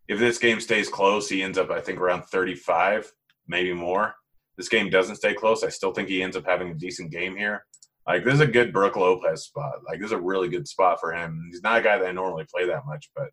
If 0.07 0.19
this 0.19 0.37
game 0.37 0.59
stays 0.59 0.89
close, 0.89 1.29
he 1.29 1.41
ends 1.41 1.57
up, 1.57 1.71
I 1.71 1.79
think, 1.79 1.99
around 1.99 2.23
35, 2.23 3.11
maybe 3.47 3.73
more. 3.73 4.15
This 4.57 4.69
game 4.69 4.89
doesn't 4.89 5.15
stay 5.15 5.33
close. 5.33 5.63
I 5.63 5.69
still 5.69 5.93
think 5.93 6.09
he 6.09 6.21
ends 6.21 6.35
up 6.35 6.45
having 6.45 6.69
a 6.69 6.75
decent 6.75 7.11
game 7.11 7.35
here. 7.35 7.65
Like 8.07 8.23
this 8.23 8.35
is 8.35 8.39
a 8.41 8.47
good 8.47 8.73
Brook 8.73 8.95
Lopez 8.95 9.45
spot. 9.45 9.75
Like 9.87 9.99
this 9.99 10.07
is 10.07 10.13
a 10.13 10.19
really 10.19 10.49
good 10.49 10.67
spot 10.67 10.99
for 10.99 11.13
him. 11.13 11.47
He's 11.49 11.63
not 11.63 11.79
a 11.79 11.83
guy 11.83 11.97
that 11.97 12.07
I 12.07 12.11
normally 12.11 12.45
play 12.53 12.67
that 12.67 12.85
much, 12.85 13.09
but 13.15 13.29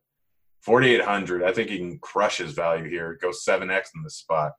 4,800. 0.62 1.42
I 1.42 1.52
think 1.52 1.70
he 1.70 1.78
can 1.78 1.98
crush 1.98 2.38
his 2.38 2.52
value 2.52 2.88
here. 2.88 3.18
Go 3.20 3.30
7x 3.30 3.88
in 3.94 4.02
this 4.02 4.16
spot. 4.16 4.52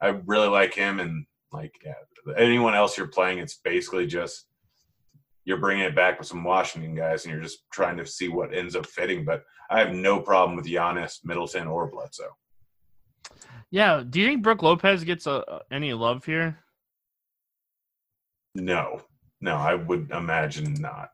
I 0.00 0.08
really 0.26 0.48
like 0.48 0.74
him, 0.74 0.98
and 0.98 1.26
like 1.52 1.74
yeah, 1.84 1.94
anyone 2.36 2.74
else 2.74 2.98
you're 2.98 3.06
playing, 3.06 3.38
it's 3.38 3.60
basically 3.62 4.06
just 4.06 4.46
you're 5.44 5.58
bringing 5.58 5.84
it 5.84 5.94
back 5.94 6.18
with 6.18 6.26
some 6.26 6.42
Washington 6.42 6.94
guys, 6.96 7.24
and 7.24 7.32
you're 7.32 7.42
just 7.42 7.64
trying 7.72 7.96
to 7.98 8.06
see 8.06 8.28
what 8.28 8.52
ends 8.52 8.74
up 8.74 8.86
fitting. 8.86 9.24
But 9.24 9.44
I 9.70 9.78
have 9.78 9.94
no 9.94 10.20
problem 10.20 10.56
with 10.56 10.66
Giannis, 10.66 11.20
Middleton, 11.24 11.68
or 11.68 11.88
Bledsoe. 11.88 12.36
Yeah. 13.70 14.02
Do 14.08 14.20
you 14.20 14.26
think 14.26 14.42
Brook 14.42 14.62
Lopez 14.62 15.04
gets 15.04 15.26
a, 15.26 15.44
uh, 15.44 15.60
any 15.70 15.94
love 15.94 16.24
here? 16.24 16.58
No. 18.54 19.00
No, 19.42 19.56
I 19.56 19.74
would 19.74 20.10
imagine 20.12 20.74
not. 20.74 21.10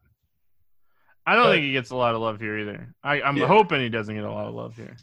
I 1.26 1.34
don't 1.34 1.44
but, 1.44 1.52
think 1.52 1.64
he 1.64 1.72
gets 1.72 1.90
a 1.90 1.96
lot 1.96 2.14
of 2.14 2.20
love 2.20 2.38
here 2.38 2.58
either. 2.58 2.94
I, 3.02 3.20
am 3.22 3.36
yeah. 3.36 3.46
hoping 3.46 3.80
he 3.80 3.88
doesn't 3.88 4.14
get 4.14 4.24
a 4.24 4.30
lot 4.30 4.46
of 4.46 4.54
love 4.54 4.76
here. 4.76 4.96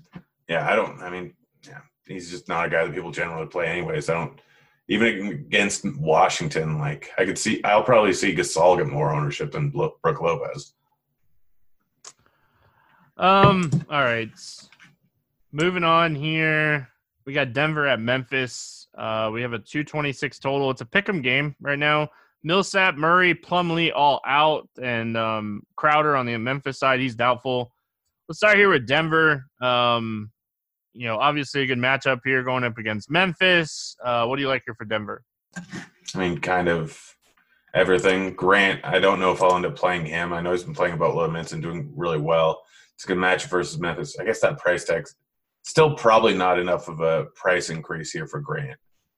Yeah, 0.48 0.72
I 0.72 0.76
don't. 0.76 1.02
I 1.02 1.10
mean, 1.10 1.34
yeah, 1.68 1.82
he's 2.08 2.30
just 2.30 2.48
not 2.48 2.66
a 2.66 2.70
guy 2.70 2.86
that 2.86 2.94
people 2.94 3.12
generally 3.12 3.48
play, 3.48 3.68
anyways. 3.68 4.10
I 4.10 4.14
don't. 4.14 4.40
Even 4.88 5.28
against 5.28 5.84
Washington, 5.98 6.78
like 6.78 7.10
I 7.18 7.26
could 7.26 7.40
see, 7.40 7.64
I'll 7.64 7.84
probably 7.84 8.14
see 8.14 8.36
Gasol 8.36 8.78
get 8.78 8.88
more 8.88 9.12
ownership 9.12 9.52
than 9.52 9.72
Brook 9.72 10.22
Lopez. 10.22 10.74
Um. 13.18 13.72
All 13.90 14.04
right. 14.04 14.30
Moving 15.52 15.84
on 15.84 16.14
here. 16.14 16.90
we 17.26 17.34
got 17.34 17.54
Denver 17.54 17.88
at 17.88 18.00
Memphis. 18.00 18.88
Uh, 18.96 19.32
we 19.34 19.42
have 19.42 19.54
a 19.54 19.60
226 19.60 20.38
total. 20.38 20.70
It's 20.70 20.82
a 20.82 20.86
pick'em 20.86 21.24
game 21.24 21.56
right 21.60 21.80
now. 21.80 22.10
Millsap, 22.45 22.95
Murray, 22.95 23.34
Plumlee 23.34 23.91
all 23.93 24.21
out, 24.23 24.69
and 24.79 25.17
um, 25.17 25.63
Crowder 25.75 26.15
on 26.15 26.27
the 26.27 26.38
Memphis 26.38 26.77
side, 26.77 26.99
he's 26.99 27.15
doubtful. 27.15 27.71
Let's 28.29 28.38
start 28.38 28.58
here 28.58 28.69
with 28.69 28.86
Denver. 28.86 29.47
Um, 29.63 30.31
you 30.93 31.08
know, 31.08 31.17
obviously 31.17 31.63
a 31.63 31.65
good 31.65 31.79
matchup 31.79 32.19
here 32.23 32.43
going 32.43 32.63
up 32.63 32.77
against 32.77 33.10
Memphis. 33.10 33.97
Uh, 34.05 34.27
what 34.27 34.36
do 34.36 34.43
you 34.43 34.47
like 34.47 34.62
here 34.63 34.75
for 34.75 34.86
Denver? 34.86 35.23
I 35.58 36.19
mean, 36.19 36.38
kind 36.39 36.69
of 36.69 37.01
everything. 37.73 38.36
Grant, 38.36 38.79
I 38.86 38.99
don't 38.99 39.19
know 39.19 39.31
if 39.31 39.41
I'll 39.41 39.55
end 39.55 39.65
up 39.65 39.75
playing 39.75 40.05
him. 40.05 40.31
I 40.31 40.39
know 40.39 40.51
he's 40.51 40.63
been 40.63 40.75
playing 40.75 40.93
about 40.93 41.15
low 41.15 41.27
minutes 41.27 41.51
and 41.51 41.63
doing 41.63 41.91
really 41.95 42.19
well. 42.19 42.62
It's 42.93 43.05
a 43.05 43.08
good 43.08 43.17
match 43.17 43.45
versus 43.47 43.79
Memphis. 43.79 44.19
I 44.19 44.23
guess 44.23 44.39
that 44.41 44.60
price 44.60 44.86
tag 44.86 45.08
still 45.63 45.95
probably 45.95 46.36
not 46.36 46.60
enough 46.60 46.88
of 46.89 46.99
a 46.99 47.25
price 47.34 47.71
increase 47.71 48.12
here 48.12 48.27
for 48.27 48.39
Grant, 48.39 48.77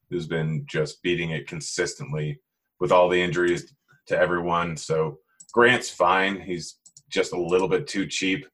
who's 0.10 0.28
been 0.28 0.66
just 0.66 1.04
beating 1.04 1.32
it 1.32 1.46
consistently 1.46 2.40
with 2.80 2.92
all 2.92 3.10
the 3.10 3.22
injuries 3.22 3.74
to 4.08 4.18
everyone. 4.18 4.78
So 4.78 5.20
Grant's 5.54 5.90
fine. 5.90 6.40
He's 6.40 6.78
just 7.10 7.34
a 7.34 7.42
little 7.42 7.68
bit 7.68 7.88
too 7.88 8.08
cheap. 8.08 8.46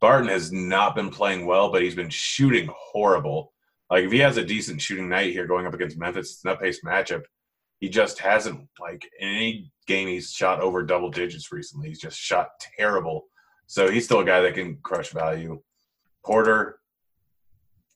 Barton 0.00 0.28
has 0.28 0.52
not 0.52 0.94
been 0.94 1.10
playing 1.10 1.46
well, 1.46 1.70
but 1.70 1.82
he's 1.82 1.94
been 1.94 2.10
shooting 2.10 2.68
horrible. 2.72 3.52
Like 3.90 4.04
if 4.04 4.12
he 4.12 4.18
has 4.18 4.36
a 4.36 4.44
decent 4.44 4.80
shooting 4.80 5.08
night 5.08 5.32
here 5.32 5.46
going 5.46 5.66
up 5.66 5.74
against 5.74 5.98
Memphis, 5.98 6.32
it's 6.32 6.44
an 6.44 6.50
up 6.50 6.60
pace 6.60 6.80
matchup. 6.84 7.22
He 7.78 7.88
just 7.88 8.18
hasn't 8.18 8.68
like 8.80 9.08
in 9.20 9.28
any 9.28 9.72
game 9.86 10.08
he's 10.08 10.32
shot 10.32 10.60
over 10.60 10.82
double 10.82 11.10
digits 11.10 11.52
recently. 11.52 11.88
He's 11.88 12.00
just 12.00 12.18
shot 12.18 12.48
terrible. 12.76 13.26
So 13.66 13.90
he's 13.90 14.04
still 14.04 14.20
a 14.20 14.24
guy 14.24 14.40
that 14.40 14.54
can 14.54 14.78
crush 14.82 15.10
value. 15.10 15.60
Porter, 16.24 16.78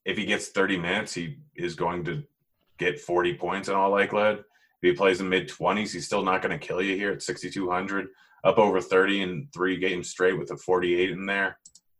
if 0.04 0.16
he 0.16 0.24
gets 0.24 0.48
30 0.48 0.78
minutes, 0.78 1.14
he 1.14 1.38
is 1.54 1.74
going 1.74 2.04
to 2.04 2.22
get 2.78 3.00
40 3.00 3.34
points 3.34 3.68
in 3.68 3.74
all 3.74 3.90
likelihood. 3.90 4.44
If 4.82 4.90
he 4.90 4.92
plays 4.92 5.20
in 5.20 5.28
mid 5.28 5.48
20s, 5.48 5.92
he's 5.92 6.06
still 6.06 6.22
not 6.22 6.42
going 6.42 6.58
to 6.58 6.66
kill 6.66 6.82
you 6.82 6.96
here 6.96 7.12
at 7.12 7.22
6,200. 7.22 8.08
Up 8.44 8.58
over 8.58 8.80
30 8.80 9.22
in 9.22 9.48
three 9.52 9.76
games 9.76 10.08
straight 10.08 10.38
with 10.38 10.50
a 10.50 10.56
48 10.56 11.10
in 11.10 11.26
there. 11.26 11.58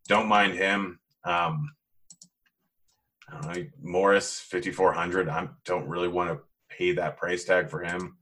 Don't 0.08 0.28
mind 0.28 0.54
him. 0.54 1.00
Um, 1.24 1.70
I 3.28 3.40
don't 3.40 3.56
know, 3.56 3.64
Morris, 3.82 4.38
5,400. 4.40 5.28
I 5.28 5.48
don't 5.64 5.88
really 5.88 6.08
want 6.08 6.30
to 6.30 6.38
pay 6.68 6.92
that 6.92 7.16
price 7.16 7.44
tag 7.44 7.68
for 7.68 7.82
him. 7.82 8.16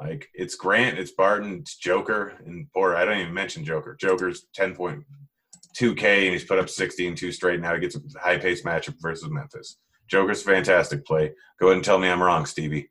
Like 0.00 0.30
it's 0.34 0.54
Grant, 0.54 0.98
it's 0.98 1.12
Barton, 1.12 1.58
it's 1.60 1.76
Joker, 1.76 2.34
and 2.44 2.70
Porter. 2.72 2.96
I 2.96 3.04
don't 3.04 3.18
even 3.18 3.34
mention 3.34 3.64
Joker. 3.64 3.96
Joker's 4.00 4.46
10.2K 4.58 6.24
and 6.24 6.32
he's 6.32 6.44
put 6.44 6.58
up 6.58 6.68
60 6.68 7.06
and 7.06 7.16
two 7.16 7.30
straight. 7.30 7.60
Now 7.60 7.74
he 7.74 7.80
gets 7.80 7.96
a 7.96 8.18
high 8.18 8.38
pace 8.38 8.62
matchup 8.62 8.96
versus 9.00 9.30
Memphis. 9.30 9.76
Joker's 10.08 10.42
fantastic 10.42 11.04
play. 11.04 11.32
Go 11.60 11.66
ahead 11.66 11.76
and 11.76 11.84
tell 11.84 11.98
me 11.98 12.08
I'm 12.08 12.22
wrong, 12.22 12.46
Stevie. 12.46 12.90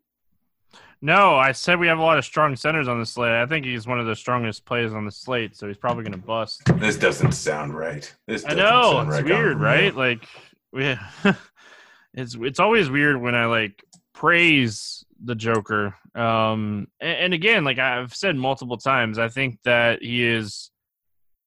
No, 1.03 1.35
I 1.35 1.51
said 1.51 1.79
we 1.79 1.87
have 1.87 1.97
a 1.97 2.03
lot 2.03 2.19
of 2.19 2.25
strong 2.25 2.55
centers 2.55 2.87
on 2.87 2.99
the 2.99 3.05
slate. 3.05 3.31
I 3.31 3.47
think 3.47 3.65
he's 3.65 3.87
one 3.87 3.99
of 3.99 4.05
the 4.05 4.15
strongest 4.15 4.65
players 4.65 4.93
on 4.93 5.03
the 5.03 5.11
slate, 5.11 5.55
so 5.55 5.67
he's 5.67 5.77
probably 5.77 6.03
going 6.03 6.11
to 6.13 6.19
bust. 6.19 6.61
This 6.75 6.95
doesn't 6.95 7.31
sound 7.31 7.75
right. 7.75 8.13
This 8.27 8.45
I 8.45 8.53
know 8.53 9.01
it's 9.01 9.09
right 9.09 9.25
weird, 9.25 9.59
right? 9.59 9.95
Like 9.95 10.27
we, 10.71 10.95
it's 12.13 12.35
it's 12.35 12.59
always 12.59 12.91
weird 12.91 13.19
when 13.19 13.33
I 13.33 13.45
like 13.45 13.83
praise 14.13 15.03
the 15.23 15.33
Joker. 15.33 15.95
Um, 16.13 16.87
and, 16.99 17.17
and 17.17 17.33
again, 17.33 17.63
like 17.63 17.79
I've 17.79 18.13
said 18.13 18.35
multiple 18.35 18.77
times, 18.77 19.17
I 19.17 19.27
think 19.27 19.59
that 19.63 20.03
he 20.03 20.23
is. 20.23 20.69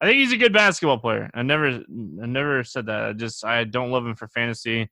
I 0.01 0.07
think 0.07 0.19
he's 0.19 0.33
a 0.33 0.37
good 0.37 0.53
basketball 0.53 0.99
player. 0.99 1.31
I 1.33 1.43
never, 1.43 1.69
I 1.69 2.27
never 2.27 2.65
said 2.65 2.87
that. 2.87 3.05
I 3.05 3.13
just 3.13 3.45
I 3.45 3.63
don't 3.63 3.93
love 3.93 4.05
him 4.05 4.17
for 4.17 4.27
fantasy. 4.27 4.91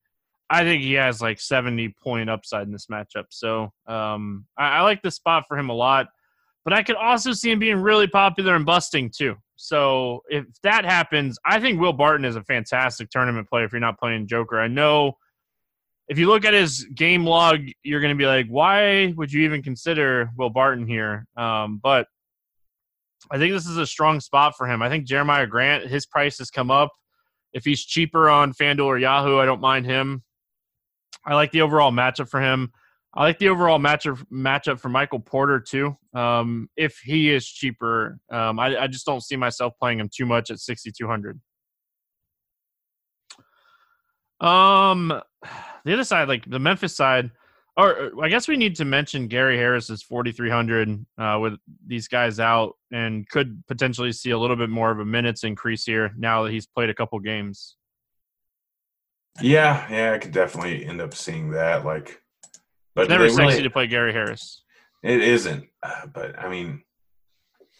I 0.53 0.65
think 0.65 0.83
he 0.83 0.93
has 0.95 1.23
like 1.23 1.41
70 1.41 1.95
point 2.03 2.29
upside 2.29 2.67
in 2.67 2.73
this 2.73 2.89
matchup. 2.93 3.25
So 3.31 3.73
um, 3.87 4.45
I, 4.59 4.69
I, 4.69 4.81
like 4.83 5.01
the 5.01 5.11
spot 5.11 5.45
for 5.49 5.57
him 5.57 5.71
a 5.71 5.75
lot, 5.75 6.09
but 6.63 6.75
I 6.75 6.83
could 6.83 6.97
also 6.97 7.33
see 7.33 7.51
him 7.51 7.59
being 7.59 7.79
really 7.79 8.07
popular 8.07 8.55
and 8.55 8.67
busting 8.67 9.11
too. 9.17 9.35
So 9.57 10.21
if 10.29 10.45
that 10.63 10.85
happens, 10.85 11.39
I 11.47 11.59
think 11.59 11.81
Will 11.81 11.95
Barton 11.95 12.27
is 12.27 12.37
a 12.37 12.45
fantastic 12.45 13.09
tournament 13.09 13.49
player 13.49 13.65
if 13.65 13.73
you're 13.73 13.81
not 13.81 13.99
playing 13.99 14.27
Joker. 14.27 14.61
I 14.61 14.69
know 14.69 15.15
if 16.09 16.19
you 16.19 16.29
look 16.29 16.45
at 16.45 16.53
his 16.53 16.85
game 16.95 17.25
log, 17.25 17.61
you're 17.83 18.03
going 18.03 18.15
to 18.15 18.23
be 18.23 18.27
like, 18.27 18.47
why 18.49 19.15
would 19.17 19.33
you 19.33 19.45
even 19.45 19.63
consider 19.63 20.29
Will 20.37 20.51
Barton 20.51 20.87
here? 20.87 21.25
Um, 21.35 21.81
but 21.83 22.07
I 23.31 23.39
think 23.39 23.55
this 23.55 23.67
is 23.67 23.79
a 23.79 23.87
strong 23.87 24.21
spot 24.21 24.55
for 24.59 24.67
him. 24.67 24.83
I 24.83 24.91
think 24.91 25.07
Jerami 25.07 25.49
Grant, 25.49 25.87
his 25.87 26.05
price 26.05 26.37
has 26.37 26.51
come 26.51 26.71
up. 26.71 26.91
If 27.55 27.65
he's 27.65 27.83
cheaper 27.83 28.29
on 28.29 28.53
FanDuel 28.53 28.85
or 28.85 28.99
Yahoo, 28.99 29.39
I 29.39 29.47
don't 29.47 29.63
mind 29.63 29.87
him. 29.87 30.23
I 31.25 31.35
like 31.35 31.53
the 31.53 31.63
overall 31.63 31.93
matchup 31.93 32.29
for 32.29 32.41
him. 32.41 32.73
I 33.15 33.23
like 33.23 33.39
the 33.39 33.49
overall 33.49 33.79
matchup 33.79 34.25
matchup 34.33 34.81
for 34.81 34.89
Michael 34.89 35.21
Porter 35.21 35.61
too. 35.61 35.97
Um, 36.15 36.71
if 36.77 36.99
he 36.99 37.31
is 37.31 37.47
cheaper, 37.47 38.19
um, 38.31 38.59
I, 38.59 38.79
I, 38.79 38.87
just 38.87 39.05
don't 39.05 39.23
see 39.23 39.37
myself 39.37 39.75
playing 39.79 40.01
him 40.01 40.09
too 40.09 40.25
much 40.25 40.51
at 40.51 40.59
sixty 40.61 40.91
two 40.91 41.07
hundred. 41.07 41.39
Um, 44.41 45.21
the 45.85 45.93
other 45.93 46.05
side, 46.05 46.29
like 46.29 46.49
the 46.49 46.59
Memphis 46.59 46.97
side, 46.97 47.31
or 47.77 48.13
I 48.23 48.31
guess 48.31 48.49
we 48.49 48.57
need 48.57 48.77
to 48.77 48.87
mention 48.87 49.29
Gary 49.29 49.59
Harris 49.59 49.91
is 49.91 50.03
forty 50.03 50.33
three 50.33 50.51
hundred 50.51 51.05
uh, 51.19 51.39
with 51.39 51.59
these 51.87 52.09
guys 52.09 52.41
out, 52.41 52.77
and 52.91 53.29
could 53.29 53.63
potentially 53.69 54.13
see 54.13 54.31
a 54.31 54.39
little 54.39 54.57
bit 54.57 54.71
more 54.71 54.91
of 54.91 55.01
a 55.01 55.05
minutes 55.05 55.45
increase 55.45 55.85
here 55.85 56.15
now 56.17 56.45
that 56.45 56.53
he's 56.53 56.67
played 56.67 56.89
a 56.89 56.95
couple 56.95 57.21
games. 57.21 57.77
Yeah, 59.41 59.87
yeah, 59.91 60.13
I 60.13 60.19
could 60.19 60.33
definitely 60.33 60.85
end 60.85 61.01
up 61.01 61.15
seeing 61.15 61.51
that. 61.53 61.85
Like, 61.85 62.21
but 62.95 63.03
it's 63.03 63.11
never 63.11 63.29
sexy 63.29 63.43
really, 63.43 63.63
to 63.63 63.71
play 63.71 63.87
Gary 63.87 64.13
Harris. 64.13 64.63
It 65.03 65.21
isn't, 65.21 65.67
uh, 65.83 66.07
but 66.13 66.39
I 66.39 66.49
mean, 66.49 66.83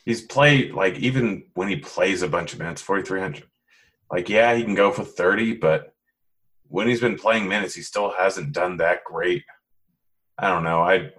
he's 0.05 0.23
played 0.23 0.73
like 0.73 0.99
even 0.99 1.45
when 1.55 1.69
he 1.69 1.77
plays 1.77 2.23
a 2.23 2.29
bunch 2.29 2.53
of 2.53 2.59
minutes, 2.59 2.81
forty 2.81 3.03
three 3.03 3.21
hundred. 3.21 3.45
Like, 4.11 4.29
yeah, 4.29 4.55
he 4.55 4.65
can 4.65 4.75
go 4.75 4.91
for 4.91 5.05
thirty, 5.05 5.55
but 5.55 5.95
when 6.69 6.89
he's 6.89 7.01
been 7.01 7.19
playing 7.19 7.49
minutes, 7.49 7.75
he 7.75 7.83
still 7.83 8.13
hasn't 8.17 8.53
done 8.53 8.79
that 8.79 9.05
great. 9.05 9.45
I 10.39 10.49
don't 10.49 10.65
know. 10.65 10.81
I 10.81 11.11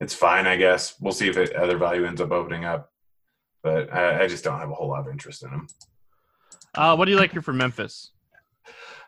it's 0.00 0.14
fine, 0.14 0.46
I 0.46 0.56
guess. 0.56 0.94
We'll 1.00 1.12
see 1.12 1.28
if 1.28 1.36
it, 1.36 1.54
other 1.54 1.78
value 1.78 2.04
ends 2.04 2.20
up 2.20 2.32
opening 2.32 2.64
up, 2.64 2.90
but 3.62 3.92
I, 3.92 4.24
I 4.24 4.26
just 4.26 4.44
don't 4.44 4.58
have 4.58 4.70
a 4.70 4.74
whole 4.74 4.88
lot 4.88 5.06
of 5.06 5.12
interest 5.12 5.44
in 5.44 5.50
him. 5.50 5.68
Uh, 6.74 6.96
what 6.96 7.04
do 7.04 7.12
you 7.12 7.16
like 7.16 7.30
here 7.30 7.42
for 7.42 7.52
Memphis? 7.52 8.10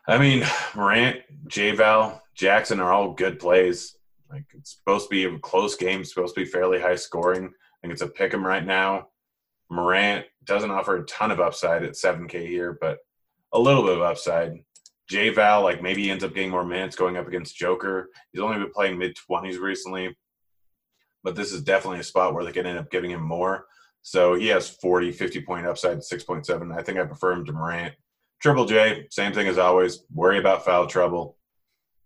I 0.07 0.17
mean, 0.17 0.45
Morant, 0.75 1.21
J 1.47 1.71
Val, 1.71 2.23
Jackson 2.35 2.79
are 2.79 2.91
all 2.91 3.13
good 3.13 3.39
plays. 3.39 3.95
Like 4.31 4.45
it's 4.53 4.77
supposed 4.77 5.05
to 5.05 5.09
be 5.09 5.25
a 5.25 5.39
close 5.39 5.75
game, 5.75 6.03
supposed 6.03 6.35
to 6.35 6.41
be 6.41 6.49
fairly 6.49 6.79
high 6.79 6.95
scoring. 6.95 7.45
I 7.45 7.77
think 7.81 7.93
it's 7.93 8.01
a 8.01 8.07
pick 8.07 8.33
'em 8.33 8.45
right 8.45 8.65
now. 8.65 9.07
Morant 9.69 10.25
doesn't 10.45 10.71
offer 10.71 10.97
a 10.97 11.05
ton 11.05 11.31
of 11.31 11.39
upside 11.39 11.83
at 11.83 11.95
7K 11.95 12.47
here, 12.47 12.77
but 12.79 12.99
a 13.53 13.59
little 13.59 13.83
bit 13.83 13.97
of 13.97 14.01
upside. 14.01 14.53
J 15.09 15.29
Val, 15.29 15.61
like 15.61 15.81
maybe 15.81 16.03
he 16.03 16.11
ends 16.11 16.23
up 16.23 16.33
getting 16.33 16.51
more 16.51 16.65
minutes 16.65 16.95
going 16.95 17.15
up 17.15 17.27
against 17.27 17.55
Joker. 17.55 18.09
He's 18.31 18.41
only 18.41 18.57
been 18.57 18.71
playing 18.71 18.97
mid 18.97 19.15
20s 19.15 19.59
recently, 19.59 20.17
but 21.23 21.35
this 21.35 21.53
is 21.53 21.63
definitely 21.63 21.99
a 21.99 22.03
spot 22.03 22.33
where 22.33 22.43
they 22.43 22.51
can 22.51 22.65
end 22.65 22.77
up 22.77 22.91
giving 22.91 23.11
him 23.11 23.21
more. 23.21 23.65
So 24.01 24.35
he 24.35 24.47
has 24.47 24.69
40, 24.69 25.11
50 25.11 25.41
point 25.41 25.65
upside, 25.65 25.99
6.7. 25.99 26.77
I 26.77 26.81
think 26.81 26.97
I 26.97 27.05
prefer 27.05 27.33
him 27.33 27.45
to 27.45 27.53
Morant. 27.53 27.93
Triple 28.41 28.65
J, 28.65 29.07
same 29.09 29.33
thing 29.33 29.47
as 29.47 29.57
always. 29.57 30.03
Worry 30.13 30.37
about 30.39 30.65
foul 30.65 30.87
trouble. 30.87 31.37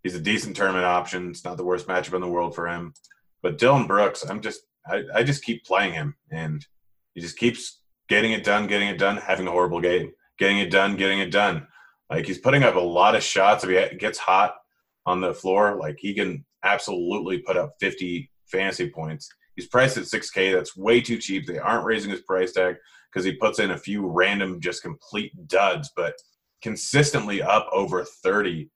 He's 0.03 0.15
a 0.15 0.19
decent 0.19 0.55
tournament 0.55 0.85
option. 0.85 1.29
It's 1.29 1.43
not 1.43 1.57
the 1.57 1.65
worst 1.65 1.87
matchup 1.87 2.13
in 2.13 2.21
the 2.21 2.27
world 2.27 2.55
for 2.55 2.67
him. 2.67 2.93
But 3.43 3.57
Dillon 3.57 3.87
Brooks, 3.87 4.23
I'm 4.27 4.41
just 4.41 4.61
I, 4.85 5.03
I 5.13 5.23
just 5.23 5.43
keep 5.43 5.65
playing 5.65 5.93
him 5.93 6.15
and 6.31 6.65
he 7.13 7.21
just 7.21 7.37
keeps 7.37 7.81
getting 8.07 8.31
it 8.31 8.43
done, 8.43 8.67
getting 8.67 8.87
it 8.87 8.97
done, 8.97 9.17
having 9.17 9.47
a 9.47 9.51
horrible 9.51 9.81
game, 9.81 10.11
getting 10.39 10.59
it 10.59 10.71
done, 10.71 10.95
getting 10.95 11.19
it 11.19 11.31
done. 11.31 11.67
Like 12.09 12.25
he's 12.25 12.39
putting 12.39 12.63
up 12.63 12.75
a 12.75 12.79
lot 12.79 13.15
of 13.15 13.23
shots. 13.23 13.63
If 13.63 13.91
he 13.91 13.97
gets 13.97 14.17
hot 14.17 14.55
on 15.05 15.21
the 15.21 15.33
floor, 15.33 15.75
like 15.75 15.97
he 15.99 16.13
can 16.13 16.45
absolutely 16.63 17.39
put 17.39 17.57
up 17.57 17.73
50 17.79 18.29
fantasy 18.47 18.89
points. 18.89 19.29
He's 19.55 19.67
priced 19.67 19.97
at 19.97 20.05
6K. 20.05 20.53
That's 20.53 20.77
way 20.77 21.01
too 21.01 21.17
cheap. 21.17 21.45
They 21.45 21.57
aren't 21.57 21.85
raising 21.85 22.11
his 22.11 22.21
price 22.21 22.53
tag 22.53 22.75
because 23.11 23.25
he 23.25 23.33
puts 23.33 23.59
in 23.59 23.71
a 23.71 23.77
few 23.77 24.07
random, 24.07 24.61
just 24.61 24.81
complete 24.81 25.31
duds, 25.47 25.91
but 25.95 26.13
consistently 26.61 27.41
up 27.41 27.67
over 27.71 28.03
30. 28.03 28.69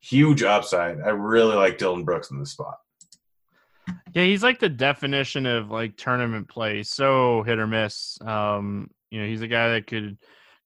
Huge 0.00 0.42
upside. 0.42 1.00
I 1.00 1.10
really 1.10 1.56
like 1.56 1.78
Dillon 1.78 2.04
Brooks 2.04 2.30
in 2.30 2.38
this 2.38 2.52
spot. 2.52 2.76
Yeah, 4.14 4.24
he's 4.24 4.42
like 4.42 4.58
the 4.58 4.68
definition 4.68 5.46
of 5.46 5.70
like 5.70 5.96
tournament 5.96 6.48
play. 6.48 6.82
So 6.82 7.42
hit 7.42 7.58
or 7.58 7.66
miss. 7.66 8.18
Um, 8.24 8.90
you 9.10 9.20
know, 9.20 9.26
he's 9.26 9.42
a 9.42 9.48
guy 9.48 9.70
that 9.70 9.86
could 9.86 10.18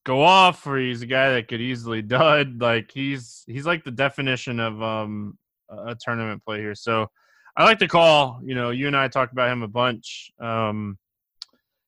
go 0.05 0.23
off 0.23 0.67
or 0.67 0.79
he's 0.79 1.03
a 1.03 1.07
guy 1.07 1.35
that 1.35 1.49
could 1.49 1.61
easily 1.61 2.03
dud. 2.03 2.61
Like 2.61 2.91
he's 2.93 3.45
he's 3.47 3.67
like 3.67 3.85
the 3.85 3.91
definition 3.91 4.61
of 4.61 4.83
um 4.83 5.39
a 5.71 5.97
tournament 5.99 6.45
play 6.45 6.59
here. 6.59 6.75
So 6.75 7.09
I 7.57 7.64
like 7.64 7.78
to 7.80 7.88
call, 7.88 8.40
you 8.42 8.55
know, 8.55 8.70
you 8.70 8.86
and 8.86 8.96
I 8.96 9.09
talked 9.09 9.32
about 9.32 9.50
him 9.50 9.62
a 9.62 9.68
bunch. 9.68 10.30
Um 10.40 10.98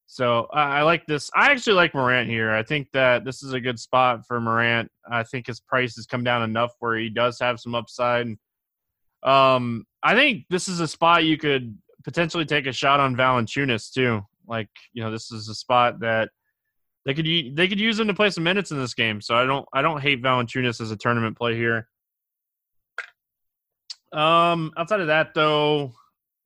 So 0.06 0.46
uh, 0.54 0.56
I 0.56 0.82
like 0.82 1.06
this. 1.06 1.30
I 1.34 1.50
actually 1.50 1.74
like 1.74 1.94
Morant 1.94 2.28
here. 2.28 2.52
I 2.52 2.62
think 2.62 2.88
that 2.92 3.24
this 3.24 3.42
is 3.42 3.52
a 3.52 3.60
good 3.60 3.80
spot 3.80 4.26
for 4.26 4.40
Morant. 4.40 4.90
I 5.10 5.22
think 5.24 5.46
his 5.46 5.60
price 5.60 5.96
has 5.96 6.06
come 6.06 6.22
down 6.22 6.42
enough 6.42 6.72
where 6.78 6.96
he 6.96 7.08
does 7.08 7.40
have 7.40 7.58
some 7.58 7.74
upside. 7.74 8.28
Um, 9.22 9.86
I 10.02 10.14
think 10.14 10.44
this 10.50 10.68
is 10.68 10.80
a 10.80 10.86
spot 10.86 11.24
you 11.24 11.38
could 11.38 11.76
potentially 12.04 12.44
take 12.44 12.66
a 12.66 12.72
shot 12.72 13.00
on 13.00 13.16
Valanciunas 13.16 13.90
too. 13.90 14.20
Like 14.46 14.68
you 14.92 15.02
know, 15.02 15.10
this 15.10 15.32
is 15.32 15.48
a 15.48 15.54
spot 15.54 16.00
that 16.00 16.28
they 17.06 17.14
could 17.14 17.26
they 17.56 17.68
could 17.68 17.80
use 17.80 17.98
him 17.98 18.08
to 18.08 18.14
play 18.14 18.30
some 18.30 18.44
minutes 18.44 18.70
in 18.70 18.78
this 18.78 18.94
game. 18.94 19.20
So 19.20 19.34
I 19.34 19.46
don't 19.46 19.66
I 19.72 19.82
don't 19.82 20.00
hate 20.02 20.22
Valanciunas 20.22 20.80
as 20.80 20.90
a 20.90 20.96
tournament 20.96 21.36
play 21.36 21.56
here. 21.56 21.88
Um, 24.14 24.72
outside 24.76 25.00
of 25.00 25.08
that 25.08 25.34
though, 25.34 25.92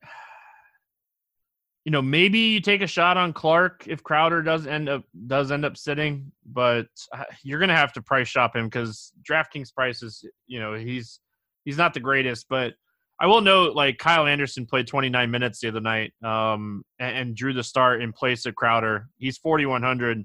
you 1.84 1.92
know, 1.92 2.02
maybe 2.02 2.38
you 2.38 2.60
take 2.60 2.82
a 2.82 2.86
shot 2.86 3.16
on 3.16 3.32
Clarke 3.32 3.84
if 3.86 4.02
Crowder 4.02 4.42
does 4.42 4.66
end 4.66 4.88
up 4.88 5.04
does 5.26 5.52
end 5.52 5.64
up 5.64 5.76
sitting, 5.76 6.32
but 6.46 6.86
uh, 7.12 7.24
you're 7.42 7.60
gonna 7.60 7.76
have 7.76 7.92
to 7.92 8.02
price 8.02 8.28
shop 8.28 8.56
him 8.56 8.66
because 8.66 9.12
DraftKings 9.28 9.74
prices, 9.74 10.24
you 10.46 10.60
know, 10.60 10.74
he's 10.74 11.20
he's 11.64 11.76
not 11.76 11.92
the 11.94 12.00
greatest, 12.00 12.46
but 12.48 12.74
I 13.20 13.26
will 13.26 13.40
note 13.40 13.74
like 13.74 13.98
Kyle 13.98 14.26
Anderson 14.26 14.64
played 14.64 14.86
29 14.86 15.30
minutes 15.30 15.60
the 15.60 15.68
other 15.68 15.80
night, 15.80 16.12
um, 16.22 16.84
and, 17.00 17.16
and 17.16 17.36
drew 17.36 17.52
the 17.52 17.64
start 17.64 18.00
in 18.00 18.12
place 18.12 18.46
of 18.46 18.54
Crowder. 18.54 19.08
He's 19.18 19.38
4100. 19.38 20.24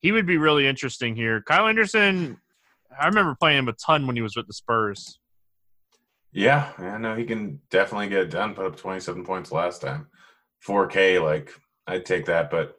He 0.00 0.12
would 0.12 0.26
be 0.26 0.36
really 0.36 0.66
interesting 0.66 1.16
here. 1.16 1.40
Kyle 1.40 1.66
Anderson, 1.66 2.38
I 2.98 3.06
remember 3.06 3.34
playing 3.34 3.60
him 3.60 3.68
a 3.68 3.72
ton 3.72 4.06
when 4.06 4.16
he 4.16 4.22
was 4.22 4.36
with 4.36 4.46
the 4.46 4.52
Spurs. 4.52 5.18
Yeah, 6.36 6.70
I 6.76 6.98
know 6.98 7.16
he 7.16 7.24
can 7.24 7.62
definitely 7.70 8.10
get 8.10 8.18
it 8.20 8.30
done. 8.30 8.54
Put 8.54 8.66
up 8.66 8.76
27 8.76 9.24
points 9.24 9.50
last 9.50 9.80
time. 9.80 10.08
4K, 10.66 11.22
like 11.22 11.50
I'd 11.86 12.04
take 12.04 12.26
that, 12.26 12.50
but 12.50 12.76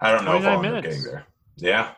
I 0.00 0.10
don't 0.10 0.24
know 0.24 0.38
if 0.38 0.44
I'll 0.44 0.64
end 0.64 0.76
up 0.76 0.82
getting 0.82 1.04
there. 1.04 1.24
Yeah, 1.56 1.92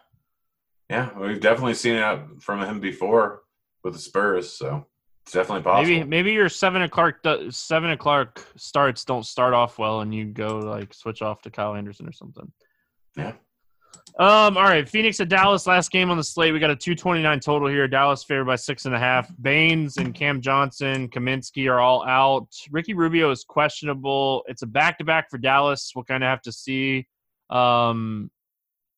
yeah, 0.90 1.18
we've 1.18 1.40
definitely 1.40 1.74
seen 1.74 1.94
it 1.94 2.20
from 2.40 2.60
him 2.60 2.78
before 2.78 3.40
with 3.82 3.94
the 3.94 3.98
Spurs, 3.98 4.52
so 4.52 4.86
it's 5.24 5.32
definitely 5.32 5.62
possible. 5.62 5.94
Maybe 5.94 6.04
maybe 6.04 6.32
your 6.32 6.50
seven 6.50 6.82
o'clock 6.82 7.14
seven 7.48 7.92
o'clock 7.92 8.44
starts 8.56 9.06
don't 9.06 9.24
start 9.24 9.54
off 9.54 9.78
well, 9.78 10.02
and 10.02 10.14
you 10.14 10.26
go 10.26 10.58
like 10.58 10.92
switch 10.92 11.22
off 11.22 11.40
to 11.42 11.50
Kyle 11.50 11.74
Anderson 11.74 12.06
or 12.06 12.12
something. 12.12 12.52
Yeah. 13.16 13.32
Um. 14.18 14.56
All 14.56 14.64
right. 14.64 14.86
Phoenix 14.88 15.18
at 15.20 15.28
Dallas. 15.28 15.66
Last 15.66 15.90
game 15.90 16.10
on 16.10 16.16
the 16.16 16.24
slate. 16.24 16.52
We 16.52 16.58
got 16.58 16.70
a 16.70 16.76
two 16.76 16.94
twenty 16.94 17.22
nine 17.22 17.40
total 17.40 17.68
here. 17.68 17.88
Dallas 17.88 18.22
favored 18.22 18.44
by 18.44 18.56
six 18.56 18.84
and 18.84 18.94
a 18.94 18.98
half. 18.98 19.30
Baynes 19.40 19.96
and 19.96 20.14
Cam 20.14 20.40
Johnson, 20.40 21.08
Kaminsky 21.08 21.70
are 21.70 21.80
all 21.80 22.06
out. 22.06 22.48
Ricky 22.70 22.92
Rubio 22.92 23.30
is 23.30 23.44
questionable. 23.44 24.42
It's 24.46 24.62
a 24.62 24.66
back 24.66 24.98
to 24.98 25.04
back 25.04 25.30
for 25.30 25.38
Dallas. 25.38 25.92
We'll 25.94 26.04
kind 26.04 26.22
of 26.22 26.28
have 26.28 26.42
to 26.42 26.52
see. 26.52 27.06
Um, 27.48 28.30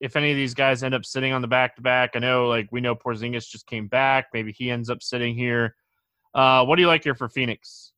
if 0.00 0.16
any 0.16 0.32
of 0.32 0.36
these 0.36 0.54
guys 0.54 0.82
end 0.82 0.94
up 0.94 1.04
sitting 1.04 1.32
on 1.32 1.42
the 1.42 1.48
back 1.48 1.76
to 1.76 1.82
back, 1.82 2.10
I 2.14 2.18
know 2.18 2.48
like 2.48 2.68
we 2.72 2.80
know 2.80 2.96
Porzingis 2.96 3.48
just 3.48 3.66
came 3.66 3.86
back. 3.86 4.26
Maybe 4.34 4.50
he 4.50 4.70
ends 4.70 4.90
up 4.90 5.02
sitting 5.02 5.36
here. 5.36 5.76
Uh, 6.34 6.64
what 6.64 6.76
do 6.76 6.82
you 6.82 6.88
like 6.88 7.04
here 7.04 7.14
for 7.14 7.28
Phoenix? 7.28 7.92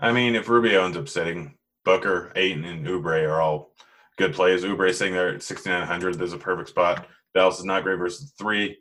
I 0.00 0.10
mean, 0.12 0.34
if 0.34 0.48
Rubio 0.48 0.84
ends 0.84 0.96
up 0.96 1.08
sitting, 1.08 1.54
Booker, 1.84 2.32
Ayton, 2.34 2.64
and 2.64 2.86
Oubre 2.86 3.28
are 3.28 3.40
all 3.40 3.70
good 4.18 4.34
plays. 4.34 4.64
Oubre 4.64 4.92
sitting 4.92 5.14
there 5.14 5.34
at 5.34 5.42
6,900. 5.42 6.18
There's 6.18 6.32
a 6.32 6.38
perfect 6.38 6.68
spot. 6.68 7.06
Dallas 7.34 7.58
is 7.58 7.64
not 7.64 7.84
great 7.84 7.98
versus 7.98 8.34
three. 8.38 8.78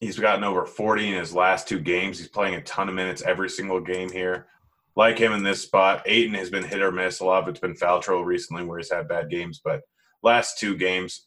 He's 0.00 0.18
gotten 0.18 0.44
over 0.44 0.64
40 0.64 1.08
in 1.08 1.14
his 1.14 1.34
last 1.34 1.66
two 1.66 1.80
games. 1.80 2.18
He's 2.18 2.28
playing 2.28 2.54
a 2.54 2.62
ton 2.62 2.88
of 2.88 2.94
minutes 2.94 3.22
every 3.22 3.50
single 3.50 3.80
game 3.80 4.10
here. 4.10 4.46
Like 4.94 5.18
him 5.18 5.32
in 5.32 5.42
this 5.42 5.62
spot, 5.62 6.02
Ayton 6.06 6.34
has 6.34 6.50
been 6.50 6.64
hit 6.64 6.82
or 6.82 6.92
miss. 6.92 7.20
A 7.20 7.24
lot 7.24 7.42
of 7.42 7.48
it's 7.48 7.60
been 7.60 7.74
foul 7.74 8.00
trouble 8.00 8.24
recently 8.24 8.64
where 8.64 8.78
he's 8.78 8.92
had 8.92 9.08
bad 9.08 9.30
games, 9.30 9.60
but 9.64 9.80
last 10.22 10.58
two 10.58 10.76
games, 10.76 11.26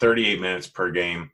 38 0.00 0.40
minutes 0.40 0.68
per 0.68 0.90
game. 0.90 1.30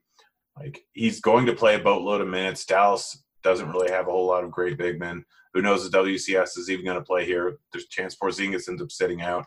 Like 0.59 0.82
he's 0.93 1.20
going 1.20 1.47
to 1.47 1.55
play 1.55 1.76
a 1.76 1.78
boatload 1.78 2.20
of 2.20 2.28
minutes. 2.28 2.66
Dallas 2.66 3.22
doesn't 3.43 3.70
really 3.70 3.91
have 3.91 4.09
a 4.09 4.11
whole 4.11 4.26
lot 4.26 4.45
of 4.45 4.51
great 4.51 4.76
big 4.76 4.99
men. 4.99 5.24
Who 5.55 5.62
knows 5.62 5.84
if 5.84 5.93
WCS 5.93 6.59
is 6.59 6.70
even 6.70 6.84
going 6.84 6.99
to 6.99 7.05
play 7.05 7.24
here? 7.24 7.59
There's 7.72 7.84
a 7.84 7.88
chance 7.88 8.16
Porzingis 8.16 8.68
ends 8.68 8.82
up 8.82 8.91
sitting 8.91 9.22
out. 9.22 9.47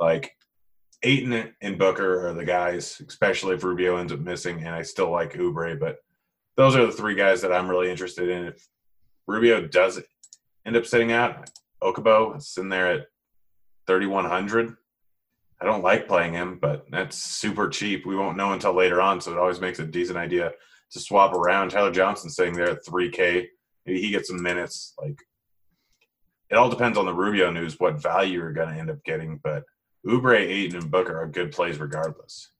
Like 0.00 0.32
Ayton 1.02 1.54
and 1.60 1.78
Booker 1.78 2.26
are 2.26 2.34
the 2.34 2.44
guys, 2.44 3.00
especially 3.06 3.54
if 3.54 3.64
Rubio 3.64 3.96
ends 3.96 4.12
up 4.12 4.20
missing, 4.20 4.60
and 4.60 4.74
I 4.74 4.82
still 4.82 5.10
like 5.10 5.34
Oubre, 5.34 5.78
but 5.78 5.98
those 6.56 6.74
are 6.74 6.86
the 6.86 6.92
three 6.92 7.14
guys 7.14 7.42
that 7.42 7.52
I'm 7.52 7.68
really 7.68 7.90
interested 7.90 8.28
in. 8.28 8.46
If 8.46 8.66
Rubio 9.26 9.66
does 9.66 10.00
end 10.64 10.76
up 10.76 10.86
sitting 10.86 11.12
out, 11.12 11.50
Okobo 11.82 12.36
is 12.36 12.56
in 12.58 12.68
there 12.68 12.92
at 12.92 13.06
3,100. 13.86 14.76
I 15.60 15.64
don't 15.64 15.82
like 15.82 16.08
playing 16.08 16.34
him, 16.34 16.58
but 16.60 16.86
that's 16.90 17.16
super 17.16 17.68
cheap. 17.68 18.04
We 18.04 18.16
won't 18.16 18.36
know 18.36 18.52
until 18.52 18.74
later 18.74 19.00
on, 19.00 19.20
so 19.20 19.32
it 19.32 19.38
always 19.38 19.60
makes 19.60 19.78
a 19.78 19.86
decent 19.86 20.18
idea 20.18 20.52
to 20.90 21.00
swap 21.00 21.32
around. 21.34 21.70
Tyler 21.70 21.92
Johnson 21.92 22.30
sitting 22.30 22.54
there 22.54 22.70
at 22.70 22.84
3K. 22.84 23.46
Maybe 23.86 24.00
he 24.00 24.10
gets 24.10 24.28
some 24.28 24.42
minutes. 24.42 24.94
Like 25.00 25.18
it 26.50 26.56
all 26.56 26.68
depends 26.68 26.98
on 26.98 27.06
the 27.06 27.14
Rubio 27.14 27.50
news, 27.50 27.78
what 27.80 28.00
value 28.00 28.38
you're 28.40 28.52
going 28.52 28.68
to 28.68 28.78
end 28.78 28.90
up 28.90 29.02
getting. 29.04 29.40
But 29.42 29.64
Oubre, 30.06 30.38
Ayton, 30.38 30.82
and 30.82 30.90
Booker 30.90 31.18
are 31.18 31.26
good 31.26 31.52
plays 31.52 31.78
regardless. 31.78 32.50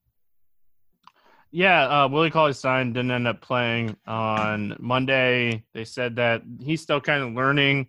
Yeah, 1.53 2.05
uh, 2.05 2.09
Willie 2.09 2.31
Cauley 2.31 2.53
Stein 2.53 2.93
didn't 2.93 3.13
end 3.13 3.29
up 3.29 3.41
playing 3.41 3.97
on 4.07 4.77
Monday. 4.79 5.65
They 5.73 5.85
said 5.85 6.17
that 6.17 6.43
he's 6.61 6.83
still 6.83 7.01
kind 7.01 7.23
of 7.23 7.33
learning. 7.33 7.89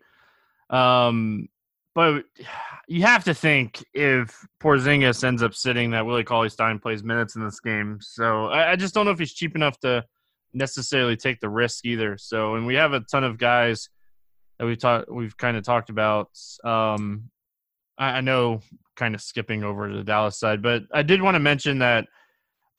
Um, 0.69 1.49
but 1.95 2.25
you 2.87 3.01
have 3.01 3.23
to 3.23 3.33
think 3.33 3.83
if 3.93 4.45
Porzingis 4.61 5.23
ends 5.23 5.41
up 5.41 5.55
sitting, 5.55 5.91
that 5.91 6.05
Willie 6.05 6.23
Cauley 6.23 6.49
Stein 6.49 6.77
plays 6.77 7.03
minutes 7.03 7.35
in 7.35 7.43
this 7.43 7.59
game. 7.59 7.97
So 7.99 8.45
I, 8.45 8.73
I 8.73 8.75
just 8.75 8.93
don't 8.93 9.05
know 9.05 9.11
if 9.11 9.19
he's 9.19 9.33
cheap 9.33 9.55
enough 9.55 9.79
to 9.79 10.05
necessarily 10.53 11.17
take 11.17 11.39
the 11.39 11.49
risk 11.49 11.85
either. 11.85 12.17
So, 12.17 12.55
and 12.55 12.67
we 12.67 12.75
have 12.75 12.93
a 12.93 12.99
ton 12.99 13.23
of 13.23 13.37
guys 13.37 13.89
that 14.59 14.65
we've 14.65 14.77
talked, 14.77 15.11
we've 15.11 15.35
kind 15.35 15.57
of 15.57 15.63
talked 15.63 15.89
about. 15.89 16.29
Um, 16.63 17.31
I, 17.97 18.17
I 18.17 18.21
know, 18.21 18.61
kind 18.97 19.15
of 19.15 19.21
skipping 19.21 19.63
over 19.63 19.89
to 19.89 19.95
the 19.95 20.03
Dallas 20.03 20.39
side, 20.39 20.61
but 20.61 20.83
I 20.93 21.03
did 21.03 21.21
want 21.21 21.35
to 21.35 21.39
mention 21.39 21.79
that 21.79 22.05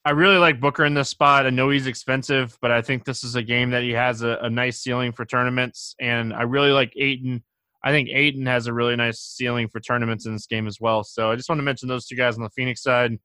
I 0.05 0.11
really 0.11 0.37
like 0.37 0.61
Booker 0.61 0.85
in 0.85 0.93
this 0.93 1.09
spot. 1.09 1.45
I 1.45 1.49
know 1.49 1.69
he's 1.69 1.87
expensive, 1.87 2.57
but 2.61 2.71
I 2.71 2.81
think 2.81 3.03
this 3.03 3.23
is 3.23 3.35
a 3.35 3.43
game 3.43 3.71
that 3.71 3.83
he 3.83 3.91
has 3.91 4.21
a, 4.21 4.37
a 4.41 4.49
nice 4.49 4.79
ceiling 4.81 5.11
for 5.11 5.25
tournaments, 5.25 5.95
and 5.99 6.33
I 6.33 6.43
really 6.43 6.71
like 6.71 6.93
Ayton. 6.97 7.43
I 7.83 7.91
think 7.91 8.09
Ayton 8.09 8.45
has 8.45 8.67
a 8.67 8.73
really 8.73 8.95
nice 8.95 9.19
ceiling 9.19 9.69
for 9.69 9.79
tournaments 9.79 10.25
in 10.25 10.33
this 10.33 10.47
game 10.47 10.67
as 10.67 10.79
well. 10.81 11.03
So 11.03 11.31
I 11.31 11.35
just 11.35 11.47
want 11.47 11.59
to 11.59 11.63
mention 11.63 11.87
those 11.87 12.05
two 12.05 12.15
guys 12.15 12.35
on 12.35 12.43
the 12.43 12.49
Phoenix 12.49 12.83
side. 12.83 13.17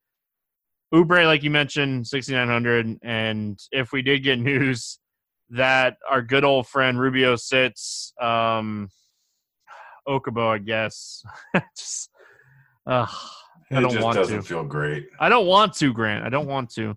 Oubre, 0.94 1.26
like 1.26 1.42
you 1.42 1.50
mentioned, 1.50 2.06
6,900. 2.06 2.98
And 3.02 3.58
if 3.72 3.90
we 3.92 4.00
did 4.00 4.22
get 4.22 4.38
news 4.38 5.00
that 5.50 5.96
our 6.08 6.22
good 6.22 6.44
old 6.44 6.68
friend 6.68 7.00
Rubio 7.00 7.34
sits, 7.34 8.12
um, 8.20 8.88
Okobo, 10.06 10.54
I 10.54 10.58
guess. 10.58 11.22
just, 11.76 12.10
uh, 12.86 13.06
I 13.70 13.80
don't 13.80 14.00
want 14.00 14.16
doesn't 14.16 14.36
to. 14.36 14.42
feel 14.42 14.64
great. 14.64 15.08
I 15.18 15.28
don't 15.28 15.46
want 15.46 15.74
to, 15.74 15.92
Grant. 15.92 16.24
I 16.24 16.28
don't 16.28 16.46
want 16.46 16.70
to. 16.74 16.96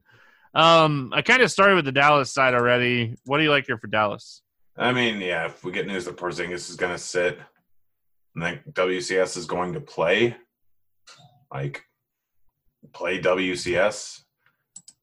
Um, 0.54 1.12
I 1.14 1.22
kind 1.22 1.42
of 1.42 1.52
started 1.52 1.76
with 1.76 1.86
the 1.86 1.92
Dallas 1.92 2.34
side 2.34 2.54
already. 2.54 3.16
What 3.26 3.38
do 3.38 3.44
you 3.44 3.50
like 3.50 3.66
here 3.66 3.78
for 3.78 3.88
Dallas? 3.88 4.42
I 4.78 4.92
mean, 4.92 5.22
yeah, 5.22 5.46
if 5.46 5.64
we 5.64 5.72
get 5.72 5.88
news 5.88 6.06
that 6.06 6.18
Porzingis 6.18 6.70
is 6.70 6.76
going 6.76 6.92
to 6.92 7.00
sit 7.00 7.40
and 8.36 8.44
then 8.44 8.60
WCS 8.72 9.38
is 9.38 9.46
going 9.46 9.74
to 9.74 9.82
play, 9.82 10.36
like 11.52 11.84
play 12.94 13.20
WCS. 13.20 14.22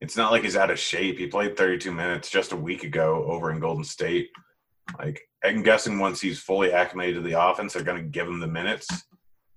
It's 0.01 0.17
not 0.17 0.33
like 0.33 0.43
he's 0.43 0.57
out 0.57 0.71
of 0.71 0.79
shape. 0.79 1.19
He 1.19 1.27
played 1.27 1.57
32 1.57 1.91
minutes 1.91 2.31
just 2.31 2.53
a 2.53 2.57
week 2.57 2.85
ago 2.85 3.25
over 3.27 3.51
in 3.51 3.59
Golden 3.59 3.85
State. 3.85 4.29
Like, 4.99 5.23
I'm 5.43 5.63
guessing 5.63 5.99
once 5.99 6.21
he's 6.21 6.39
fully 6.39 6.73
acclimated 6.73 7.17
to 7.17 7.21
the 7.23 7.41
offense, 7.41 7.73
they're 7.73 7.83
going 7.83 8.03
to 8.03 8.09
give 8.09 8.29
him 8.29 8.39
the 8.41 8.47
minutes. 8.47 8.89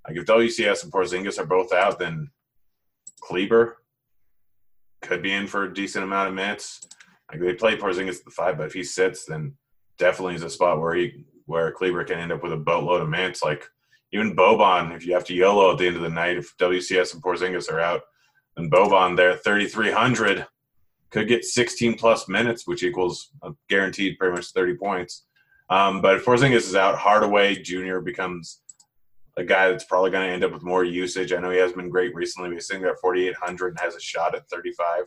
Like, 0.08 0.18
if 0.18 0.26
WCS 0.26 0.84
and 0.84 0.92
Porzingis 0.92 1.38
are 1.40 1.46
both 1.46 1.74
out, 1.74 2.00
then 2.00 2.30
Kleber 3.22 3.78
could 5.02 5.22
be 5.22 5.34
in 5.34 5.48
for 5.48 5.66
a 5.66 5.74
decent 5.74 6.04
amount 6.04 6.30
of 6.30 6.36
minutes. 6.36 6.88
Like, 7.32 7.42
they 7.42 7.54
play 7.54 7.76
Porzingis 7.76 8.20
at 8.20 8.26
the 8.26 8.32
five, 8.32 8.58
but 8.58 8.68
if 8.68 8.74
he 8.74 8.84
sits, 8.84 9.26
then 9.26 9.56
definitely 9.98 10.36
is 10.36 10.44
a 10.44 10.50
spot 10.50 10.80
where 10.80 10.96
he 10.96 11.26
where 11.46 11.72
Kleber 11.72 12.04
can 12.04 12.20
end 12.20 12.32
up 12.32 12.44
with 12.44 12.52
a 12.52 12.58
boatload 12.58 13.02
of 13.02 13.10
minutes. 13.10 13.42
Like, 13.42 13.66
even 14.12 14.36
Boban, 14.36 14.96
if 14.96 15.06
you 15.06 15.14
have 15.14 15.24
to 15.26 15.34
YOLO 15.34 15.72
at 15.72 15.78
the 15.78 15.88
end 15.88 15.96
of 15.96 16.02
the 16.02 16.10
night, 16.10 16.38
if 16.38 16.56
WCS 16.58 17.14
and 17.14 17.24
Porzingis 17.24 17.72
are 17.72 17.80
out, 17.80 18.02
and 18.58 18.72
Boban 18.72 19.16
there, 19.16 19.36
3,300, 19.36 20.46
could 21.10 21.28
get 21.28 21.46
16 21.46 21.98
plus 21.98 22.28
minutes, 22.28 22.68
which 22.68 22.84
equals 22.84 23.32
guaranteed 23.70 24.18
pretty 24.18 24.36
much 24.36 24.48
30 24.48 24.76
points. 24.76 25.26
Um, 25.70 26.02
but 26.02 26.16
if 26.16 26.26
Porzingis 26.26 26.56
is 26.56 26.76
out, 26.76 26.98
Hardaway 26.98 27.56
Jr. 27.56 28.00
becomes 28.00 28.62
a 29.38 29.44
guy 29.44 29.70
that's 29.70 29.86
probably 29.86 30.10
going 30.10 30.28
to 30.28 30.34
end 30.34 30.44
up 30.44 30.52
with 30.52 30.64
more 30.64 30.84
usage. 30.84 31.32
I 31.32 31.38
know 31.38 31.52
he 31.52 31.60
has 31.60 31.74
been 31.74 31.90
great 31.90 32.14
recently, 32.16 32.52
he's 32.52 32.68
sitting 32.68 32.84
at 32.84 33.00
4,800 33.00 33.68
and 33.70 33.80
has 33.80 33.96
a 33.96 34.00
shot 34.00 34.36
at 34.36 34.50
35. 34.50 35.04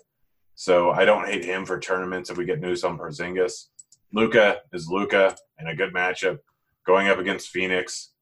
So 0.55 0.91
I 0.91 1.05
don't 1.05 1.27
hate 1.27 1.45
him 1.45 1.67
for 1.67 1.81
tournaments 1.81 2.31
if 2.31 2.37
we 2.37 2.45
get 2.45 2.61
news 2.61 2.85
on 2.85 2.99
Porzingis. 2.99 3.67
Luka 4.13 4.59
is 4.73 4.89
Luka 4.89 5.37
in 5.59 5.67
a 5.67 5.75
good 5.75 5.93
matchup 5.93 6.39
going 6.87 7.09
up 7.09 7.19
against 7.19 7.49
Phoenix. 7.49 8.13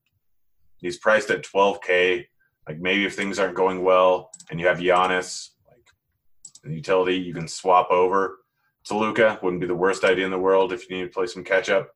He's 0.78 0.98
priced 0.98 1.30
at 1.30 1.44
12K. 1.44 2.24
Like 2.66 2.78
maybe 2.78 3.04
if 3.04 3.14
things 3.14 3.38
aren't 3.38 3.56
going 3.56 3.82
well 3.82 4.30
and 4.50 4.60
you 4.60 4.66
have 4.66 4.78
Giannis, 4.78 5.50
like 5.66 5.84
the 6.62 6.74
utility, 6.74 7.16
you 7.16 7.34
can 7.34 7.48
swap 7.48 7.90
over 7.90 8.38
to 8.84 8.96
Luka. 8.96 9.38
Wouldn't 9.42 9.60
be 9.60 9.66
the 9.66 9.74
worst 9.74 10.04
idea 10.04 10.24
in 10.24 10.30
the 10.30 10.38
world 10.38 10.72
if 10.72 10.88
you 10.88 10.96
need 10.96 11.04
to 11.04 11.10
play 11.10 11.26
some 11.26 11.44
catch 11.44 11.68
up. 11.68 11.90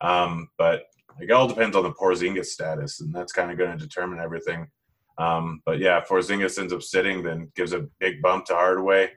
Um, 0.00 0.48
but 0.56 0.84
it 1.20 1.30
all 1.30 1.48
depends 1.48 1.76
on 1.76 1.82
the 1.82 1.92
Porzingis 1.92 2.46
status, 2.46 3.00
and 3.00 3.12
that's 3.12 3.32
kind 3.32 3.50
of 3.50 3.58
going 3.58 3.76
to 3.76 3.84
determine 3.84 4.20
everything. 4.20 4.68
Um, 5.18 5.60
but 5.66 5.78
yeah, 5.78 5.98
if 5.98 6.08
Porzingis 6.08 6.58
ends 6.58 6.72
up 6.72 6.82
sitting, 6.82 7.22
then 7.22 7.50
gives 7.56 7.72
a 7.72 7.86
big 7.98 8.22
bump 8.22 8.44
to 8.46 8.54
Hardaway, 8.54 9.10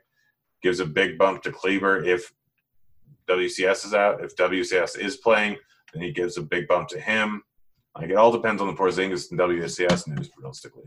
gives 0.64 0.80
a 0.80 0.86
big 0.86 1.18
bump 1.18 1.44
to 1.44 1.52
Kleber 1.52 2.04
if 2.04 2.32
WCS 3.30 3.86
is 3.86 3.94
out. 3.94 4.24
If 4.24 4.36
WCS 4.36 4.98
is 4.98 5.18
playing, 5.18 5.58
then 5.94 6.02
he 6.02 6.12
gives 6.12 6.38
a 6.38 6.42
big 6.42 6.68
bump 6.68 6.88
to 6.90 7.00
him. 7.00 7.44
Like 7.96 8.10
it 8.10 8.16
all 8.16 8.32
depends 8.32 8.62
on 8.62 8.68
the 8.68 8.74
Porzingis 8.74 9.32
and 9.32 9.40
WCS 9.40 10.08
news, 10.08 10.30
realistically. 10.38 10.86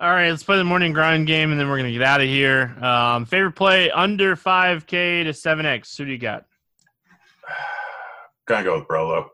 All 0.00 0.10
right, 0.10 0.28
let's 0.28 0.42
play 0.42 0.58
the 0.58 0.64
morning 0.64 0.92
grind 0.92 1.26
game, 1.26 1.52
and 1.52 1.58
then 1.58 1.68
we're 1.68 1.76
gonna 1.76 1.92
get 1.92 2.02
out 2.02 2.20
of 2.20 2.26
here. 2.26 2.76
Um, 2.82 3.24
favorite 3.24 3.52
play 3.52 3.90
under 3.90 4.36
five 4.36 4.86
K 4.86 5.22
to 5.22 5.32
seven 5.32 5.64
X. 5.64 5.96
Who 5.96 6.04
do 6.04 6.10
you 6.10 6.18
got? 6.18 6.44
Gotta 8.46 8.64
go 8.64 8.78
with 8.78 8.88
Brolo. 8.88 9.28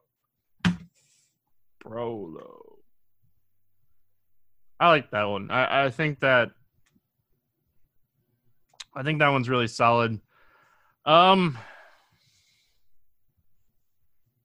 Brolo. 1.85 2.61
I 4.79 4.89
like 4.89 5.11
that 5.11 5.25
one. 5.25 5.51
I, 5.51 5.87
I 5.87 5.91
think 5.91 6.21
that 6.21 6.51
I 8.95 9.03
think 9.03 9.19
that 9.19 9.29
one's 9.29 9.49
really 9.49 9.69
solid. 9.69 10.21
Um, 11.05 11.59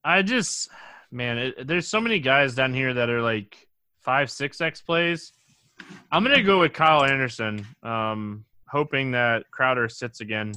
I 0.03 0.22
just, 0.22 0.70
man, 1.11 1.38
it, 1.38 1.68
there's 1.68 1.88
so 1.88 1.99
many 1.99 2.20
guys 2.20 2.55
down 2.55 2.74
here 2.74 2.93
that 2.93 3.09
are 3.09 3.22
like 3.22 3.68
five, 4.01 4.30
six 4.30 4.61
X 4.61 4.82
plays. 4.82 5.34
I'm 6.11 6.24
gonna 6.24 6.43
go 6.43 6.59
with 6.59 6.74
Kyle 6.74 7.03
Anderson, 7.03 7.66
um, 7.84 8.45
hoping 8.68 9.11
that 9.11 9.49
Crowder 9.51 9.89
sits 9.89 10.22
again 10.22 10.53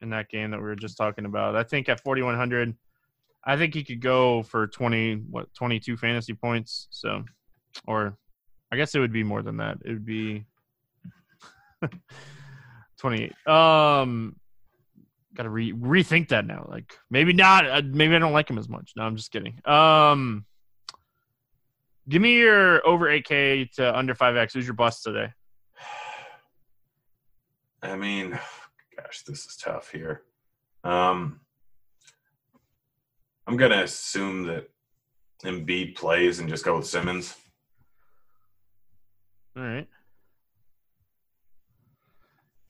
in 0.00 0.10
that 0.10 0.28
game 0.28 0.50
that 0.50 0.58
we 0.58 0.64
were 0.64 0.76
just 0.76 0.96
talking 0.96 1.24
about. 1.24 1.56
I 1.56 1.62
think 1.62 1.88
at 1.88 2.02
4100, 2.02 2.74
I 3.44 3.56
think 3.56 3.74
he 3.74 3.84
could 3.84 4.00
go 4.00 4.42
for 4.42 4.68
20, 4.68 5.14
what, 5.30 5.52
22 5.54 5.96
fantasy 5.96 6.34
points. 6.34 6.88
So, 6.90 7.24
or 7.86 8.16
I 8.70 8.76
guess 8.76 8.94
it 8.94 9.00
would 9.00 9.12
be 9.12 9.24
more 9.24 9.42
than 9.42 9.58
that. 9.58 9.78
It 9.84 9.90
would 9.90 10.06
be 10.06 10.46
28. 12.98 13.48
Um, 13.48 14.36
got 15.34 15.44
to 15.44 15.50
re- 15.50 15.72
rethink 15.72 16.28
that 16.28 16.46
now. 16.46 16.66
Like 16.68 16.94
maybe 17.10 17.32
not. 17.32 17.68
Uh, 17.68 17.82
maybe 17.84 18.14
I 18.14 18.18
don't 18.18 18.32
like 18.32 18.48
him 18.48 18.58
as 18.58 18.68
much. 18.68 18.92
No, 18.96 19.02
I'm 19.02 19.16
just 19.16 19.32
kidding. 19.32 19.60
Um, 19.64 20.46
give 22.08 22.22
me 22.22 22.36
your 22.36 22.86
over 22.86 23.06
8K 23.06 23.72
to 23.72 23.96
under 23.96 24.14
5X. 24.14 24.52
Who's 24.52 24.66
your 24.66 24.74
bust 24.74 25.02
today? 25.02 25.32
I 27.82 27.96
mean, 27.96 28.38
gosh, 28.96 29.22
this 29.22 29.46
is 29.46 29.56
tough 29.56 29.90
here. 29.90 30.22
Um, 30.84 31.40
I'm 33.46 33.56
gonna 33.56 33.82
assume 33.82 34.44
that 34.44 34.68
Embiid 35.44 35.96
plays 35.96 36.38
and 36.38 36.48
just 36.48 36.64
go 36.64 36.76
with 36.76 36.86
Simmons. 36.86 37.34
All 39.56 39.62
right. 39.62 39.88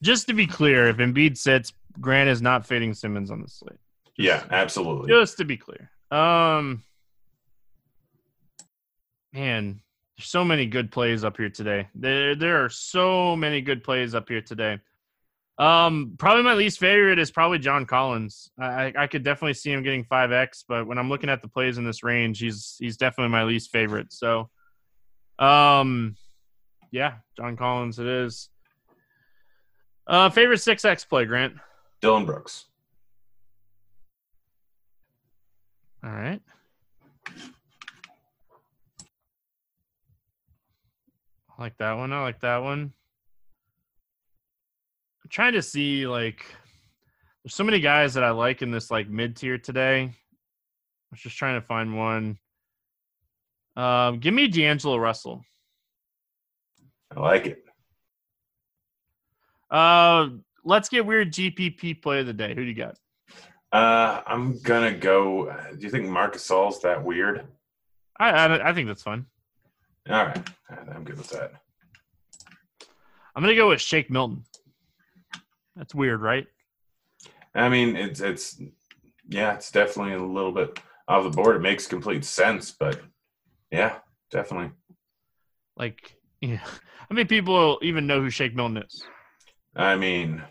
Just 0.02 0.26
to 0.28 0.34
be 0.34 0.46
clear, 0.46 0.88
if 0.88 0.96
Embiid 0.96 1.36
sits, 1.36 1.72
Grant 2.00 2.28
is 2.28 2.42
not 2.42 2.66
fading 2.66 2.94
Simmons 2.94 3.30
on 3.30 3.40
the 3.42 3.48
slate. 3.48 3.78
Yeah, 4.16 4.42
absolutely. 4.50 5.08
Just 5.08 5.38
to 5.38 5.44
be 5.44 5.56
clear. 5.56 5.90
Um 6.10 6.82
man, 9.32 9.80
there's 10.16 10.28
so 10.28 10.44
many 10.44 10.66
good 10.66 10.90
plays 10.90 11.24
up 11.24 11.36
here 11.36 11.50
today. 11.50 11.88
There 11.94 12.34
there 12.34 12.64
are 12.64 12.68
so 12.68 13.36
many 13.36 13.60
good 13.60 13.84
plays 13.84 14.14
up 14.14 14.28
here 14.28 14.42
today. 14.42 14.80
Um, 15.58 16.14
probably 16.18 16.42
my 16.42 16.54
least 16.54 16.78
favorite 16.78 17.18
is 17.18 17.30
probably 17.30 17.58
John 17.58 17.84
Collins. 17.86 18.50
I, 18.58 18.92
I 18.96 19.06
could 19.06 19.22
definitely 19.22 19.54
see 19.54 19.70
him 19.70 19.82
getting 19.82 20.02
five 20.04 20.32
X, 20.32 20.64
but 20.66 20.86
when 20.86 20.98
I'm 20.98 21.08
looking 21.08 21.28
at 21.28 21.42
the 21.42 21.48
plays 21.48 21.78
in 21.78 21.84
this 21.84 22.02
range, 22.02 22.38
he's 22.40 22.76
he's 22.78 22.96
definitely 22.96 23.30
my 23.30 23.44
least 23.44 23.70
favorite. 23.70 24.12
So, 24.12 24.48
um, 25.38 26.16
yeah, 26.90 27.14
John 27.36 27.56
Collins 27.56 27.98
it 27.98 28.06
is. 28.06 28.48
Uh, 30.06 30.30
favorite 30.30 30.58
six 30.58 30.84
X 30.84 31.04
play, 31.04 31.26
Grant. 31.26 31.54
Dillon 32.00 32.24
Brooks. 32.24 32.64
All 36.02 36.10
right. 36.10 36.40
I 41.56 41.62
like 41.62 41.76
that 41.78 41.92
one. 41.92 42.12
I 42.12 42.22
like 42.22 42.40
that 42.40 42.58
one. 42.58 42.92
Trying 45.32 45.54
to 45.54 45.62
see 45.62 46.06
like 46.06 46.44
there's 47.42 47.54
so 47.54 47.64
many 47.64 47.80
guys 47.80 48.12
that 48.14 48.22
I 48.22 48.30
like 48.32 48.60
in 48.60 48.70
this 48.70 48.90
like 48.90 49.08
mid 49.08 49.34
tier 49.34 49.56
today. 49.56 50.02
I 50.02 50.14
was 51.10 51.20
just 51.20 51.38
trying 51.38 51.58
to 51.58 51.66
find 51.66 51.96
one. 51.96 52.38
Um, 53.74 54.18
give 54.18 54.34
me 54.34 54.46
D'Angelo 54.46 54.98
Russell. 54.98 55.42
I 57.16 57.20
like 57.20 57.46
it. 57.46 57.64
Uh, 59.70 60.28
let's 60.64 60.90
get 60.90 61.06
weird 61.06 61.32
GPP 61.32 62.02
play 62.02 62.20
of 62.20 62.26
the 62.26 62.34
day. 62.34 62.54
Who 62.54 62.62
do 62.62 62.64
you 62.64 62.74
got? 62.74 62.96
Uh, 63.72 64.20
I'm 64.26 64.60
gonna 64.60 64.94
go. 64.94 65.46
Do 65.46 65.78
you 65.80 65.90
think 65.90 66.10
Marc 66.10 66.34
Gasol's 66.34 66.82
that 66.82 67.02
weird? 67.02 67.46
I, 68.20 68.28
I 68.28 68.68
I 68.68 68.74
think 68.74 68.86
that's 68.86 69.02
fun. 69.02 69.24
All 70.10 70.26
right, 70.26 70.50
I'm 70.94 71.04
good 71.04 71.16
with 71.16 71.30
that. 71.30 71.52
I'm 73.34 73.42
gonna 73.42 73.54
go 73.54 73.70
with 73.70 73.80
Shake 73.80 74.10
Milton. 74.10 74.44
That's 75.76 75.94
weird, 75.94 76.20
right? 76.20 76.46
I 77.54 77.68
mean, 77.68 77.96
it's 77.96 78.20
it's 78.20 78.60
yeah, 79.28 79.54
it's 79.54 79.70
definitely 79.70 80.14
a 80.14 80.22
little 80.22 80.52
bit 80.52 80.78
off 81.08 81.24
the 81.24 81.30
board. 81.30 81.56
It 81.56 81.62
makes 81.62 81.86
complete 81.86 82.24
sense, 82.24 82.70
but 82.70 83.00
yeah, 83.70 83.98
definitely. 84.30 84.70
Like, 85.76 86.16
yeah, 86.40 86.56
how 86.56 87.14
many 87.14 87.24
people 87.24 87.78
even 87.82 88.06
know 88.06 88.20
who 88.20 88.30
Shake 88.30 88.54
Milton 88.54 88.78
is? 88.78 89.04
I 89.74 89.96
mean, 89.96 90.42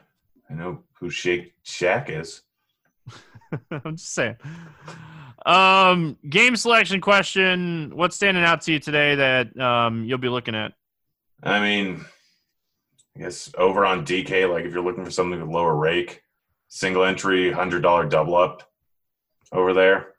I 0.50 0.54
know 0.54 0.84
who 1.00 1.10
Shake 1.10 1.54
Shack 1.64 2.10
is. 2.10 2.42
I'm 3.72 3.98
just 3.98 4.14
saying. 4.14 4.38
Um, 5.46 6.18
game 6.30 6.56
selection 6.56 7.02
question. 7.02 7.92
What's 7.96 8.16
standing 8.16 8.44
out 8.44 8.62
to 8.62 8.74
you 8.74 8.80
today 8.80 9.16
that 9.16 9.60
um, 9.60 10.04
you'll 10.06 10.18
be 10.20 10.30
looking 10.30 10.56
at? 10.56 10.74
I 11.44 11.60
mean, 11.60 12.06
I 13.16 13.20
guess 13.20 13.52
over 13.58 13.86
on 13.86 14.06
DK, 14.06 14.52
like 14.52 14.66
if 14.66 14.74
you're 14.74 14.84
looking 14.84 15.06
for 15.06 15.12
something 15.12 15.40
with 15.40 15.50
lower 15.50 15.76
rake, 15.76 16.24
single 16.68 17.04
entry, 17.04 17.52
hundred 17.52 17.82
dollar 17.82 18.08
double 18.08 18.36
up 18.36 18.64
over 19.52 19.74
there. 19.74 20.14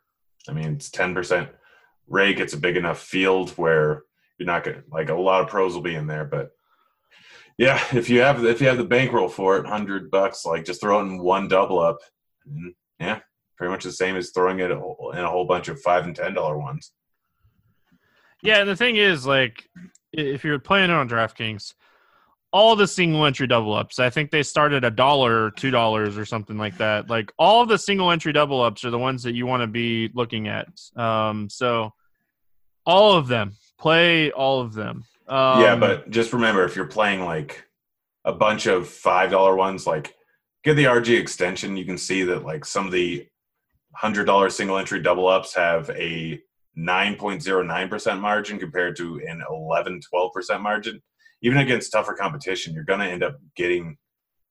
I 0.49 0.53
mean, 0.53 0.73
it's 0.73 0.91
ten 0.91 1.15
percent 1.15 1.49
rake. 2.09 2.41
It's 2.41 2.55
a 2.55 2.59
big 2.59 2.77
enough 2.77 3.01
field 3.01 3.51
where 3.51 4.05
you're 4.39 4.47
not 4.47 4.65
gonna 4.65 4.83
like 4.91 5.09
a 5.09 5.15
lot 5.15 5.41
of 5.41 5.49
pros 5.49 5.75
will 5.75 5.83
be 5.83 5.95
in 5.95 6.07
there, 6.07 6.25
but 6.25 6.51
yeah, 7.59 7.83
if 7.93 8.11
you 8.11 8.21
have 8.21 8.45
if 8.45 8.61
you 8.61 8.69
have 8.69 8.79
the 8.79 8.85
bankroll 8.85 9.29
for 9.29 9.57
it, 9.59 9.67
hundred 9.67 10.11
bucks, 10.11 10.45
like 10.45 10.65
just 10.65 10.81
throw 10.81 11.01
in 11.01 11.19
one 11.19 11.49
double 11.49 11.79
up. 11.79 11.99
Mm-hmm. 12.49 12.69
yeah, 12.99 13.21
pretty 13.57 13.71
much 13.71 13.85
the 13.85 13.93
same 13.93 14.17
as 14.17 14.31
throwing 14.31 14.59
it 14.59 14.71
in 14.71 14.79
a 14.79 15.31
whole 15.31 15.45
bunch 15.45 15.69
of 15.69 15.81
five 15.81 16.05
and 16.05 16.17
ten 16.17 16.35
dollar 16.35 16.59
ones. 16.59 16.93
Yeah, 18.43 18.59
and 18.59 18.69
the 18.69 18.75
thing 18.75 18.97
is, 18.97 19.25
like, 19.25 19.71
if 20.13 20.43
you're 20.43 20.59
playing 20.59 20.91
it 20.91 20.95
on 20.95 21.09
DraftKings, 21.09 21.75
all 22.53 22.77
the 22.77 22.87
single 22.87 23.25
entry 23.25 23.47
double 23.47 23.73
ups, 23.75 23.99
I 23.99 24.11
think 24.11 24.31
they 24.31 24.43
started 24.43 24.85
a 24.85 24.91
dollar 24.91 25.47
or 25.47 25.51
two 25.51 25.71
dollars 25.71 26.19
or 26.19 26.27
something 26.27 26.59
like 26.59 26.77
that. 26.79 27.09
Like 27.09 27.33
all 27.39 27.65
the 27.65 27.79
single 27.79 28.11
entry 28.11 28.33
double 28.33 28.61
ups 28.61 28.85
are 28.85 28.91
the 28.91 28.99
ones 28.99 29.23
that 29.23 29.35
you 29.35 29.47
want 29.47 29.63
to 29.63 29.67
be 29.67 30.11
looking 30.15 30.49
at. 30.49 30.69
Um, 30.95 31.49
so 31.49 31.93
all 32.85 33.15
of 33.15 33.27
them, 33.27 33.53
play 33.79 34.33
all 34.33 34.61
of 34.61 34.75
them. 34.75 35.05
Um, 35.29 35.63
yeah, 35.63 35.77
but 35.77 36.11
just 36.11 36.33
remember 36.33 36.65
if 36.65 36.77
you're 36.77 36.87
playing 36.87 37.23
like 37.23 37.65
a 38.25 38.33
bunch 38.33 38.67
of 38.67 38.87
five 38.87 39.31
dollar 39.31 39.57
ones, 39.57 39.87
like 39.87 40.15
get 40.63 40.75
the 40.75 40.85
RG 40.85 41.19
extension, 41.19 41.77
you 41.77 41.87
can 41.87 41.97
see 41.97 42.23
that 42.25 42.45
like 42.45 42.67
some 42.67 42.85
of 42.87 42.93
the 42.93 43.27
hundred 43.95 44.25
dollar 44.25 44.51
single 44.51 44.77
entry 44.77 45.01
double 45.01 45.27
ups 45.27 45.55
have 45.55 45.89
a 45.91 46.39
9.09% 46.79 48.21
margin 48.21 48.59
compared 48.59 48.97
to 48.97 49.21
an 49.27 49.43
11 49.51 50.01
12% 50.13 50.61
margin 50.61 51.03
even 51.43 51.59
against 51.59 51.93
tougher 51.93 52.15
competition 52.15 52.75
you're 52.75 52.85
going 52.85 53.01
to 53.01 53.07
end 53.07 53.23
up 53.23 53.37
getting 53.57 53.97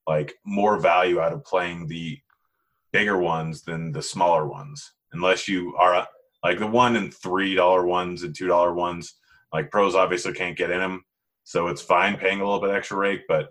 like 0.08 0.34
more 0.46 0.80
value 0.80 1.20
out 1.20 1.34
of 1.34 1.44
playing 1.46 1.88
the 1.88 2.18
bigger 2.92 3.18
ones 3.18 3.64
than 3.64 3.92
the 3.92 4.02
smaller 4.02 4.48
ones 4.48 4.94
unless 5.14 5.48
you 5.48 5.76
are 5.78 6.08
like 6.44 6.60
the 6.60 6.68
one 6.68 6.96
and 6.96 7.14
three 7.14 7.56
dollar 7.56 7.86
ones 7.86 8.24
and 8.24 8.36
two 8.36 8.48
dollar 8.48 8.74
ones 8.74 9.16
like 9.54 9.72
pros 9.72 9.96
obviously 9.96 10.34
can't 10.34 10.58
get 10.58 10.72
in 10.72 10.80
them 10.80 11.04
so 11.44 11.68
it's 11.68 11.82
fine 11.82 12.18
paying 12.18 12.40
a 12.40 12.44
little 12.44 12.62
bit 12.62 12.76
extra 12.76 12.98
rake, 12.98 13.22
but 13.28 13.50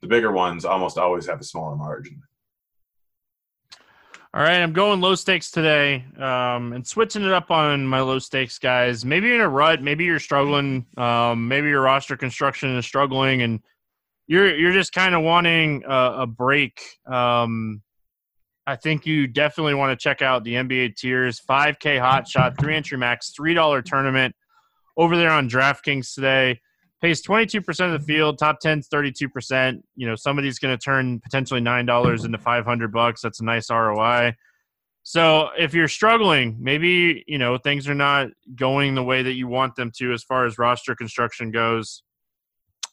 the 0.00 0.06
bigger 0.06 0.32
ones 0.32 0.64
almost 0.64 0.98
always 0.98 1.26
have 1.26 1.40
a 1.40 1.44
smaller 1.44 1.76
margin 1.76 2.22
All 4.34 4.42
right, 4.42 4.62
I'm 4.62 4.72
going 4.72 5.02
low 5.02 5.14
stakes 5.14 5.50
today 5.50 6.06
um, 6.16 6.72
and 6.72 6.86
switching 6.86 7.22
it 7.22 7.32
up 7.32 7.50
on 7.50 7.86
my 7.86 8.00
low 8.00 8.18
stakes 8.18 8.58
guys. 8.58 9.04
Maybe 9.04 9.26
you're 9.26 9.34
in 9.34 9.42
a 9.42 9.48
rut, 9.48 9.82
maybe 9.82 10.04
you're 10.04 10.18
struggling, 10.18 10.86
um, 10.96 11.48
maybe 11.48 11.68
your 11.68 11.82
roster 11.82 12.16
construction 12.16 12.74
is 12.74 12.86
struggling, 12.86 13.42
and 13.42 13.60
you're 14.28 14.56
you're 14.56 14.72
just 14.72 14.94
kind 14.94 15.14
of 15.14 15.20
wanting 15.20 15.82
a, 15.86 16.20
a 16.20 16.26
break. 16.26 16.80
Um, 17.06 17.82
I 18.66 18.76
think 18.76 19.04
you 19.04 19.26
definitely 19.26 19.74
want 19.74 19.98
to 19.98 20.02
check 20.02 20.22
out 20.22 20.44
the 20.44 20.54
NBA 20.54 20.96
tiers 20.96 21.38
5K 21.38 22.00
Hot 22.00 22.26
Shot, 22.26 22.58
three 22.58 22.74
entry 22.74 22.96
max, 22.96 23.34
$3 23.38 23.84
tournament 23.84 24.34
over 24.96 25.14
there 25.14 25.30
on 25.30 25.46
DraftKings 25.46 26.14
today. 26.14 26.58
Pays 27.02 27.20
22% 27.20 27.92
of 27.92 28.00
the 28.00 28.06
field, 28.06 28.38
top 28.38 28.58
10's 28.64 28.88
32%. 28.88 29.82
You 29.96 30.06
know, 30.06 30.14
somebody's 30.14 30.60
going 30.60 30.76
to 30.76 30.82
turn 30.82 31.18
potentially 31.18 31.60
$9 31.60 32.24
into 32.24 32.38
500 32.38 32.92
bucks. 32.92 33.20
That's 33.20 33.40
a 33.40 33.44
nice 33.44 33.70
ROI. 33.70 34.36
So 35.02 35.48
if 35.58 35.74
you're 35.74 35.88
struggling, 35.88 36.56
maybe, 36.60 37.24
you 37.26 37.38
know, 37.38 37.58
things 37.58 37.88
are 37.88 37.94
not 37.94 38.28
going 38.54 38.94
the 38.94 39.02
way 39.02 39.24
that 39.24 39.32
you 39.32 39.48
want 39.48 39.74
them 39.74 39.90
to 39.96 40.12
as 40.12 40.22
far 40.22 40.46
as 40.46 40.58
roster 40.58 40.94
construction 40.94 41.50
goes. 41.50 42.04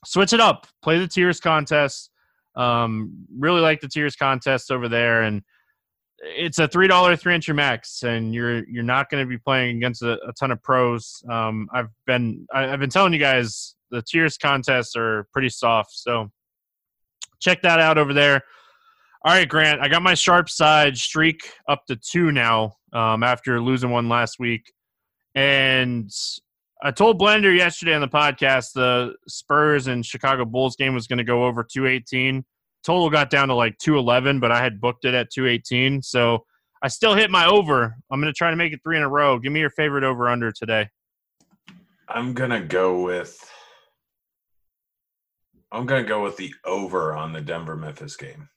Switch 0.05 0.33
it 0.33 0.39
up. 0.39 0.65
Play 0.81 0.97
the 0.97 1.07
tiers 1.07 1.39
contest. 1.39 2.09
Um, 2.55 3.27
really 3.37 3.61
like 3.61 3.79
the 3.79 3.87
tiers 3.87 4.15
contest 4.15 4.71
over 4.71 4.89
there. 4.89 5.21
And 5.21 5.43
it's 6.21 6.57
a 6.57 6.67
three 6.67 6.87
dollar 6.87 7.15
three 7.15 7.35
inch 7.35 7.49
max, 7.49 8.03
and 8.03 8.33
you're 8.33 8.67
you're 8.67 8.83
not 8.83 9.09
going 9.09 9.23
to 9.23 9.27
be 9.27 9.37
playing 9.37 9.77
against 9.77 10.01
a, 10.01 10.13
a 10.27 10.33
ton 10.37 10.51
of 10.51 10.61
pros. 10.61 11.23
Um, 11.29 11.69
I've 11.73 11.89
been 12.05 12.45
I, 12.53 12.63
have 12.63 12.79
been 12.79 12.89
telling 12.89 13.13
you 13.13 13.19
guys 13.19 13.75
the 13.91 14.01
tiers 14.01 14.37
contests 14.37 14.95
are 14.95 15.27
pretty 15.31 15.49
soft, 15.49 15.91
so 15.93 16.29
check 17.39 17.61
that 17.61 17.79
out 17.79 17.97
over 17.97 18.13
there. 18.13 18.41
All 19.25 19.33
right, 19.33 19.47
Grant, 19.47 19.81
I 19.81 19.89
got 19.89 20.01
my 20.01 20.13
sharp 20.13 20.49
side 20.49 20.97
streak 20.97 21.51
up 21.67 21.85
to 21.87 21.95
two 21.97 22.31
now 22.31 22.73
um, 22.93 23.23
after 23.23 23.61
losing 23.61 23.89
one 23.89 24.09
last 24.09 24.39
week, 24.39 24.71
and 25.35 26.09
I 26.81 26.91
told 26.91 27.19
Blender 27.19 27.55
yesterday 27.55 27.93
on 27.93 28.01
the 28.01 28.07
podcast 28.07 28.73
the 28.73 29.13
Spurs 29.27 29.87
and 29.87 30.05
Chicago 30.05 30.45
Bulls 30.45 30.75
game 30.77 30.93
was 30.93 31.07
going 31.07 31.17
to 31.17 31.23
go 31.25 31.45
over 31.45 31.63
two 31.63 31.87
eighteen 31.87 32.45
total 32.83 33.09
got 33.09 33.29
down 33.29 33.49
to 33.49 33.53
like 33.53 33.77
211, 33.79 34.39
but 34.39 34.51
I 34.51 34.61
had 34.61 34.79
booked 34.79 35.05
it 35.05 35.13
at 35.13 35.29
218. 35.31 36.01
So 36.01 36.45
I 36.81 36.87
still 36.87 37.13
hit 37.13 37.29
my 37.29 37.45
over. 37.45 37.95
I'm 38.11 38.21
going 38.21 38.31
to 38.31 38.37
try 38.37 38.49
to 38.49 38.55
make 38.55 38.73
it 38.73 38.79
three 38.83 38.97
in 38.97 39.03
a 39.03 39.09
row. 39.09 39.39
Give 39.39 39.51
me 39.51 39.59
your 39.59 39.69
favorite 39.69 40.03
over 40.03 40.29
under 40.29 40.51
today. 40.51 40.89
I'm 42.07 42.33
going 42.33 42.49
to 42.51 42.61
go 42.61 43.01
with. 43.03 43.37
I'm 45.71 45.85
going 45.85 46.03
to 46.03 46.07
go 46.07 46.23
with 46.23 46.37
the 46.37 46.53
over 46.65 47.15
on 47.15 47.33
the 47.33 47.41
Denver 47.41 47.75
Memphis 47.75 48.15
game. 48.15 48.49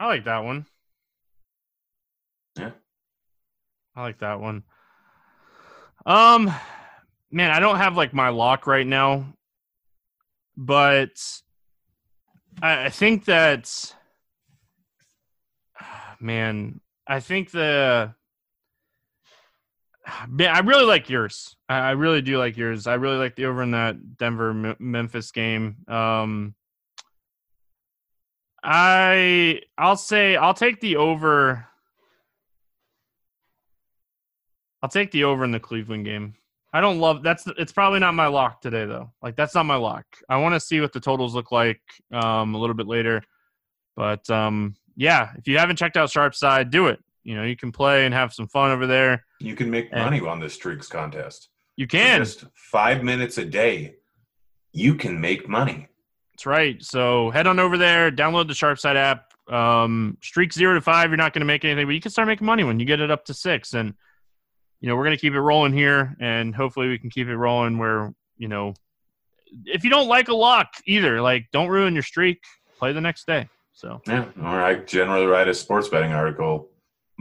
I 0.00 0.06
like 0.06 0.24
that 0.24 0.44
one. 0.44 0.66
Yeah. 2.58 2.70
I 3.94 4.02
like 4.02 4.18
that 4.18 4.40
one. 4.40 4.64
Um 6.04 6.52
man, 7.30 7.50
I 7.50 7.60
don't 7.60 7.76
have 7.76 7.96
like 7.96 8.12
my 8.12 8.30
lock 8.30 8.66
right 8.66 8.86
now. 8.86 9.34
But 10.56 11.22
I, 12.60 12.86
I 12.86 12.88
think 12.90 13.26
that 13.26 13.94
man, 16.20 16.80
I 17.06 17.20
think 17.20 17.50
the 17.50 18.14
I 20.06 20.60
really 20.60 20.84
like 20.84 21.08
yours. 21.08 21.56
I 21.68 21.90
really 21.90 22.22
do 22.22 22.38
like 22.38 22.56
yours. 22.56 22.86
I 22.86 22.94
really 22.94 23.16
like 23.16 23.36
the 23.36 23.46
over 23.46 23.62
in 23.62 23.70
that 23.72 24.18
Denver 24.18 24.74
Memphis 24.78 25.30
game. 25.30 25.76
Um, 25.86 26.54
I 28.62 29.60
I'll 29.78 29.96
say 29.96 30.36
I'll 30.36 30.54
take 30.54 30.80
the 30.80 30.96
over. 30.96 31.66
I'll 34.82 34.88
take 34.88 35.12
the 35.12 35.24
over 35.24 35.44
in 35.44 35.52
the 35.52 35.60
Cleveland 35.60 36.04
game. 36.04 36.34
I 36.72 36.80
don't 36.80 36.98
love 36.98 37.22
that's 37.22 37.46
it's 37.58 37.72
probably 37.72 38.00
not 38.00 38.14
my 38.14 38.26
lock 38.26 38.60
today 38.60 38.86
though. 38.86 39.12
Like 39.22 39.36
that's 39.36 39.54
not 39.54 39.66
my 39.66 39.76
lock. 39.76 40.04
I 40.28 40.38
want 40.38 40.54
to 40.54 40.60
see 40.60 40.80
what 40.80 40.92
the 40.92 41.00
totals 41.00 41.34
look 41.34 41.52
like 41.52 41.80
um, 42.12 42.54
a 42.54 42.58
little 42.58 42.74
bit 42.74 42.86
later. 42.86 43.22
But 43.94 44.28
um, 44.30 44.74
yeah, 44.96 45.32
if 45.36 45.46
you 45.46 45.58
haven't 45.58 45.76
checked 45.76 45.96
out 45.96 46.10
Sharp 46.10 46.34
Side, 46.34 46.70
do 46.70 46.86
it. 46.86 46.98
You 47.24 47.36
know, 47.36 47.44
you 47.44 47.56
can 47.56 47.72
play 47.72 48.04
and 48.04 48.14
have 48.14 48.32
some 48.32 48.48
fun 48.48 48.70
over 48.70 48.86
there. 48.86 49.24
You 49.40 49.54
can 49.54 49.70
make 49.70 49.88
and 49.92 50.02
money 50.02 50.20
on 50.20 50.40
this 50.40 50.54
streaks 50.54 50.88
contest. 50.88 51.48
You 51.76 51.86
can. 51.86 52.20
For 52.20 52.24
just 52.24 52.44
5 52.54 53.02
minutes 53.02 53.38
a 53.38 53.44
day. 53.44 53.96
You 54.72 54.94
can 54.94 55.20
make 55.20 55.48
money. 55.48 55.88
That's 56.32 56.46
right. 56.46 56.82
So 56.82 57.30
head 57.30 57.46
on 57.46 57.58
over 57.58 57.76
there, 57.76 58.10
download 58.10 58.48
the 58.48 58.54
Sharp 58.54 58.78
Side 58.78 58.96
app. 58.96 59.32
Um, 59.50 60.16
streak 60.22 60.52
0 60.52 60.74
to 60.74 60.80
5, 60.80 61.10
you're 61.10 61.16
not 61.16 61.32
going 61.32 61.40
to 61.40 61.46
make 61.46 61.64
anything, 61.64 61.86
but 61.86 61.92
you 61.92 62.00
can 62.00 62.10
start 62.10 62.28
making 62.28 62.46
money 62.46 62.64
when 62.64 62.78
you 62.80 62.86
get 62.86 63.00
it 63.00 63.10
up 63.10 63.24
to 63.26 63.34
6 63.34 63.74
and 63.74 63.92
you 64.82 64.88
know, 64.88 64.96
we're 64.96 65.04
going 65.04 65.16
to 65.16 65.20
keep 65.20 65.32
it 65.32 65.40
rolling 65.40 65.72
here, 65.72 66.16
and 66.20 66.54
hopefully 66.54 66.88
we 66.88 66.98
can 66.98 67.08
keep 67.08 67.28
it 67.28 67.36
rolling 67.36 67.78
where, 67.78 68.12
you 68.36 68.48
know, 68.48 68.74
if 69.64 69.84
you 69.84 69.90
don't 69.90 70.08
like 70.08 70.26
a 70.26 70.34
lock 70.34 70.74
either, 70.86 71.22
like 71.22 71.46
don't 71.52 71.68
ruin 71.68 71.94
your 71.94 72.02
streak, 72.02 72.42
play 72.78 72.92
the 72.92 73.00
next 73.00 73.24
day. 73.24 73.48
So, 73.74 74.02
yeah, 74.08 74.26
or 74.40 74.60
I 74.60 74.74
generally 74.74 75.26
write 75.26 75.46
a 75.46 75.54
sports 75.54 75.88
betting 75.88 76.12
article 76.12 76.68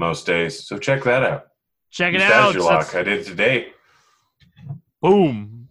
most 0.02 0.26
days. 0.26 0.68
So 0.68 0.78
check 0.78 1.04
that 1.04 1.24
out. 1.24 1.47
Check 1.91 2.14
it 2.14 2.22
out. 2.22 2.54
Your 2.54 2.64
lock. 2.64 2.93
I 2.95 3.04
did 3.04 3.26
today. 3.26 3.68
Boom. 5.02 5.68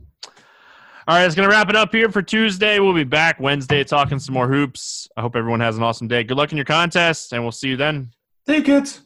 All 1.09 1.17
right, 1.17 1.25
it's 1.25 1.35
going 1.35 1.49
to 1.49 1.55
wrap 1.55 1.69
it 1.69 1.77
up 1.77 1.93
here 1.93 2.09
for 2.09 2.23
Tuesday. 2.23 2.79
We'll 2.79 2.95
be 2.95 3.05
back 3.05 3.41
Wednesday 3.41 3.83
talking 3.83 4.21
some 4.21 4.33
more 4.33 4.47
hoops. 4.47 5.09
I 5.17 5.23
hope 5.23 5.35
everyone 5.35 5.59
has 5.61 5.77
an 5.77 5.83
awesome 5.83 6.07
day. 6.07 6.23
Good 6.23 6.37
luck 6.37 6.53
in 6.53 6.57
your 6.57 6.65
contest, 6.65 7.33
and 7.33 7.43
we'll 7.43 7.51
see 7.51 7.69
you 7.69 7.77
then. 7.77 8.13
Take 8.47 8.67
kids. 8.67 9.01